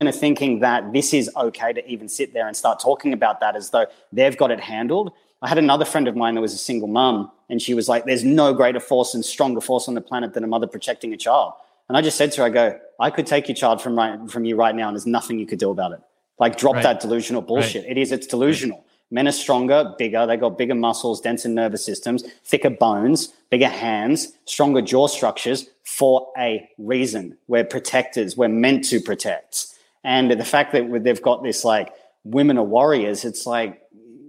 [0.00, 3.56] are thinking that this is okay to even sit there and start talking about that
[3.56, 5.12] as though they've got it handled.
[5.40, 8.04] I had another friend of mine that was a single mum, and she was like,
[8.04, 11.16] There's no greater force and stronger force on the planet than a mother protecting a
[11.16, 11.54] child.
[11.88, 14.30] And I just said to her, I go, I could take your child from right,
[14.30, 16.00] from you right now, and there's nothing you could do about it.
[16.38, 16.82] Like, drop Right.
[16.84, 17.84] that delusional bullshit.
[17.86, 18.84] It is, it's delusional.
[19.10, 20.24] Men are stronger, bigger.
[20.26, 26.28] They got bigger muscles, denser nervous systems, thicker bones, bigger hands, stronger jaw structures for
[26.38, 27.36] a reason.
[27.48, 28.36] We're protectors.
[28.36, 29.66] We're meant to protect.
[30.04, 31.92] And the fact that they've got this like
[32.24, 33.82] women are warriors, it's like,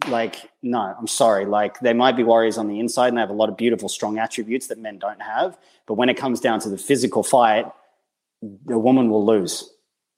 [0.10, 1.46] like no, I'm sorry.
[1.46, 3.88] Like they might be warriors on the inside and they have a lot of beautiful,
[3.88, 5.58] strong attributes that men don't have.
[5.86, 7.66] But when it comes down to the physical fight,
[8.66, 9.70] the woman will lose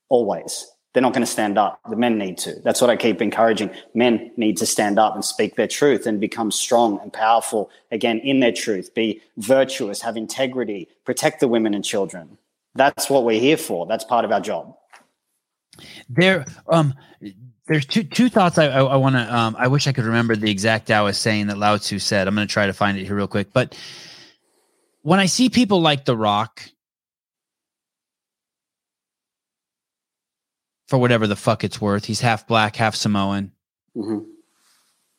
[0.09, 0.67] always.
[0.93, 1.79] They're not going to stand up.
[1.89, 2.55] The men need to.
[2.63, 3.69] That's what I keep encouraging.
[3.93, 8.19] Men need to stand up and speak their truth and become strong and powerful again
[8.19, 8.93] in their truth.
[8.93, 12.37] Be virtuous, have integrity, protect the women and children.
[12.75, 13.85] That's what we're here for.
[13.85, 14.73] That's part of our job.
[16.07, 16.93] There, um,
[17.67, 19.35] there's two two thoughts I I, I want to.
[19.35, 22.27] Um, I wish I could remember the exact Taoist saying that Lao Tzu said.
[22.27, 23.51] I'm going to try to find it here real quick.
[23.51, 23.77] But
[25.01, 26.69] when I see people like The Rock,
[30.87, 33.51] for whatever the fuck it's worth, he's half black, half Samoan.
[33.95, 34.25] Mhm.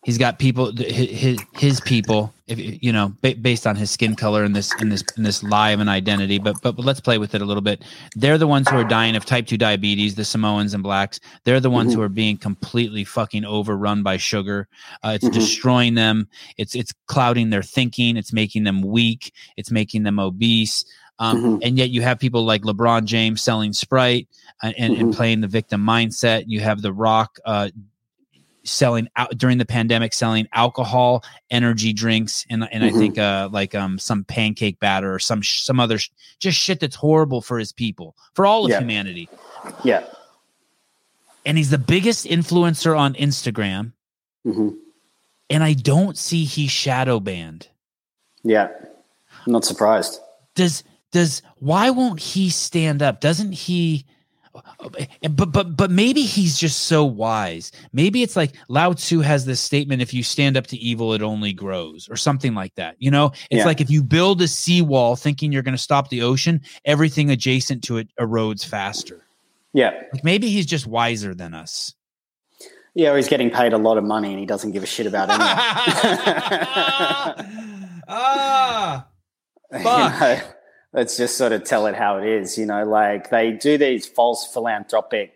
[0.04, 3.08] He's got people, his his people, if you know,
[3.42, 6.38] based on his skin color and this in this in this lie of an identity.
[6.38, 7.82] But, but but let's play with it a little bit.
[8.14, 10.14] They're the ones who are dying of type two diabetes.
[10.14, 11.18] The Samoans and blacks.
[11.42, 11.96] They're the ones Mhm.
[11.96, 14.68] who are being completely fucking overrun by sugar.
[15.02, 15.32] Uh, it's Mhm.
[15.32, 16.28] destroying them.
[16.56, 18.16] It's it's clouding their thinking.
[18.16, 19.32] It's making them weak.
[19.56, 20.84] It's making them obese.
[21.18, 21.60] Um, Mhm.
[21.62, 24.28] And yet you have people like LeBron James selling Sprite
[24.62, 25.16] and, and, and Mhm.
[25.16, 26.44] playing the victim mindset.
[26.46, 27.70] You have The Rock uh,
[28.64, 32.98] selling out during the pandemic, selling alcohol, energy drinks, and and I Mhm.
[32.98, 36.10] think uh, like um some pancake batter or some sh- some other sh-
[36.40, 38.80] just shit that's horrible for his people, for all of Yeah.
[38.80, 39.28] humanity.
[39.84, 40.02] Yeah.
[41.46, 43.92] And he's the biggest influencer on Instagram,
[44.44, 44.70] hmm
[45.48, 47.68] and I don't see he's shadow banned.
[48.42, 48.68] Yeah.
[49.46, 50.18] I'm not surprised.
[50.56, 54.04] does does why won't he stand up doesn't he
[55.30, 59.60] but but but maybe he's just so wise maybe it's like lao tzu has this
[59.60, 63.10] statement if you stand up to evil it only grows or something like that you
[63.10, 63.64] know it's Yeah.
[63.66, 67.84] like if you build a seawall thinking you're going to stop the ocean everything adjacent
[67.84, 69.26] to it erodes faster
[69.74, 69.90] Yeah.
[70.12, 71.92] like maybe he's just wiser than us
[72.94, 75.06] Yeah, or he's getting paid a lot of money and he doesn't give a shit
[75.06, 75.48] about anyone.
[78.08, 79.06] ah
[79.72, 80.20] You Fuck.
[80.20, 80.40] know,
[80.96, 82.58] let's just sort of tell it how it is.
[82.58, 85.32] You know, like they do these false philanthropic,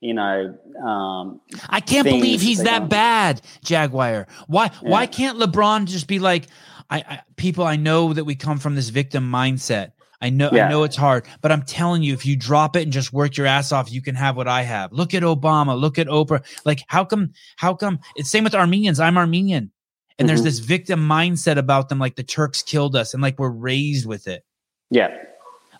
[0.00, 4.26] you know, um, I can't believe he's that don't- bad, Jaguar.
[4.48, 6.48] Why why can't LeBron just be like,
[6.90, 9.92] I, I people I know that we come from this victim mindset.
[10.20, 12.92] I know I know it's hard, but I'm telling you, if you drop it and
[12.92, 14.92] just work your ass off, you can have what I have.
[14.92, 16.44] Look at Obama, look at Oprah.
[16.64, 19.00] Like, how come, how come it's same with Armenians?
[19.00, 19.72] I'm Armenian.
[20.20, 20.44] And there's Mhm.
[20.44, 24.28] this victim mindset about them, like the Turks killed us, and like we're raised with
[24.28, 24.44] it.
[24.92, 25.08] Yeah.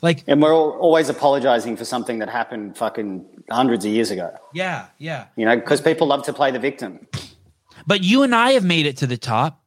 [0.01, 4.35] Like, And we're all, always apologizing for something that happened fucking hundreds of years ago,
[4.53, 5.27] yeah, yeah.
[5.37, 7.07] you know, because people love to play the victim.
[7.87, 9.63] But you and I have made it to the top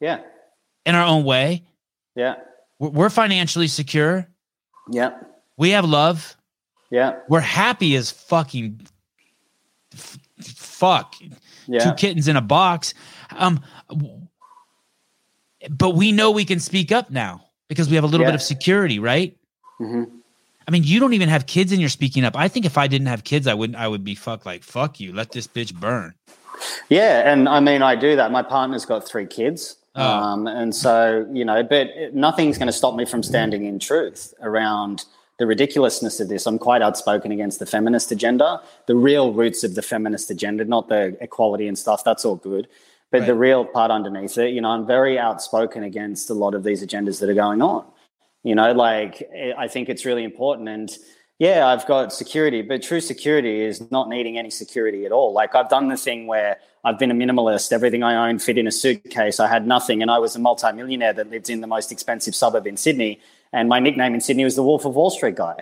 [0.00, 0.20] Yeah.
[0.84, 1.64] in our own way.
[2.14, 2.34] Yeah.
[2.78, 4.28] We're- We're financially secure.
[4.90, 5.12] Yeah.
[5.56, 6.36] We have love.
[6.90, 7.20] Yeah.
[7.30, 8.86] We're happy as fucking
[9.94, 11.14] f- fuck.
[11.80, 12.92] Two kittens in a box.
[13.30, 13.62] Um,
[15.70, 18.42] but we know we can speak up now because we have a little bit of
[18.42, 19.36] security, right?
[19.78, 20.04] hmm
[20.66, 22.34] I mean, you don't even have kids and you're speaking up.
[22.36, 23.78] I think if I didn't have kids, I wouldn't.
[23.78, 25.12] I would be fuck like fuck you.
[25.12, 26.14] Let this bitch burn.
[26.88, 28.30] Yeah, and I mean, I do that.
[28.32, 30.02] My partner's got three kids, Oh.
[30.02, 34.32] um, and so you know, but nothing's going to stop me from standing in truth
[34.40, 35.04] around
[35.38, 36.46] the ridiculousness of this.
[36.46, 40.88] I'm quite outspoken against the feminist agenda, the real roots of the feminist agenda, not
[40.88, 42.04] the equality and stuff.
[42.04, 42.68] That's all good,
[43.14, 44.50] but the real part underneath it.
[44.50, 47.86] You know, I'm very outspoken against a lot of these agendas that are going on.
[48.42, 50.90] You know, like eh, I think it's really important and
[51.38, 55.32] yeah, I've got security, but true security is not needing any security at all.
[55.32, 58.66] Like I've done the thing where I've been a minimalist, everything I own fit in
[58.66, 59.40] a suitcase.
[59.40, 62.66] I had nothing, and I was a multimillionaire that lived in the most expensive suburb
[62.66, 63.20] in Sydney.
[63.52, 65.56] And my nickname in Sydney was the Wolf of Wall Street guy.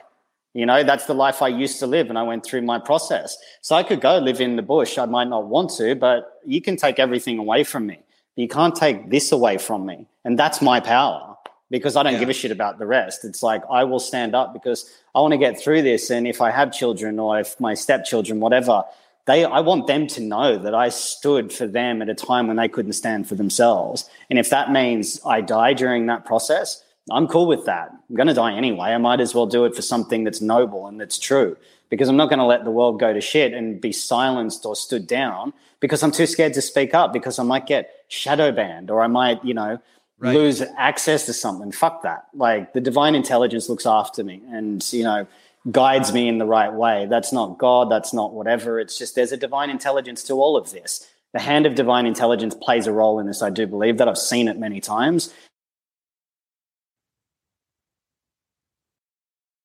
[0.55, 3.39] You know, that's the life I used to live, and I went through my process.
[3.63, 4.99] So I could go live in the bush.
[4.99, 8.01] I might not want to, but you can take everything away from me.
[8.37, 10.07] You can't take this away from me.
[10.25, 11.37] And that's my power
[11.71, 12.21] because I don't Yeah.
[12.21, 13.25] give a shit about the rest.
[13.25, 16.11] It's like I will stand up because I want to get through this.
[16.11, 18.85] And if I have children or if my stepchildren, whatever,
[19.27, 22.57] they I want them to know that I stood for them at a time when
[22.57, 24.09] they couldn't stand for themselves.
[24.29, 27.91] And if that means I die during that process, I'm cool with that.
[28.09, 28.91] I'm going to die anyway.
[28.91, 31.57] I might as well do it for something that's noble and that's true
[31.91, 34.77] because I'm not going to let the world go to shit and be silenced or
[34.77, 38.91] stood down because I'm too scared to speak up because I might get shadow banned
[38.91, 39.81] or I might, you know,
[40.19, 40.37] Right.
[40.37, 41.73] lose access to something.
[41.73, 42.29] Fuck that.
[42.33, 45.27] Like the divine intelligence looks after me and, you know,
[45.73, 47.07] guides me in the right way.
[47.11, 47.91] That's not God.
[47.91, 48.79] That's not whatever.
[48.79, 51.09] It's just there's a divine intelligence to all of this.
[51.33, 53.43] The hand of divine intelligence plays a role in this.
[53.43, 54.07] I do believe that.
[54.07, 55.35] I've seen it many times.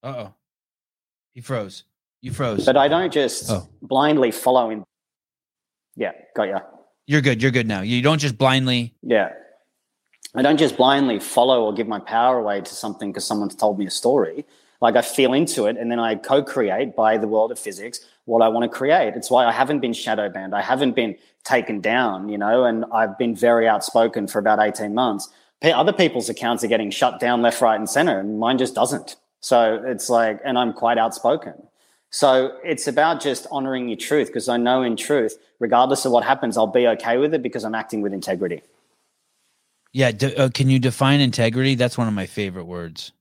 [0.03, 0.33] Uh oh.
[1.33, 1.83] He froze.
[2.21, 2.65] You froze.
[2.65, 3.67] But I don't just Oh.
[3.81, 4.83] blindly follow in.
[5.95, 6.59] Yeah, got ya.
[7.05, 7.41] You're good.
[7.41, 7.81] You're good now.
[7.81, 8.93] You don't just blindly.
[9.01, 9.33] Yeah.
[10.35, 13.79] I don't just blindly follow or give my power away to something because someone's told
[13.79, 14.45] me a story.
[14.81, 18.01] Like I feel into it and then I co create by the world of physics
[18.25, 19.15] what I want to create.
[19.15, 20.53] It's why I haven't been shadow banned.
[20.53, 24.93] I haven't been taken down, you know, and I've been very outspoken for about 18
[24.93, 25.29] months.
[25.63, 29.15] Other people's accounts are getting shut down left, right, and center, and mine just doesn't.
[29.47, 31.53] So it's like, and I'm quite outspoken.
[32.09, 36.25] So it's about just honoring your truth because I know in truth, regardless of what
[36.25, 38.61] happens, I'll be okay with it because I'm acting with integrity.
[39.93, 40.11] Yeah.
[40.35, 41.75] uh, can you define integrity?
[41.75, 43.13] That's one of my favorite words.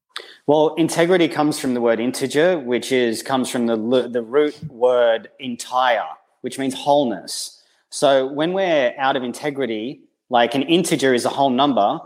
[0.49, 5.29] Well, integrity comes from the word integer, which is comes from the the root word
[5.39, 6.09] entire,
[6.41, 7.63] which means wholeness.
[7.91, 12.01] So when we're out of integrity, like an integer is a whole number,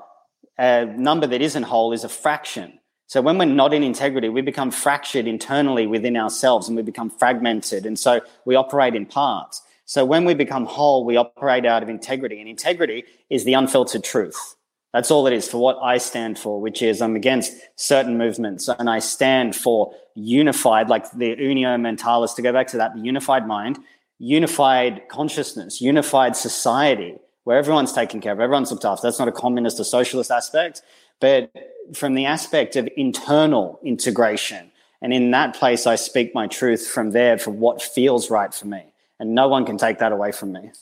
[0.58, 2.79] a number that isn't whole is a fraction.
[3.10, 7.10] So when we're not in integrity, we become fractured internally within ourselves and we become
[7.10, 7.84] fragmented.
[7.84, 9.62] And so we operate in parts.
[9.84, 12.38] So when we become whole, we operate out of integrity.
[12.38, 14.54] And integrity is the unfiltered truth.
[14.92, 18.68] That's all it is for what I stand for, which is I'm against certain movements
[18.68, 23.00] and I stand for unified, like the unio mentalis, to go back to that, the
[23.00, 23.80] unified mind,
[24.20, 29.04] unified consciousness, unified society where everyone's taken care of, everyone's looked after.
[29.04, 30.82] That's not a communist or socialist aspect,
[31.20, 31.50] but
[31.94, 34.70] from the aspect of internal integration.
[35.02, 38.66] And in that place, I speak my truth from there for what feels right for
[38.66, 38.92] me.
[39.18, 40.72] And no one can take that away from me.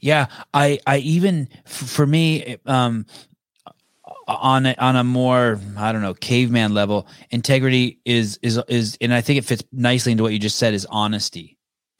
[0.00, 3.06] Yeah, I, I even for me, um,
[4.26, 9.12] on a, on a more I don't know caveman level, integrity is is is, and
[9.12, 11.53] I think it fits nicely into what you just said is honesty.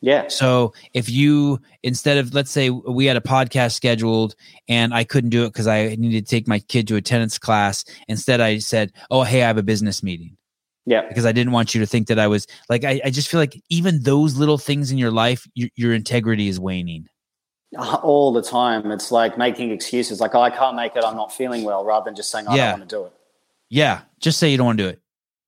[0.04, 0.28] Yeah.
[0.28, 4.34] So if you instead of let's say we had a podcast scheduled
[4.68, 7.86] and I couldn't do it because I needed to take my kid to attendance class,
[8.06, 10.36] instead I said, "Oh, hey, I have a business meeting."
[10.84, 11.08] Yeah.
[11.08, 13.40] Because I didn't want you to think that I was like I, I just feel
[13.40, 17.08] like even those little things in your life, your, your integrity is waning.
[17.74, 21.02] Uh, all the time, it's like making excuses, like, "Oh, I can't make it.
[21.02, 22.70] I'm not feeling well," rather than just saying, oh, "I yeah.
[22.72, 23.12] don't want to do it."
[23.70, 25.00] Yeah, just say you don't want to do it.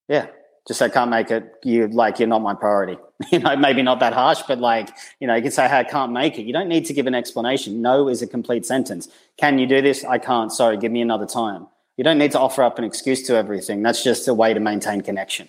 [0.09, 0.27] Yeah,
[0.67, 2.97] just say, I "Can't make it." You like you're not my priority.
[3.33, 4.91] you know, maybe not that harsh, but like,
[5.21, 6.43] you know, you can say, hey, I can't make it.
[6.43, 7.81] You don't need to give an explanation.
[7.81, 9.09] No is a complete sentence.
[9.39, 10.05] Can you do this?
[10.05, 10.53] I can't.
[10.53, 11.67] Sorry, give me another time.
[11.97, 13.83] You don't need to offer up an excuse to everything.
[13.83, 15.49] That's just a way to maintain connection.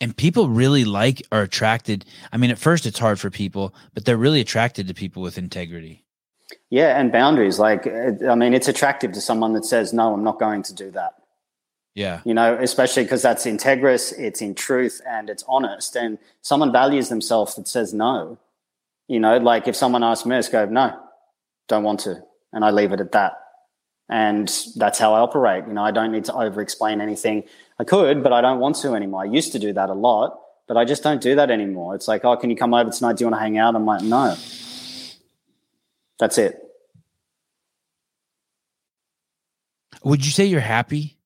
[0.00, 2.04] And people really like are attracted.
[2.32, 5.38] I mean, at first it's hard for people, but they're really attracted to people with
[5.38, 6.04] integrity.
[6.70, 7.58] Yeah, and boundaries.
[7.58, 10.74] Like, uh, I mean, it's attractive to someone that says, no, I'm not going to
[10.74, 11.14] do that.
[11.94, 12.20] Yeah.
[12.24, 15.96] You know, especially because that's integrous, it's in truth, and it's honest.
[15.96, 18.38] And someone values themselves that says no.
[19.06, 20.98] You know, like if someone asks me, I go, no,
[21.68, 22.22] don't want to.
[22.52, 23.34] And I leave it at that.
[24.08, 25.64] And that's how I operate.
[25.66, 27.44] You know, I don't need to over explain anything.
[27.78, 29.22] I could, but I don't want to anymore.
[29.22, 31.94] I used to do that a lot, but I just don't do that anymore.
[31.94, 33.16] It's like, oh, can you come over tonight?
[33.16, 33.74] Do you want to hang out?
[33.74, 34.36] I'm like, no.
[36.18, 36.60] That's it.
[40.02, 41.16] Would you say you're happy?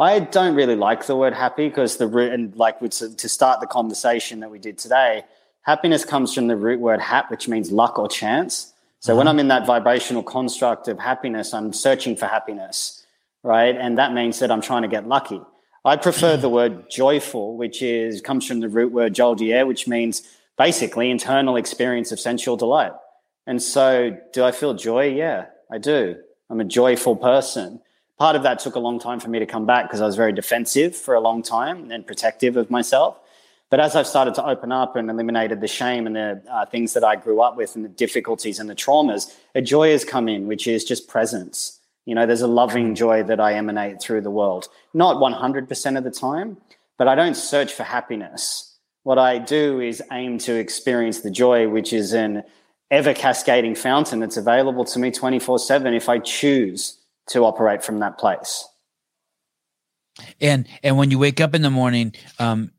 [0.00, 3.60] I don't really like the word happy because the root and like to, to start
[3.60, 5.24] the conversation that we did today,
[5.60, 8.72] happiness comes from the root word hap, which means luck or chance.
[9.00, 9.18] So mm-hmm.
[9.18, 13.04] when I'm in that vibrational construct of happiness, I'm searching for happiness,
[13.42, 13.76] right?
[13.76, 15.42] And that means that I'm trying to get lucky.
[15.84, 20.22] I prefer the word joyful, which is comes from the root word joldier, which means
[20.56, 22.92] basically internal experience of sensual delight.
[23.46, 25.08] And so, do I feel joy?
[25.08, 26.16] Yeah, I do.
[26.48, 27.82] I'm a joyful person
[28.20, 30.14] part of that took a long time for me to come back because I was
[30.14, 33.18] very defensive for a long time and protective of myself.
[33.70, 36.92] But as I've started to open up and eliminated the shame and the uh, things
[36.92, 40.28] that I grew up with and the difficulties and the traumas, a joy has come
[40.28, 41.78] in, which is just presence.
[42.04, 44.68] You know, there's a loving joy that I emanate through the world.
[44.92, 46.58] Not 100% of the time,
[46.98, 48.76] but I don't search for happiness.
[49.04, 52.42] What I do is aim to experience the joy, which is an
[52.90, 58.00] ever cascading fountain that's available to me 24 7 if I choose to operate from
[58.00, 58.66] that place.
[60.40, 62.72] And and when you wake up in the morning, um,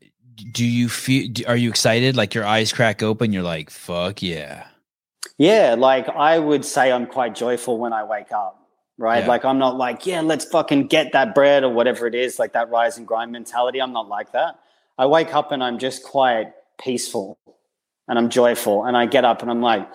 [0.52, 1.30] do you feel?
[1.46, 2.16] Are you excited?
[2.16, 4.66] Like your eyes crack open, you're like, "Fuck yeah!"
[5.38, 8.58] Yeah, like I would say, I'm quite joyful when I wake up.
[8.98, 9.28] Right, yeah.
[9.28, 12.52] like I'm not like, yeah, let's fucking get that bread or whatever it is, like
[12.52, 13.80] that rise and grind mentality.
[13.80, 14.60] I'm not like that.
[14.98, 17.38] I wake up and I'm just quite peaceful
[18.06, 19.88] and I'm joyful, and I get up and I'm like,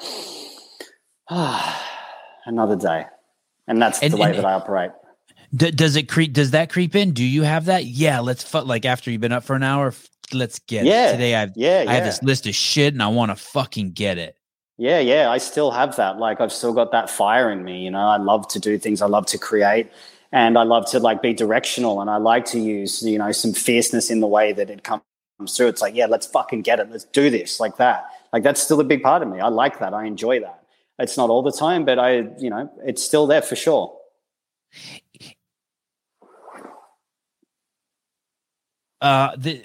[1.29, 1.85] ah,
[2.45, 3.05] another day
[3.67, 4.91] and that's and, the way and, that I operate.
[5.55, 6.33] D- does it creep?
[6.33, 7.11] Does that creep in?
[7.11, 7.85] Do you have that?
[7.85, 9.93] Yeah, let's fu- like after you've been up for an hour,
[10.33, 11.09] let's get yeah.
[11.09, 11.11] it.
[11.13, 14.17] Today I've yeah, I have this list of shit and I want to fucking get
[14.17, 14.35] it.
[14.77, 16.17] Yeah, yeah, I still have that.
[16.17, 17.83] Like I've still got that fire in me.
[17.83, 19.01] You know, I love to do things.
[19.01, 19.89] I love to create,
[20.31, 22.01] and I love to like be directional.
[22.01, 25.01] And I like to use you know some fierceness in the way that it comes
[25.49, 25.67] through.
[25.67, 26.91] It's like yeah, let's fucking get it.
[26.91, 28.05] Let's do this like that.
[28.33, 29.39] Like that's still a big part of me.
[29.39, 29.93] I like that.
[29.93, 30.56] I enjoy that.
[30.99, 33.93] It's not all the time, but I, you know, it's still there for sure.
[38.99, 39.63] Uh, the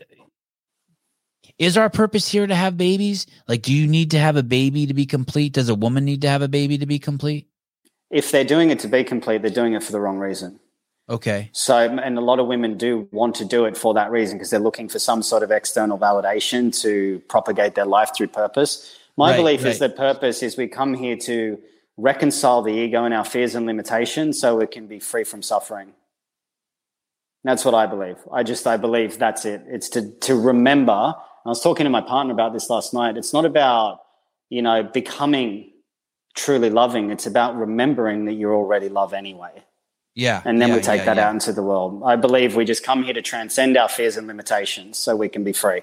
[1.58, 3.26] is our purpose here to have babies?
[3.46, 5.52] Like, do you need to have a baby to be complete?
[5.52, 7.46] Does a woman need to have a baby to be complete?
[8.10, 10.58] If they're doing it to be complete, they're doing it for the wrong reason.
[11.08, 11.50] Okay.
[11.52, 14.50] So, and a lot of women do want to do it for that reason because
[14.50, 18.98] they're looking for some sort of external validation to propagate their life through purpose.
[19.16, 19.72] My Right, belief right.
[19.72, 21.58] is that purpose is we come here to
[21.96, 25.92] reconcile the ego and our fears and limitations so it can be free from suffering.
[27.44, 28.16] That's what I believe.
[28.32, 29.62] I just, I believe that's it.
[29.66, 30.92] It's to, to remember.
[30.92, 33.16] I was talking to my partner about this last night.
[33.16, 34.00] It's not about,
[34.48, 35.72] you know, becoming
[36.34, 37.10] truly loving.
[37.10, 39.64] It's about remembering that you're already love anyway
[40.14, 40.40] Yeah.
[40.46, 41.28] and then yeah, we take yeah, that yeah.
[41.28, 42.02] out into the world.
[42.06, 45.44] I believe we just come here to transcend our fears and limitations so we can
[45.44, 45.82] be free.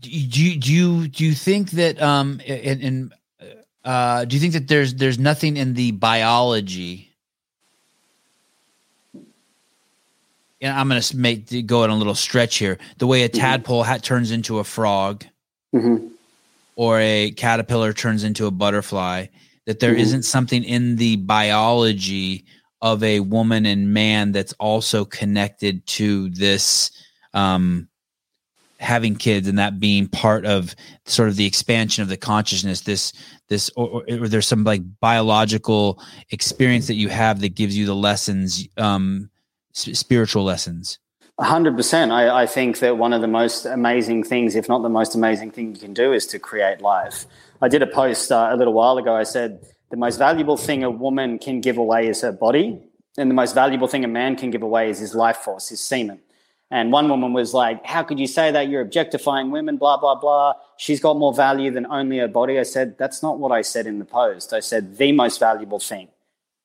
[0.00, 0.26] Do you
[0.60, 3.12] do you- do you, think that um in, in
[3.84, 7.10] uh do you think that there's there's nothing in the biology
[10.60, 13.98] and i'm gonna make go on a little stretch here the way a tadpole ha-
[13.98, 15.24] turns into a frog
[15.74, 16.10] Mhm.
[16.76, 19.26] or a caterpillar turns into a butterfly
[19.66, 20.12] that there Mhm.
[20.12, 22.44] not something in the biology
[22.82, 26.90] of a woman and man that's also connected to this
[27.34, 27.88] um
[28.78, 30.74] having kids and that being part of
[31.06, 33.12] sort of the expansion of the consciousness this
[33.48, 37.94] this or, or, there's some like biological experience that you have that gives you the
[37.94, 39.30] lessons um
[39.72, 40.98] spiritual lessons
[41.44, 42.12] hundred percent.
[42.12, 45.50] I, I think that one of the most amazing things, if not the most amazing
[45.50, 47.26] thing you can do, is to create life.
[47.60, 49.14] I did a post uh, a little while ago.
[49.14, 52.80] I said the most valuable thing a woman can give away is her body,
[53.18, 55.80] and the most valuable thing a man can give away is his life force, his
[55.80, 56.20] semen.
[56.70, 58.68] And one woman was like, "How could you say that?
[58.68, 60.54] You're objectifying women." Blah blah blah.
[60.76, 62.58] She's got more value than only her body.
[62.58, 64.52] I said, "That's not what I said in the post.
[64.52, 66.08] I said the most valuable thing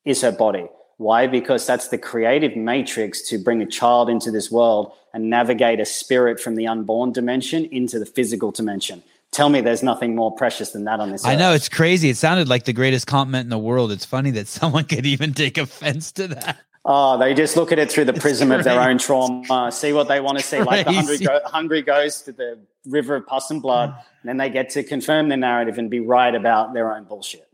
[0.04, 0.66] is her body.
[0.98, 1.26] Why?
[1.26, 5.84] Because that's the creative matrix to bring a child into this world and navigate a
[5.84, 9.02] spirit from the unborn dimension into the physical dimension.
[9.32, 11.38] Tell me there's nothing more precious than that on this i earth.
[11.38, 14.46] know it's crazy it sounded like the greatest compliment in the world it's funny that
[14.58, 18.12] someone could even take offense to that Oh, they just look at it through the
[18.12, 20.60] prism of their own trauma, see what they want to see.
[20.60, 24.36] Like the hungry, go- hungry ghost to the river of pus and blood, and then
[24.36, 27.48] they get to confirm their narrative and be right about their own bullshit.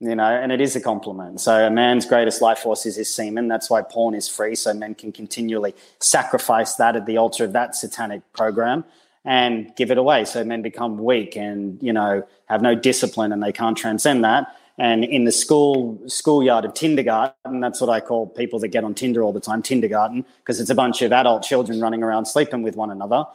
[0.00, 1.40] You know, and it is a compliment.
[1.40, 3.48] So a man's greatest life force is his semen.
[3.48, 7.52] That's why porn is free, so men can continually sacrifice that at the altar of
[7.52, 8.84] that satanic program
[9.24, 10.24] and give it away.
[10.24, 14.56] So men become weak and you know have no discipline and they can't transcend that.
[14.80, 18.94] And in the school schoolyard of kindergarten, that's what I call people that get on
[18.94, 22.62] Tinder all the time, kindergarten, because it's a bunch of adult children running around sleeping
[22.62, 23.26] with one another,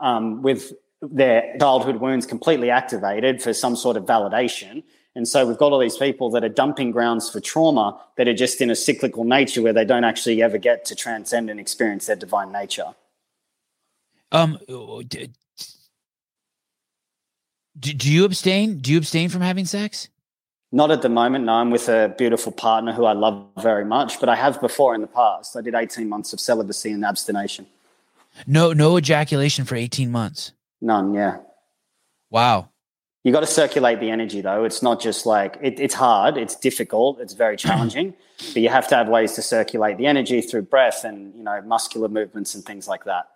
[0.00, 4.82] um, with their childhood wounds completely activated for some sort of validation.
[5.14, 8.34] And so we've got all these people that are dumping grounds for trauma that are
[8.34, 12.08] just in a cyclical nature where they don't actually ever get to transcend and experience
[12.08, 12.94] their divine nature.
[14.32, 15.26] Um, do,
[17.78, 18.80] do you abstain?
[18.80, 20.10] Do you abstain from having sex?
[20.72, 21.46] Not at the moment.
[21.46, 24.94] No, I'm with a beautiful partner who I love very much, but I have before
[24.94, 25.56] in the past.
[25.56, 27.66] I did 18 months of celibacy and abstination.
[28.46, 30.52] No, no ejaculation for 18 months.
[30.80, 31.38] None, yeah.
[32.30, 32.68] Wow.
[33.24, 34.64] You got to circulate the energy though.
[34.64, 38.88] It's not just like it, it's hard, it's difficult, it's very challenging, but you have
[38.88, 42.64] to have ways to circulate the energy through breath and you know muscular movements and
[42.64, 43.28] things like that.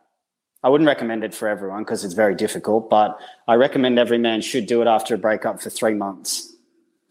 [0.62, 4.40] I wouldn't recommend it for everyone because it's very difficult, but I recommend every man
[4.40, 6.53] should do it after a breakup for three months,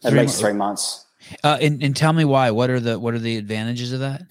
[0.04, 1.06] at Three least mo- three months.
[1.42, 2.50] Uh, and, and tell me why.
[2.50, 4.22] What are the what are the advantages of that?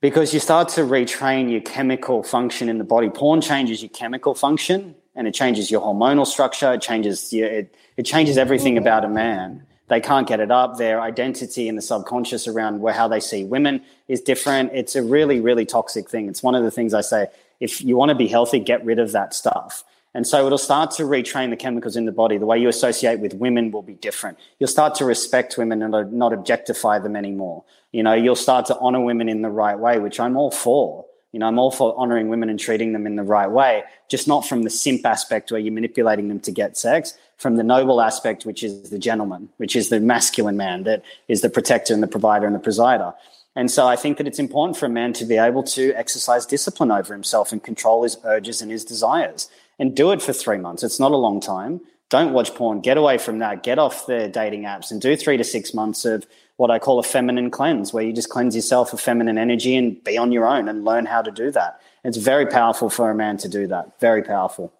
[0.00, 3.10] because you start to retrain your chemical function in the body.
[3.10, 6.72] Porn changes your chemical function and it changes your hormonal structure.
[6.72, 9.66] It changes your, it, it changes everything about a man.
[9.88, 10.78] They can't get it up.
[10.78, 14.70] Their identity in the subconscious around where how they see women is different.
[14.72, 16.28] It's a really, really toxic thing.
[16.28, 17.26] It's one of the things I say.
[17.58, 19.84] If you want to be healthy, get rid of that stuff.
[20.14, 22.36] And so it'll start to retrain the chemicals in the body.
[22.36, 24.38] The way you associate with women will be different.
[24.58, 27.64] You'll start to respect women and not objectify them anymore.
[27.92, 31.06] You know, you'll start to honor women in the right way, which I'm all for.
[31.32, 34.26] You know, I'm all for honoring women and treating them in the right way, just
[34.26, 38.00] not from the simp aspect where you're manipulating them to get sex, from the noble
[38.00, 42.02] aspect, which is the gentleman, which is the masculine man that is the protector and
[42.02, 43.14] the provider and the presider.
[43.54, 46.46] And so I think that it's important for a man to be able to exercise
[46.46, 49.48] discipline over himself and control his urges and his desires
[49.80, 50.84] and do it for three months.
[50.84, 51.80] It's not a long time.
[52.10, 52.80] Don't watch porn.
[52.80, 53.62] Get away from that.
[53.62, 56.26] Get off the dating apps and do three to six months of
[56.56, 60.02] what I call a feminine cleanse, where you just cleanse yourself of feminine energy and
[60.04, 61.80] be on your own and learn how to do that.
[62.04, 63.98] It's very powerful for a man to do that.
[64.00, 64.72] Very powerful.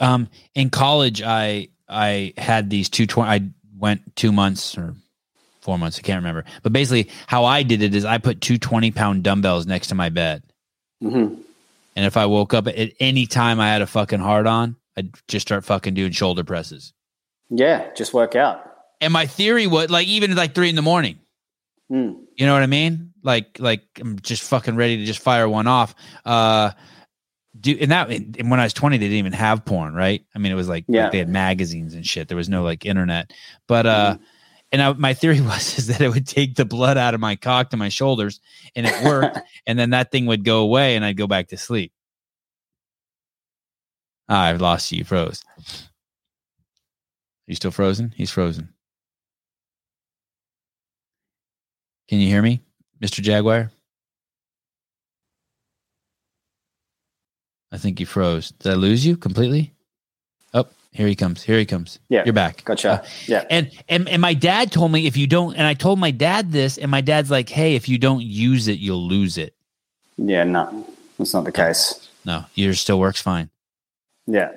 [0.00, 3.30] Um, in college, I I had these two twenty.
[3.30, 4.94] I went two months or
[5.60, 5.98] four months.
[5.98, 6.44] I can't remember.
[6.62, 9.94] But basically, how I did it is I put two 20 pound dumbbells next to
[9.94, 10.42] my bed,
[11.02, 11.34] hmm
[12.00, 15.10] and if I woke up at any time I had a fucking hard on, I'd
[15.28, 16.94] just start fucking doing shoulder presses.
[17.50, 18.64] Yeah, just work out.
[19.02, 21.18] And my theory was like even like three in the morning.
[21.92, 22.22] Mm.
[22.38, 23.12] You know what I mean?
[23.22, 25.94] Like like I'm just fucking ready to just fire one off.
[26.24, 26.70] Uh
[27.60, 30.24] do and that and when I was 20 they didn't even have porn, right?
[30.34, 31.02] I mean it was like, Yeah.
[31.02, 32.28] like they had magazines and shit.
[32.28, 33.30] There was no like internet.
[33.68, 34.16] But uh
[34.72, 37.36] and I, my theory was is that it would take the blood out of my
[37.36, 38.40] cock to my shoulders
[38.76, 41.56] and it worked and then that thing would go away and I'd go back to
[41.56, 41.92] sleep.
[44.28, 44.98] Ah, I've lost you.
[44.98, 45.42] You froze.
[45.58, 45.64] Are
[47.48, 48.14] you still frozen?
[48.16, 48.68] He's frozen.
[52.08, 52.60] Can you hear me,
[53.00, 53.22] Mr.
[53.22, 53.70] Jaguar?
[57.72, 58.50] I think you froze.
[58.52, 59.72] Did I lose you completely?
[60.54, 61.42] Oh, here he comes.
[61.42, 61.98] Here he comes.
[62.08, 62.24] Yeah.
[62.24, 62.64] You're back.
[62.64, 62.90] Gotcha.
[62.90, 63.44] Uh, yeah.
[63.50, 66.50] and and and my dad told me if you don't and I told my dad
[66.52, 69.54] this and my dad's like, "Hey, if you don't use it, you'll lose it."
[70.16, 70.44] Yeah.
[70.44, 70.86] No,
[71.18, 72.08] that's not the case.
[72.24, 73.50] No, yours still works fine.
[74.26, 74.50] Yeah.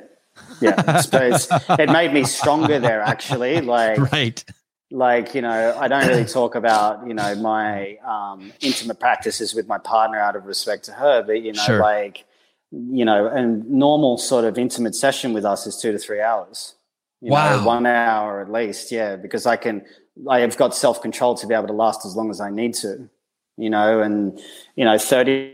[0.60, 0.82] Yeah.
[0.88, 1.48] I suppose
[1.80, 3.62] it made me stronger there, actually.
[3.74, 4.44] Like, Right.
[4.92, 9.68] like you know i don't really talk about you know my um, intimate practices with
[9.68, 11.80] my partner out of respect to her but you know Sure.
[11.80, 12.26] like
[12.76, 13.42] you know a
[13.86, 16.76] normal sort of intimate session with us is two to three hours
[17.22, 17.60] you Wow.
[17.60, 19.84] know, one hour at least yeah because i can
[20.30, 23.10] i have got self-control to be able to last as long as i need to
[23.58, 24.40] you know and
[24.76, 25.54] you know 30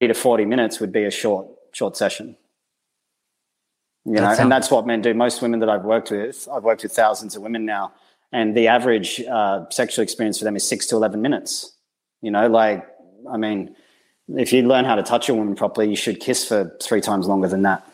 [0.00, 2.36] to 40 minutes would be a short short session
[4.04, 5.14] you That know, sounds- and that's what men do.
[5.14, 7.92] Most women that I've worked with, I've worked with thousands of women now,
[8.32, 11.76] and the average uh, sexual experience for them is six to eleven minutes.
[12.20, 12.84] You know, like
[13.30, 13.76] I mean,
[14.36, 17.26] if you learn how to touch a woman properly, you should kiss for three times
[17.26, 17.86] longer than that.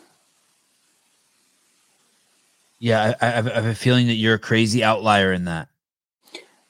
[2.79, 5.67] Yeah, I, I, have- I have a feeling that you're a crazy outlier in that.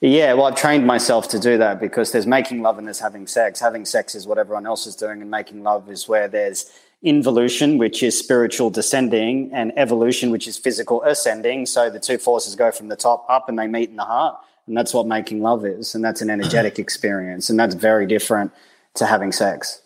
[0.00, 3.26] Yeah, well, I've trained myself to do that because there's making love and there's having
[3.26, 3.60] sex.
[3.60, 6.70] Having sex is what everyone else is doing, and making love is where there's
[7.02, 11.66] involution, which is spiritual descending, and evolution, which is physical ascending.
[11.66, 14.36] So the two forces go from the top up and they meet in the heart.
[14.66, 15.94] And that's what making love is.
[15.94, 17.50] And that's an energetic experience.
[17.50, 18.52] And that's very different
[18.96, 19.82] to having sex.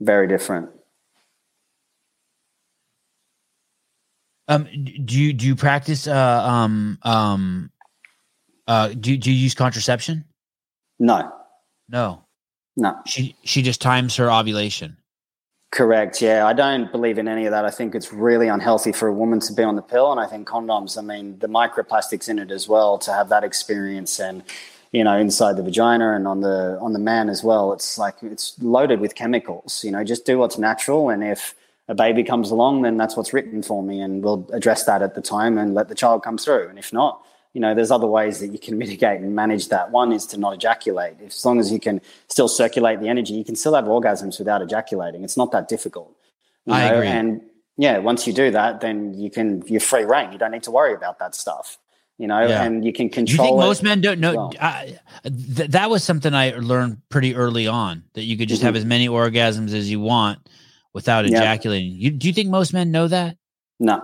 [0.00, 0.70] Very different.
[4.48, 4.64] Um,
[5.04, 6.06] do you do you practice?
[6.06, 7.70] Uh, um, um,
[8.66, 10.24] uh, do do you use contraception?
[10.98, 11.32] No,
[11.88, 12.24] No,
[12.76, 12.96] no.
[13.06, 14.96] she she just times her ovulation.
[15.70, 16.20] Correct.
[16.20, 17.64] Yeah, I don't believe in any of that.
[17.64, 20.26] I think it's really unhealthy for a woman to be on the pill, and I
[20.26, 20.98] think condoms.
[20.98, 24.42] I mean, the microplastics in it as well to have that experience, and
[24.92, 27.72] you know, inside the vagina and on the on the man as well.
[27.72, 29.82] It's like it's loaded with chemicals.
[29.82, 31.54] You know, just do what's natural, and if
[31.88, 35.14] a baby comes along, then that's what's written for me, and we'll address that at
[35.14, 36.68] the time and let the child come through.
[36.68, 37.22] And if not,
[37.54, 39.90] you know, there's other ways that you can mitigate and manage that.
[39.90, 41.16] One is to not ejaculate.
[41.20, 44.38] If, as long as you can still circulate the energy, you can still have orgasms
[44.38, 45.24] without ejaculating.
[45.24, 46.14] It's not that difficult.
[46.66, 47.08] you I agree.
[47.08, 47.40] And
[47.78, 50.32] yeah, once you do that, then you can you're free reign.
[50.32, 51.78] You don't need to worry about that stuff.
[52.18, 52.62] You know, Yeah.
[52.62, 53.46] and you can Do you control.
[53.48, 54.34] think most men don't know?
[54.34, 54.52] well.
[54.60, 58.66] I, th- that was something I learned pretty early on that you could just Mhm.
[58.66, 60.38] have as many orgasms as you want
[60.94, 61.38] without Yeah.
[61.38, 61.92] ejaculating.
[61.96, 63.36] You, do you think most men know that?
[63.80, 64.02] No,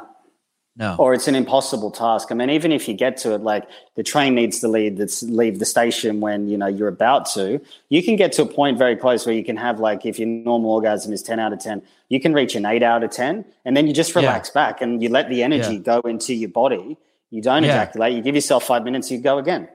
[0.76, 0.97] No.
[0.98, 2.32] or it's an impossible task.
[2.32, 3.64] I mean, even if you get to it, like
[3.94, 7.60] the train needs to leave that's leave the station when you know you're about to.
[7.90, 10.26] You can get to a point very close where you can have like if your
[10.28, 13.44] normal orgasm is ten out of ten, you can reach an eight out of ten,
[13.64, 14.20] and then you just Yeah.
[14.22, 15.80] relax back and you let the energy Yeah.
[15.80, 16.97] go into your body.
[17.31, 17.83] You don't Yeah.
[17.83, 18.15] ejaculate.
[18.15, 19.11] You give yourself five minutes.
[19.11, 19.69] You go again.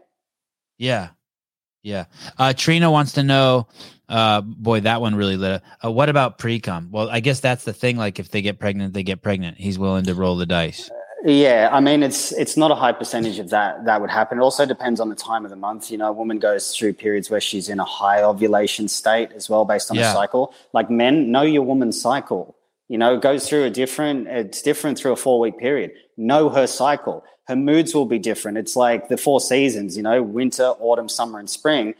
[0.78, 1.10] Yeah.
[1.84, 2.06] Yeah.
[2.38, 3.68] Uh, Trina wants to know,
[4.10, 5.64] uh, boy, that one really lit up.
[5.84, 6.90] Uh, what about pre-com?
[6.92, 7.98] Well, I guess that's the thing.
[7.98, 9.58] Like if they get pregnant, they get pregnant.
[9.58, 10.90] He's willing to roll the dice.
[11.26, 14.40] Yeah, I mean it's it's not a high percentage of that that would happen.
[14.40, 15.90] It also depends on the time of the month.
[15.90, 19.50] You know, a woman goes through periods where she's in a high ovulation state as
[19.50, 20.12] well, based on Yeah.
[20.12, 20.54] cycle.
[20.74, 22.58] Like men, know your woman's cycle.
[22.90, 24.28] You know, it goes through a different.
[24.28, 25.92] It's different through a four week period.
[26.18, 27.24] Know her cycle.
[27.48, 28.58] Her moods will be different.
[28.58, 29.98] It's like the four seasons.
[29.98, 31.94] You know, winter, autumn, summer, and spring.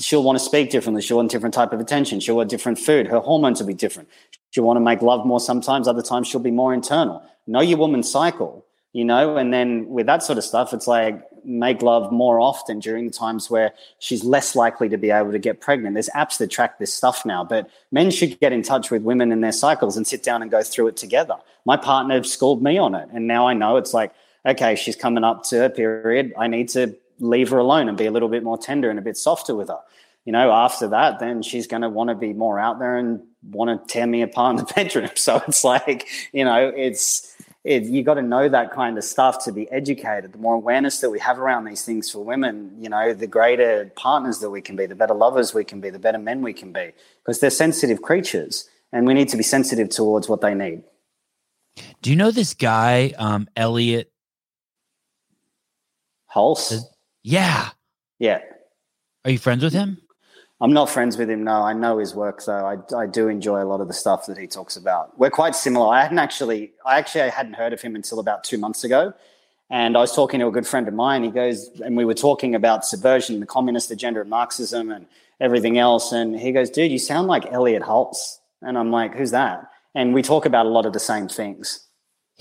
[0.00, 1.02] She'll want to speak differently.
[1.02, 2.20] She'll want different type of attention.
[2.20, 3.06] She'll want different food.
[3.08, 4.08] Her hormones will be different.
[4.50, 5.88] She'll want to make love more sometimes.
[5.88, 7.22] Other times she'll be more internal.
[7.46, 11.22] Know your woman's cycle you know and then with that sort of stuff it's like
[11.44, 15.38] make love more often during the times where she's less likely to be able to
[15.38, 18.90] get pregnant there's apps that track this stuff now but men should get in touch
[18.90, 22.22] with women in their cycles and sit down and go through it together my partner
[22.22, 24.12] schooled me on it and now i know it's like
[24.46, 28.06] okay she's coming up to her period i need to leave her alone and be
[28.06, 29.80] a little bit more tender and a bit softer with her
[30.24, 33.20] you know after that then she's going to want to be more out there and
[33.50, 37.32] want to tear me apart in the bedroom so it's like you know it's
[37.64, 40.32] it, you got to know that kind of stuff to be educated.
[40.32, 43.92] The more awareness that we have around these things for women, you know, the greater
[43.94, 46.52] partners that we can be, the better lovers we can be, the better men we
[46.52, 46.90] can be,
[47.22, 50.82] because they're sensitive creatures, and we need to be sensitive towards what they need.
[52.02, 54.11] Do you know this guy, um, Elliot?
[56.34, 56.82] Hulse?
[57.22, 57.70] Yeah.
[58.18, 58.40] Yeah.
[59.24, 59.98] Are you friends with him?
[60.60, 61.42] I'm not friends with him.
[61.42, 62.64] No, I know his work though.
[62.64, 65.18] I, I do enjoy a lot of the stuff that he talks about.
[65.18, 65.88] We're quite similar.
[65.88, 69.12] I hadn't actually, I actually I hadn't heard of him until about two months ago,
[69.70, 71.24] and I was talking to a good friend of mine.
[71.24, 75.06] He goes, and we were talking about subversion, the communist agenda of Marxism, and
[75.40, 76.12] everything else.
[76.12, 80.14] And he goes, "Dude, you sound like Elliot Hulse." And I'm like, "Who's that?" And
[80.14, 81.88] we talk about a lot of the same things.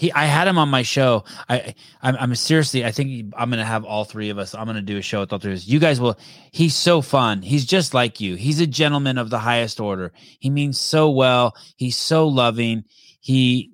[0.01, 1.25] He, I had him on my show.
[1.47, 2.83] I, I'm, I'm seriously.
[2.83, 4.55] I think I'm gonna have all three of us.
[4.55, 5.67] I'm gonna do a show with all three of us.
[5.67, 6.17] You guys will.
[6.51, 7.43] He's so fun.
[7.43, 8.33] He's just like you.
[8.33, 10.11] He's a gentleman of the highest order.
[10.39, 11.55] He means so well.
[11.75, 12.83] He's so loving.
[13.19, 13.73] He,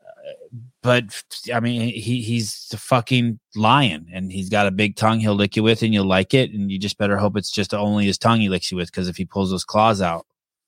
[0.00, 1.22] uh, but
[1.52, 5.20] I mean, he he's a fucking lion, and he's got a big tongue.
[5.20, 6.52] He'll lick you with, and you'll like it.
[6.52, 9.08] And you just better hope it's just only his tongue he licks you with, because
[9.08, 10.24] if he pulls those claws out,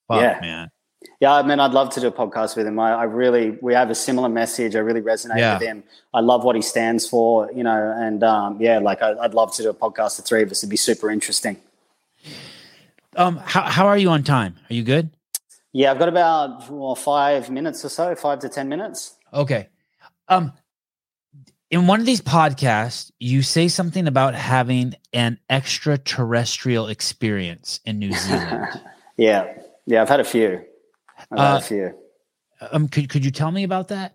[0.06, 0.38] fuck, Yeah.
[0.42, 0.68] man.
[1.20, 2.78] Yeah, I mean, I'd love to do a podcast with him.
[2.78, 4.74] I, I really, we have a similar message.
[4.76, 5.54] I really resonate Yeah.
[5.58, 5.84] with him.
[6.12, 9.54] I love what he stands for, you know, and um, yeah, like I, I'd love
[9.56, 10.60] to do a podcast, the three of us.
[10.60, 11.58] It'd be super interesting.
[13.16, 14.56] Um, how how are you on time?
[14.70, 15.10] Are you good?
[15.72, 19.16] Yeah, I've got about well, five minutes or so, five to 10 minutes.
[19.32, 19.68] Okay.
[20.28, 20.52] Um
[21.70, 28.12] in one of these podcasts, you say something about having an extraterrestrial experience in New
[28.12, 28.68] Zealand.
[29.16, 29.54] yeah.
[29.86, 30.62] Yeah, I've had a few.
[31.30, 31.94] I've Uh, had a few.
[32.72, 34.14] um could could you tell me about that?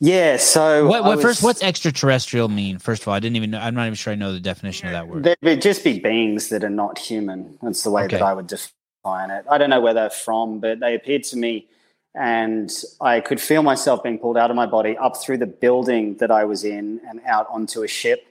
[0.00, 2.78] Yeah, so What, I what first what's extraterrestrial mean?
[2.78, 4.86] First of all, I didn't even know I'm not even sure I know the definition
[4.86, 5.24] of that word.
[5.24, 7.58] They would just be beings that are not human.
[7.62, 8.16] That's the way Okay.
[8.18, 9.44] that I would define it.
[9.50, 11.66] I don't know where they're from, but they appeared to me,
[12.14, 16.16] and I could feel myself being pulled out of my body up through the building
[16.18, 18.24] that I was in and out onto a ship.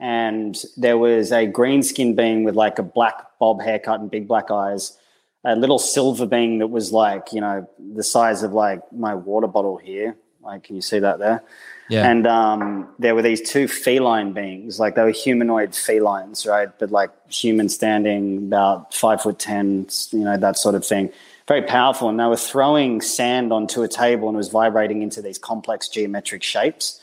[0.00, 4.26] And there was a green skinned being with like a black bob haircut and big
[4.26, 4.98] black eyes,
[5.44, 9.46] a little silver being that was like, you know, the size of like my water
[9.46, 10.16] bottle here.
[10.40, 11.42] Like, can you see that there?
[11.88, 12.08] Yeah.
[12.08, 16.68] And um, there were these two feline beings, like they were humanoid felines, right?
[16.78, 21.10] But like human standing about five foot ten, you know, that sort of thing.
[21.48, 22.08] Very powerful.
[22.08, 25.88] And they were throwing sand onto a table and it was vibrating into these complex
[25.88, 27.02] geometric shapes.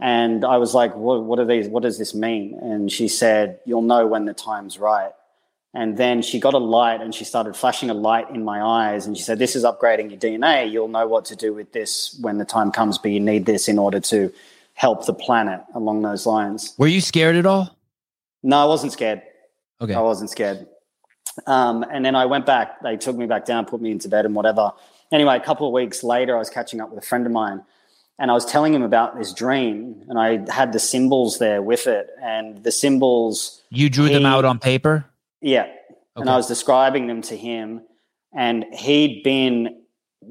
[0.00, 1.68] And I was like, what, what are these?
[1.68, 2.58] What does this mean?
[2.60, 5.12] And she said, You'll know when the time's right.
[5.74, 9.06] And then she got a light and she started flashing a light in my eyes.
[9.06, 10.70] And she said, This is upgrading your DNA.
[10.70, 13.68] You'll know what to do with this when the time comes, but you need this
[13.68, 14.32] in order to
[14.74, 16.74] help the planet along those lines.
[16.78, 17.76] Were you scared at all?
[18.42, 19.22] No, I wasn't scared.
[19.80, 19.94] Okay.
[19.94, 20.66] I wasn't scared.
[21.46, 22.80] Um, and then I went back.
[22.82, 24.72] They took me back down, put me into bed and whatever.
[25.10, 27.62] Anyway, a couple of weeks later, I was catching up with a friend of mine
[28.18, 31.88] and I was telling him about this dream and I had the symbols there with
[31.88, 32.08] it.
[32.22, 35.06] And the symbols You drew them out on paper?
[35.44, 35.66] Yeah.
[36.16, 37.82] And I was describing them to him,
[38.32, 39.82] and he'd been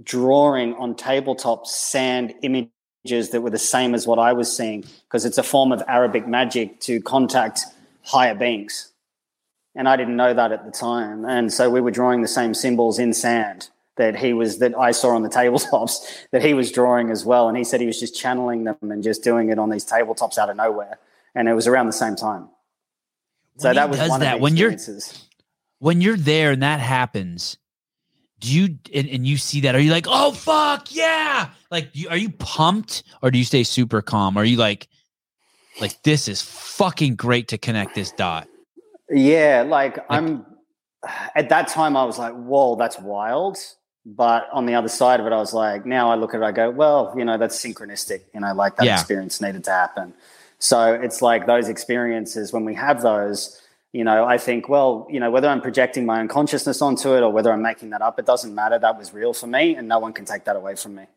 [0.02, 5.26] drawing on tabletop sand images that were the same as what I was seeing because
[5.26, 7.62] it's a form of Arabic magic to contact
[8.02, 8.92] higher beings.
[9.76, 11.26] And I didn't know that at the time.
[11.26, 14.92] And so we were drawing the same symbols in sand that he was that I
[14.92, 17.48] saw on the tabletops that he was drawing as well.
[17.48, 20.38] And he said he was just channeling them and just doing it on these tabletops
[20.38, 20.98] out of nowhere.
[21.36, 22.50] And it was around the same time.
[23.58, 24.78] So When that was does one that, of the when you're-
[25.80, 27.58] when you're there and that happens,
[28.40, 29.76] do you and, and you see that?
[29.76, 31.50] Are you like, oh fuck yeah?
[31.72, 34.38] Like, you, are you pumped or do you stay super calm?
[34.38, 34.88] Are you like,
[35.82, 38.48] like this is fucking great to connect this dot?
[39.10, 40.46] Yeah, like, I'm
[41.36, 43.58] at that time I was like, whoa, that's wild.
[44.06, 46.44] But on the other side of it, I was like, now I look at it,
[46.44, 48.22] I go, well, you know, that's synchronistic.
[48.34, 49.00] You know, like that Yeah.
[49.00, 50.14] experience needed to happen.
[50.64, 53.62] So it's like those experiences, when we have those,
[53.92, 57.22] you know, I think, well, you know, whether I'm projecting my own consciousness onto it
[57.22, 58.80] or whether I'm making that up, it doesn't matter.
[58.80, 61.08] That was real for me, and no one can take that away from me.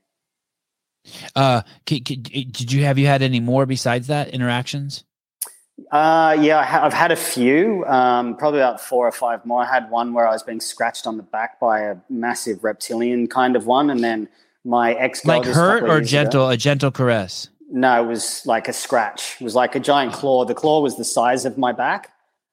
[1.37, 5.05] Uh, did you have you had any more besides that interactions?
[5.93, 9.63] Uh, yeah, I ha- I've had a few, um, probably about four or five more.
[9.63, 13.29] I had one where I was being scratched on the back by a massive reptilian
[13.29, 14.29] kind of one, and then
[14.65, 16.49] my ex Like hurt or gentle?
[16.49, 17.49] A gentle caress.
[17.71, 19.37] No, it was like a scratch.
[19.41, 20.45] It was like a giant claw.
[20.45, 22.13] The claw was the size of my back,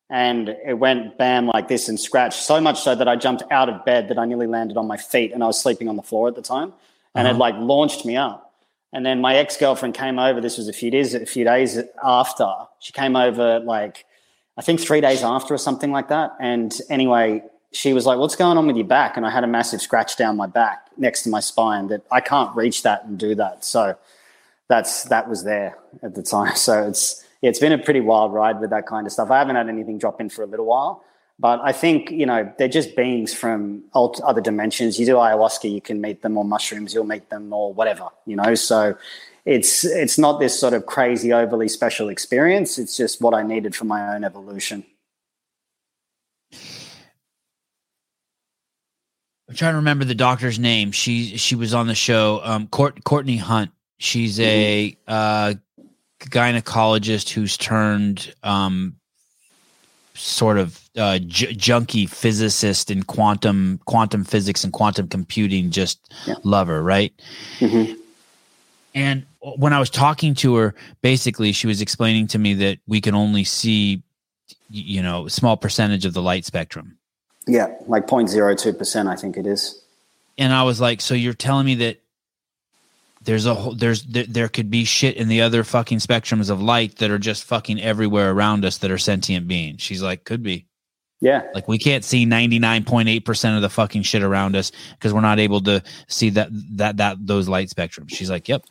[0.09, 3.69] and it went bam like this and scratched so much so that I jumped out
[3.69, 6.01] of bed that I nearly landed on my feet, and I was sleeping on the
[6.01, 6.73] floor at the time,
[7.15, 7.35] and Uh-huh.
[7.35, 8.53] it like launched me up.
[8.91, 10.39] And then my ex girlfriend came over.
[10.41, 12.47] This was a few days, a few days after.
[12.79, 14.05] She came over like
[14.55, 16.35] I think three days after or something like that.
[16.39, 19.47] And anyway, she was like, "What's going on with your back?" And I had a
[19.47, 23.17] massive scratch down my back next to my spine that I can't reach that and
[23.17, 23.65] do that.
[23.65, 23.95] So
[24.69, 26.55] that's that was there at the time.
[26.55, 29.29] So it's it's been a pretty wild ride with that kind of stuff.
[29.29, 31.03] I haven't had anything drop in for a little while.
[31.39, 34.99] But I think you know they're just beings from other dimensions.
[34.99, 38.07] You do ayahuasca, you can meet them, or mushrooms, you'll meet them, or whatever.
[38.25, 38.95] You know, so
[39.45, 42.77] it's it's not this sort of crazy, overly special experience.
[42.77, 44.85] It's just what I needed for my own evolution.
[49.49, 50.91] I'm trying to remember the doctor's name.
[50.91, 52.41] She she was on the show.
[52.43, 53.71] Um, Court, Courtney Hunt.
[54.03, 55.01] She's a mm-hmm.
[55.07, 55.53] uh,
[56.19, 58.97] gynecologist who's turned um,
[60.13, 65.71] sort of uh, j- junkie physicist in quantum quantum physics and quantum computing.
[65.71, 66.35] Just yeah.
[66.43, 67.13] love her, right?
[67.59, 67.93] Mm-hmm.
[68.93, 72.99] And when I was talking to her, basically, she was explaining to me that we
[72.99, 74.03] can only see,
[74.69, 76.97] you know, a small percentage of the light spectrum.
[77.47, 79.81] Yeah, like 0.02%, I think it is.
[80.37, 82.02] And I was like, so you're telling me that
[83.23, 86.61] there's a whole, there's there, there could be shit in the other fucking spectrums of
[86.61, 89.81] light that are just fucking everywhere around us that are sentient beings.
[89.81, 90.65] She's like, could be.
[91.21, 91.43] Yeah.
[91.53, 95.61] Like we can't see 99.8% of the fucking shit around us because we're not able
[95.61, 98.09] to see that that that those light spectrums.
[98.09, 98.65] She's like, "Yep."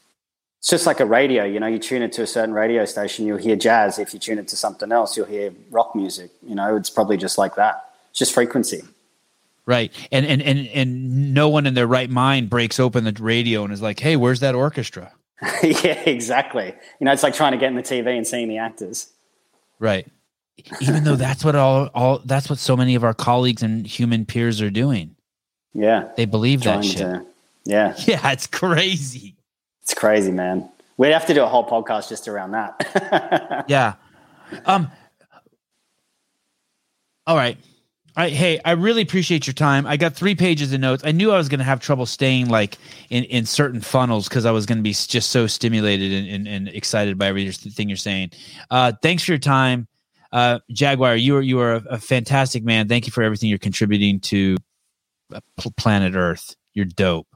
[0.58, 3.26] It's just like a radio, you know, you tune it to a certain radio station,
[3.26, 3.98] you'll hear jazz.
[3.98, 6.30] If you tune it to something else, you'll hear rock music.
[6.46, 7.88] You know, it's probably just like that.
[8.10, 8.82] It's just frequency.
[9.64, 9.93] Right.
[10.10, 13.72] And and and and no one in their right mind breaks open the radio and
[13.72, 15.12] is like, "Hey, where's that orchestra?"
[15.62, 16.74] yeah, exactly.
[17.01, 19.09] You know, it's like trying to get in the TV and seeing the actors.
[19.78, 20.06] Right.
[20.80, 24.24] Even though that's what all all that's what so many of our colleagues and human
[24.24, 25.16] peers are doing.
[25.74, 26.10] Yeah.
[26.16, 26.98] They believe that shit.
[26.98, 27.26] To,
[27.64, 27.94] yeah.
[28.06, 29.36] Yeah, it's crazy.
[29.82, 30.68] It's crazy, man.
[30.97, 33.64] We'd have to do a whole podcast just around that.
[33.68, 33.94] yeah.
[34.66, 34.90] Um
[37.26, 37.59] all right.
[38.14, 39.86] I, hey, I really appreciate your time.
[39.86, 41.02] I got three pages of notes.
[41.05, 42.76] I knew I was going to have trouble staying like
[43.09, 46.48] in, in certain funnels because I was going to be just so stimulated and, and,
[46.48, 48.32] and, excited by everything you're saying.
[48.70, 49.89] Uh, thanks for your time,
[50.30, 51.16] uh, Jaguar.
[51.16, 52.86] You are you are a, a, fantastic man.
[52.86, 54.56] Thank you for everything you're contributing to
[55.34, 55.40] uh,
[55.78, 56.55] planet Earth.
[56.74, 57.28] You're dope.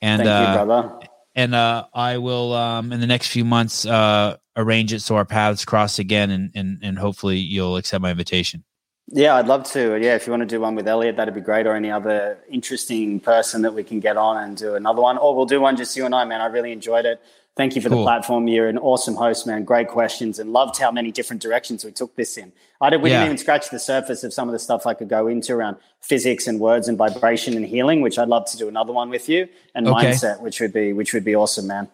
[0.00, 0.98] And Thank you, uh, brother.
[1.36, 5.24] And uh, I will um, in the next few months uh, arrange it so our
[5.24, 8.64] paths cross again, and and and hopefully you'll accept my invitation.
[9.10, 9.98] Yeah, I'd love to.
[9.98, 12.38] Yeah, if you want to do one with Elliot, that'd be great, or any other
[12.50, 15.16] interesting person that we can get on and do another one.
[15.16, 16.40] Or we'll do one just you and I, man.
[16.40, 17.20] I really enjoyed it.
[17.56, 17.98] Thank you for cool.
[17.98, 18.46] the platform.
[18.46, 19.64] You're an awesome host, man.
[19.64, 22.52] Great questions and loved how many different directions we took this in.
[22.80, 23.16] I did, we yeah.
[23.16, 25.76] didn't even scratch the surface of some of the stuff I could go into around
[26.00, 29.28] physics and words and vibration and healing, which I'd love to do another one with
[29.28, 30.12] you, and okay.
[30.12, 31.88] mindset, which would be which would be awesome, man.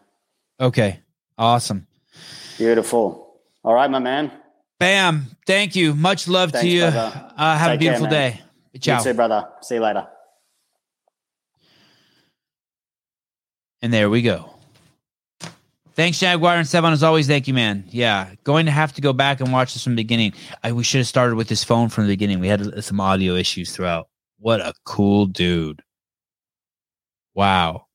[0.61, 1.01] Okay,
[1.39, 1.87] awesome,
[2.59, 3.39] beautiful.
[3.65, 4.31] All right, my man.
[4.85, 5.27] Bam.
[5.47, 5.95] Thank you.
[5.95, 6.85] Much love Thanks, to you.
[6.85, 8.79] Uh, have Take a beautiful care, day.
[8.81, 8.99] Ciao.
[8.99, 9.49] You too, brother.
[9.63, 10.07] See you later.
[13.81, 14.51] And there we go.
[15.95, 16.93] Thanks, Jaguar and Sevan.
[16.93, 17.85] As always, thank you, man.
[17.89, 20.35] Yeah, going to have to go back and watch this from the beginning.
[20.63, 22.41] I, we should have started with this phone from the beginning.
[22.41, 24.09] We had some audio issues throughout.
[24.39, 25.81] What a cool dude.
[27.33, 27.87] Wow.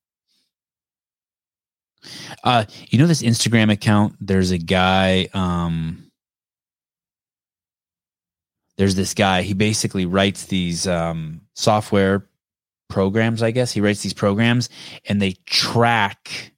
[2.44, 4.16] Uh, you know this Instagram account?
[4.20, 5.30] There's a guy.
[5.36, 6.09] Um,
[8.80, 9.42] there's this guy.
[9.42, 12.26] He basically writes these um, software
[12.88, 13.44] programs.
[13.44, 14.70] I guess he writes these programs,
[15.06, 16.54] and they track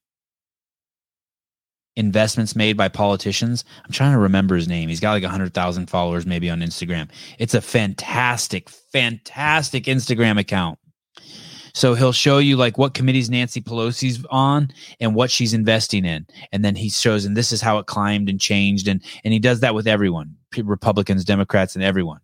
[1.96, 3.66] investments made by politicians.
[3.84, 4.88] I'm trying to remember his name.
[4.88, 7.10] He's got like 100,000 followers maybe on Instagram.
[7.40, 10.78] It's a fantastic, fantastic Instagram account.
[11.74, 16.28] So he'll show you like what committees Nancy Pelosi's on and what she's investing in.
[16.52, 18.88] And then he shows, and this is how it climbed and changed.
[18.88, 22.20] And, and he does that with everyone, Republicans, Democrats, and everyone.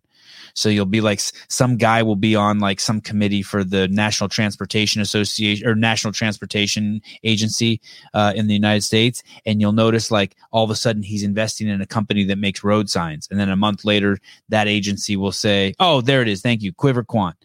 [0.58, 4.28] So you'll be like some guy will be on like some committee for the National
[4.28, 7.80] Transportation Association or National Transportation Agency
[8.12, 11.68] uh, in the United States, and you'll notice like all of a sudden he's investing
[11.68, 14.18] in a company that makes road signs, and then a month later
[14.48, 17.36] that agency will say, "Oh, there it is, thank you, Quiver Quant,"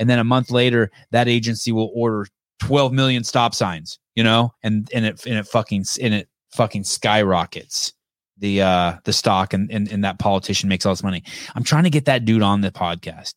[0.00, 2.26] and then a month later that agency will order
[2.60, 6.82] 12 million stop signs, you know, and and it and it fucking and it fucking
[6.82, 7.92] skyrockets
[8.38, 11.22] the uh the stock and, and and that politician makes all this money.
[11.54, 13.34] I'm trying to get that dude on the podcast.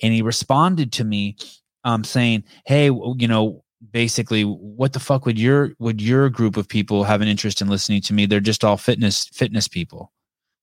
[0.00, 1.36] And he responded to me
[1.82, 6.68] um saying, "Hey, you know, basically what the fuck would your would your group of
[6.68, 8.26] people have an interest in listening to me?
[8.26, 10.12] They're just all fitness fitness people."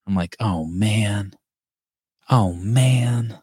[0.06, 1.34] I'm like, "Oh man.
[2.30, 3.38] Oh man."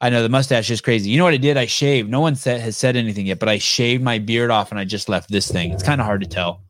[0.00, 1.10] I know the mustache is crazy.
[1.10, 1.56] You know what I did?
[1.56, 2.08] I shaved.
[2.08, 4.84] No one said, has said anything yet, but I shaved my beard off and I
[4.84, 5.72] just left this thing.
[5.72, 6.62] It's kind of hard to tell.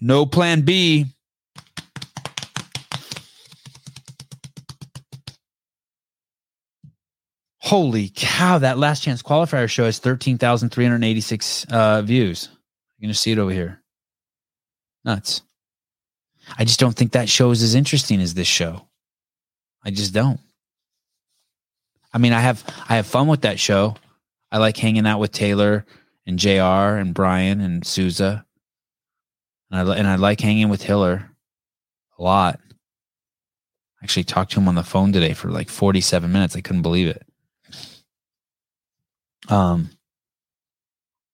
[0.00, 1.06] No plan B.
[7.58, 12.50] Holy cow, that last chance qualifier show has 13,386 uh, views.
[12.98, 13.82] You're going to see it over here.
[15.04, 15.42] Nuts.
[16.58, 18.86] I just don't think that show is as interesting as this show.
[19.84, 20.40] I just don't.
[22.12, 23.96] I mean, I have I have fun with that show.
[24.50, 25.84] I like hanging out with Taylor
[26.26, 26.98] and Jr.
[26.98, 28.46] and Brian and Souza,
[29.70, 31.30] and I and I like hanging with Hiller
[32.18, 32.60] a lot.
[34.00, 36.56] I actually talked to him on the phone today for like forty seven minutes.
[36.56, 37.26] I couldn't believe it.
[39.48, 39.90] Um,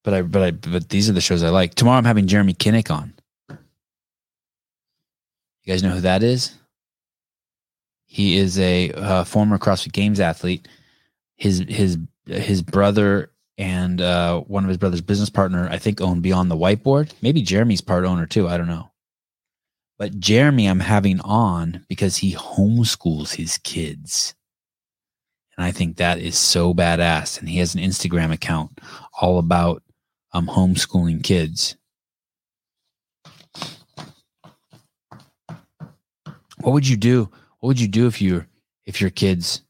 [0.03, 1.75] but I but I but these are the shows I like.
[1.75, 3.13] Tomorrow I'm having Jeremy Kinnick on.
[3.51, 6.55] You guys know who that is?
[8.13, 10.67] He is a uh, former CrossFit Games athlete.
[11.37, 11.97] His his
[12.27, 16.57] his brother and uh, one of his brother's business partner, I think, own Beyond the
[16.57, 17.13] Whiteboard.
[17.23, 18.49] Maybe Jeremy's part owner too.
[18.49, 18.91] I don't know.
[19.97, 24.35] But Jeremy, I'm having on because he homeschools his kids.
[25.57, 27.39] And I think that is so badass.
[27.39, 28.81] And he has an Instagram account
[29.21, 29.85] all about
[30.33, 31.77] um, homeschooling kids.
[36.59, 37.31] What would you do?
[37.61, 38.47] What would you do if you
[38.87, 39.63] if your kids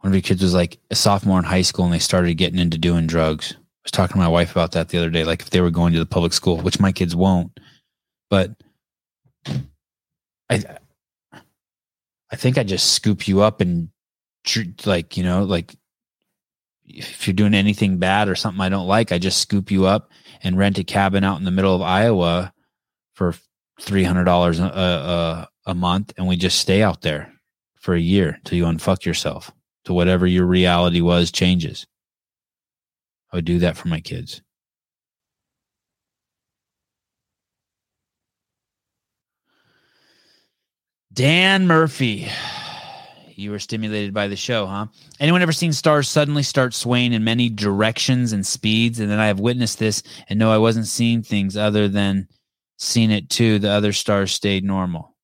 [0.00, 2.58] one of your kids was like a sophomore in high school and they started getting
[2.58, 3.54] into doing drugs?
[3.54, 5.24] I was talking to my wife about that the other day.
[5.24, 7.58] Like if they were going to the public school, which my kids won't,
[8.30, 8.52] but
[10.50, 10.64] I
[12.30, 13.88] I think I just scoop you up and
[14.86, 15.74] like you know like
[16.84, 20.10] if you're doing anything bad or something I don't like, I just scoop you up
[20.42, 22.52] and rent a cabin out in the middle of Iowa
[23.14, 23.34] for
[23.80, 27.32] three hundred dollars a, a month, and we just stay out there
[27.76, 29.52] for a year till you unfuck yourself
[29.84, 31.86] to whatever your reality was changes.
[33.32, 34.42] I would do that for my kids.
[41.12, 42.28] Dan Murphy.
[43.34, 44.86] You were stimulated by the show, huh?
[45.20, 48.98] Anyone ever seen stars suddenly start swaying in many directions and speeds?
[48.98, 52.26] And then I have witnessed this and know I wasn't seeing things other than
[52.78, 53.60] seen it too.
[53.60, 55.14] The other stars stayed normal.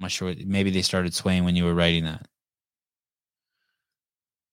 [0.00, 0.34] I'm not sure.
[0.46, 2.26] Maybe they started swaying when you were writing that.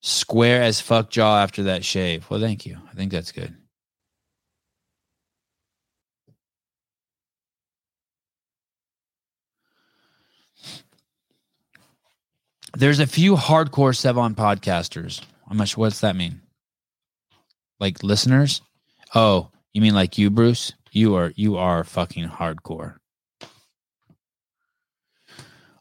[0.01, 2.29] Square as fuck jaw after that shave.
[2.29, 2.77] Well, thank you.
[2.91, 3.55] I think that's good.
[12.75, 15.21] There's a few hardcore Sevan podcasters.
[15.49, 16.41] I'm not sure what's that mean.
[17.79, 18.61] Like listeners?
[19.15, 20.73] Oh, you mean like you, Bruce?
[20.91, 22.97] You are you are fucking hardcore.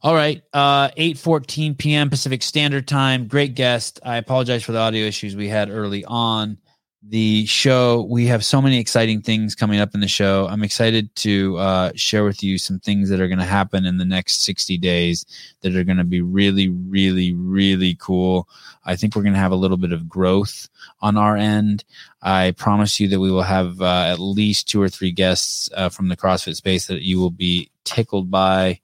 [0.06, 2.08] All right, uh 8:14 p.m.
[2.08, 3.26] Pacific Standard Time.
[3.26, 3.98] Great guest.
[4.04, 6.58] I apologize for the audio issues we had early on
[7.02, 8.06] the show.
[8.08, 10.46] We have so many exciting things coming up in the show.
[10.48, 13.98] I'm excited to uh, share with you some things that are going to happen in
[13.98, 15.26] the next 60 days
[15.62, 18.48] that are going to be really, really, really cool.
[18.84, 20.68] I think we're going to have a little bit of growth
[21.00, 21.82] on our end.
[22.22, 25.88] I promise you that we will have uh, at least two or three guests uh,
[25.88, 28.78] from the CrossFit space that you will be tickled by.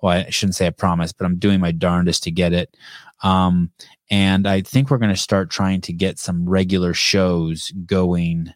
[0.00, 2.76] Well, I shouldn't say I promise, but I'm doing my darndest to get it.
[3.22, 3.70] Um,
[4.10, 8.54] and I think we're going to start trying to get some regular shows going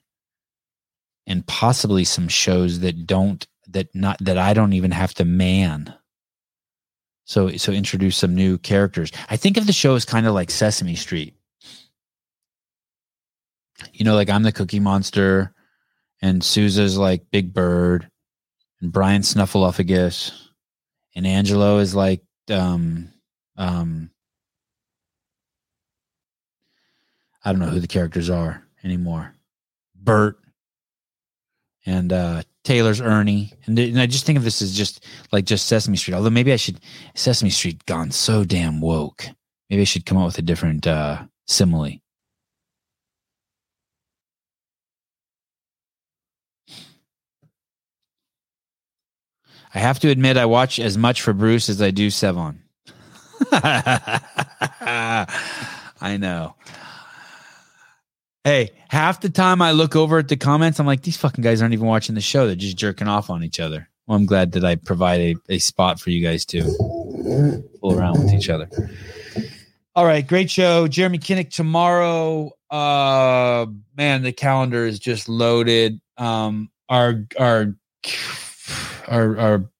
[1.27, 5.94] and possibly some shows that don't that not that I don't even have to man.
[7.24, 9.12] So so introduce some new characters.
[9.28, 11.35] I think of the show as kind of like Sesame Street.
[13.93, 15.55] You know, like I'm the Cookie Monster,
[16.20, 18.09] and Souza's like Big Bird,
[18.81, 20.32] and Brian Snuffleupagus,
[21.14, 23.09] and Angelo is like um
[23.56, 24.10] um
[27.44, 29.34] I don't know who the characters are anymore.
[29.94, 30.39] Bert
[31.84, 35.66] and uh, Taylor's Ernie, and, and I just think of this as just like just
[35.66, 36.14] Sesame Street.
[36.14, 36.80] Although maybe I should
[37.14, 39.26] Sesame Street gone so damn woke.
[39.68, 42.02] Maybe I should come up with a different uh, simile.
[49.74, 52.59] I have to admit, I watch as much for Bruce as I do Sevan.
[56.01, 56.55] I know.
[58.44, 61.62] Hey, half the time I look over at the comments, I'm like, these fucking guys
[61.62, 62.47] aren't even watching the show.
[62.47, 63.89] They're just jerking off on each other.
[64.07, 66.62] Well, I'm glad that I provide a, a spot for you guys to
[67.81, 68.69] fool around with each other.
[69.94, 70.89] All right, great show.
[70.89, 72.51] Jeremy Kinnick tomorrow.
[72.70, 73.66] Uh
[73.97, 76.01] man, the calendar is just loaded.
[76.16, 77.74] Um our our
[79.09, 79.70] our our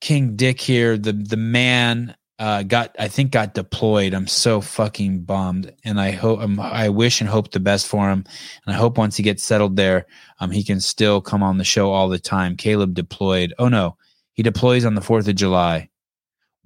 [0.00, 4.12] King Dick here, the the man uh, got I think got deployed.
[4.12, 8.10] I'm so fucking bummed, and I hope um, I wish and hope the best for
[8.10, 8.24] him.
[8.66, 10.06] And I hope once he gets settled there,
[10.40, 12.56] um, he can still come on the show all the time.
[12.56, 13.54] Caleb deployed.
[13.58, 13.96] Oh no,
[14.34, 15.88] he deploys on the Fourth of July.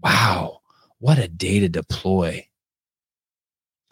[0.02, 0.60] Wow,
[0.98, 2.48] what a day to deploy!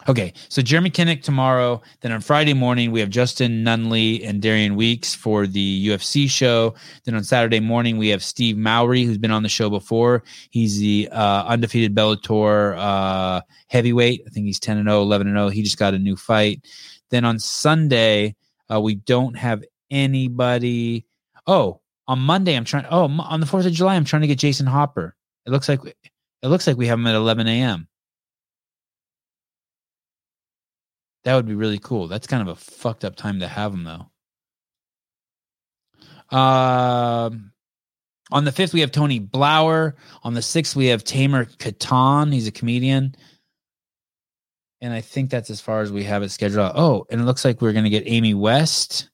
[0.09, 1.81] Okay, so Jeremy Kinnick tomorrow.
[1.99, 6.75] Then on Friday morning, we have Justin Nunley and Darian Weeks for the UFC show.
[7.03, 10.23] Then on Saturday morning, we have Steve Mowry, who's been on the show before.
[10.49, 14.23] He's the uh, undefeated Bellator uh, heavyweight.
[14.25, 15.49] I think he's 10 and 0, 11 and 0.
[15.49, 16.65] He just got a new fight.
[17.09, 18.37] Then on Sunday,
[18.71, 19.61] uh, we don't have
[19.91, 21.05] anybody.
[21.47, 22.85] Oh, on Monday, I'm trying.
[22.89, 25.17] Oh, on the 4th of July, I'm trying to get Jason Hopper.
[25.45, 27.89] It looks like it looks like we have him at 11 a.m.
[31.27, 32.07] That would be really cool.
[32.07, 36.37] That's kind of a fucked up time to have them though.
[36.37, 37.51] Um,
[38.31, 39.95] on the fifth, we have Tony Blauer.
[40.23, 42.31] On the sixth, we have Tamer Kattan.
[42.31, 43.13] He's a comedian.
[44.79, 46.71] And I think that's as far as we have it scheduled.
[46.75, 49.09] Oh, and it looks like we're going to get Amy West.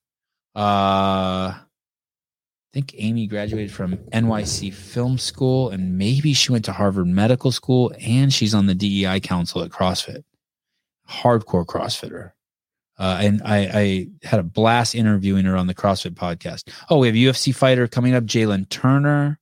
[0.56, 1.62] Uh, I
[2.76, 7.92] think Amy graduated from NYC Film School and maybe she went to Harvard Medical School
[8.00, 10.24] and she's on the DEI Council at CrossFit
[11.10, 12.32] hardcore CrossFitter.
[12.98, 16.70] Uh, and I, I, had a blast interviewing her on the CrossFit podcast.
[16.90, 19.40] Oh, we have UFC fighter coming up, Jalen Turner.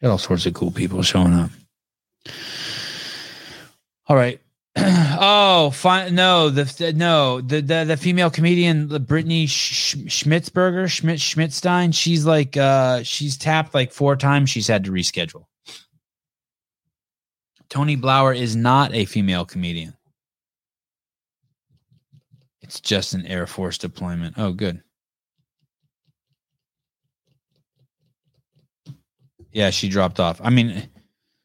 [0.00, 1.50] Got all sorts of cool people showing up.
[4.08, 4.40] All right.
[4.76, 6.14] oh, fine.
[6.14, 11.94] No, the no the the, the female comedian Brittany Sch- Schmitzberger Schmidt Schmidtstein.
[11.94, 14.50] She's like uh she's tapped like four times.
[14.50, 15.44] She's had to reschedule.
[17.68, 19.96] Tony Blauer is not a female comedian.
[22.62, 24.34] It's just an Air Force deployment.
[24.38, 24.82] Oh, good.
[29.52, 30.40] Yeah, she dropped off.
[30.42, 30.88] I mean,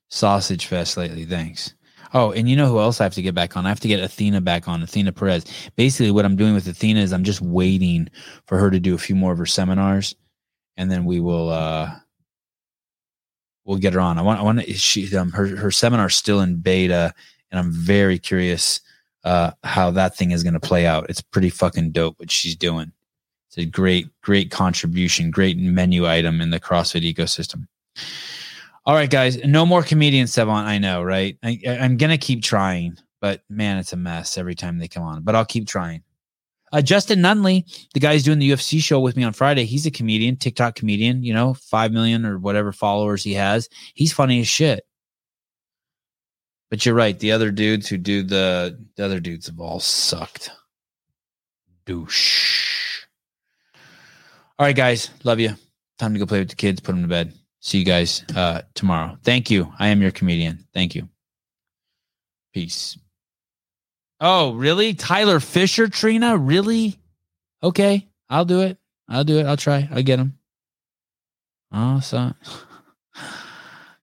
[0.09, 1.25] sausage fest lately.
[1.25, 1.73] Thanks.
[2.13, 3.65] Oh, and you know who else I have to get back on?
[3.65, 5.45] I have to get Athena back on, Athena Perez.
[5.75, 8.09] Basically, what I'm doing with Athena is I'm just waiting
[8.47, 10.15] for her to do a few more of her seminars,
[10.75, 11.91] and then we will uh
[13.69, 14.17] we'll get her on.
[14.17, 17.13] I want I want to, she um, her her seminar's still in beta,
[17.51, 18.81] and I'm very curious
[19.23, 21.07] uh, how that thing is going to play out.
[21.07, 22.91] It's pretty fucking dope what she's doing.
[23.47, 27.67] It's a great great contribution, great menu item in the CrossFit ecosystem.
[28.85, 30.65] All right, guys, no more comedian Sevan.
[30.65, 31.37] I know, right?
[31.43, 35.21] I, I'm gonna keep trying, but man, it's a mess every time they come on.
[35.21, 36.01] But I'll keep trying.
[36.71, 37.63] Uh, Justin Nunley,
[37.93, 40.75] the guy who's doing the UFC show with me on Friday, he's a comedian, TikTok
[40.75, 43.69] comedian, you know, 5 million or whatever followers he has.
[43.95, 44.83] He's funny as shit.
[46.69, 47.17] But you're right.
[47.17, 50.51] The other dudes who do the, the other dudes have all sucked.
[51.85, 53.03] Douche.
[54.59, 55.09] All right, guys.
[55.23, 55.55] Love you.
[55.97, 57.33] Time to go play with the kids, put them to bed.
[57.61, 59.17] See you guys uh, tomorrow.
[59.23, 59.73] Thank you.
[59.79, 60.65] I am your comedian.
[60.73, 61.09] Thank you.
[62.53, 62.97] Peace.
[64.21, 64.93] Oh, really?
[64.93, 66.37] Tyler Fisher, Trina?
[66.37, 66.99] Really?
[67.63, 68.77] Okay, I'll do it.
[69.07, 69.45] I'll do it.
[69.45, 69.87] I'll try.
[69.91, 70.37] I'll get him.
[72.01, 72.33] So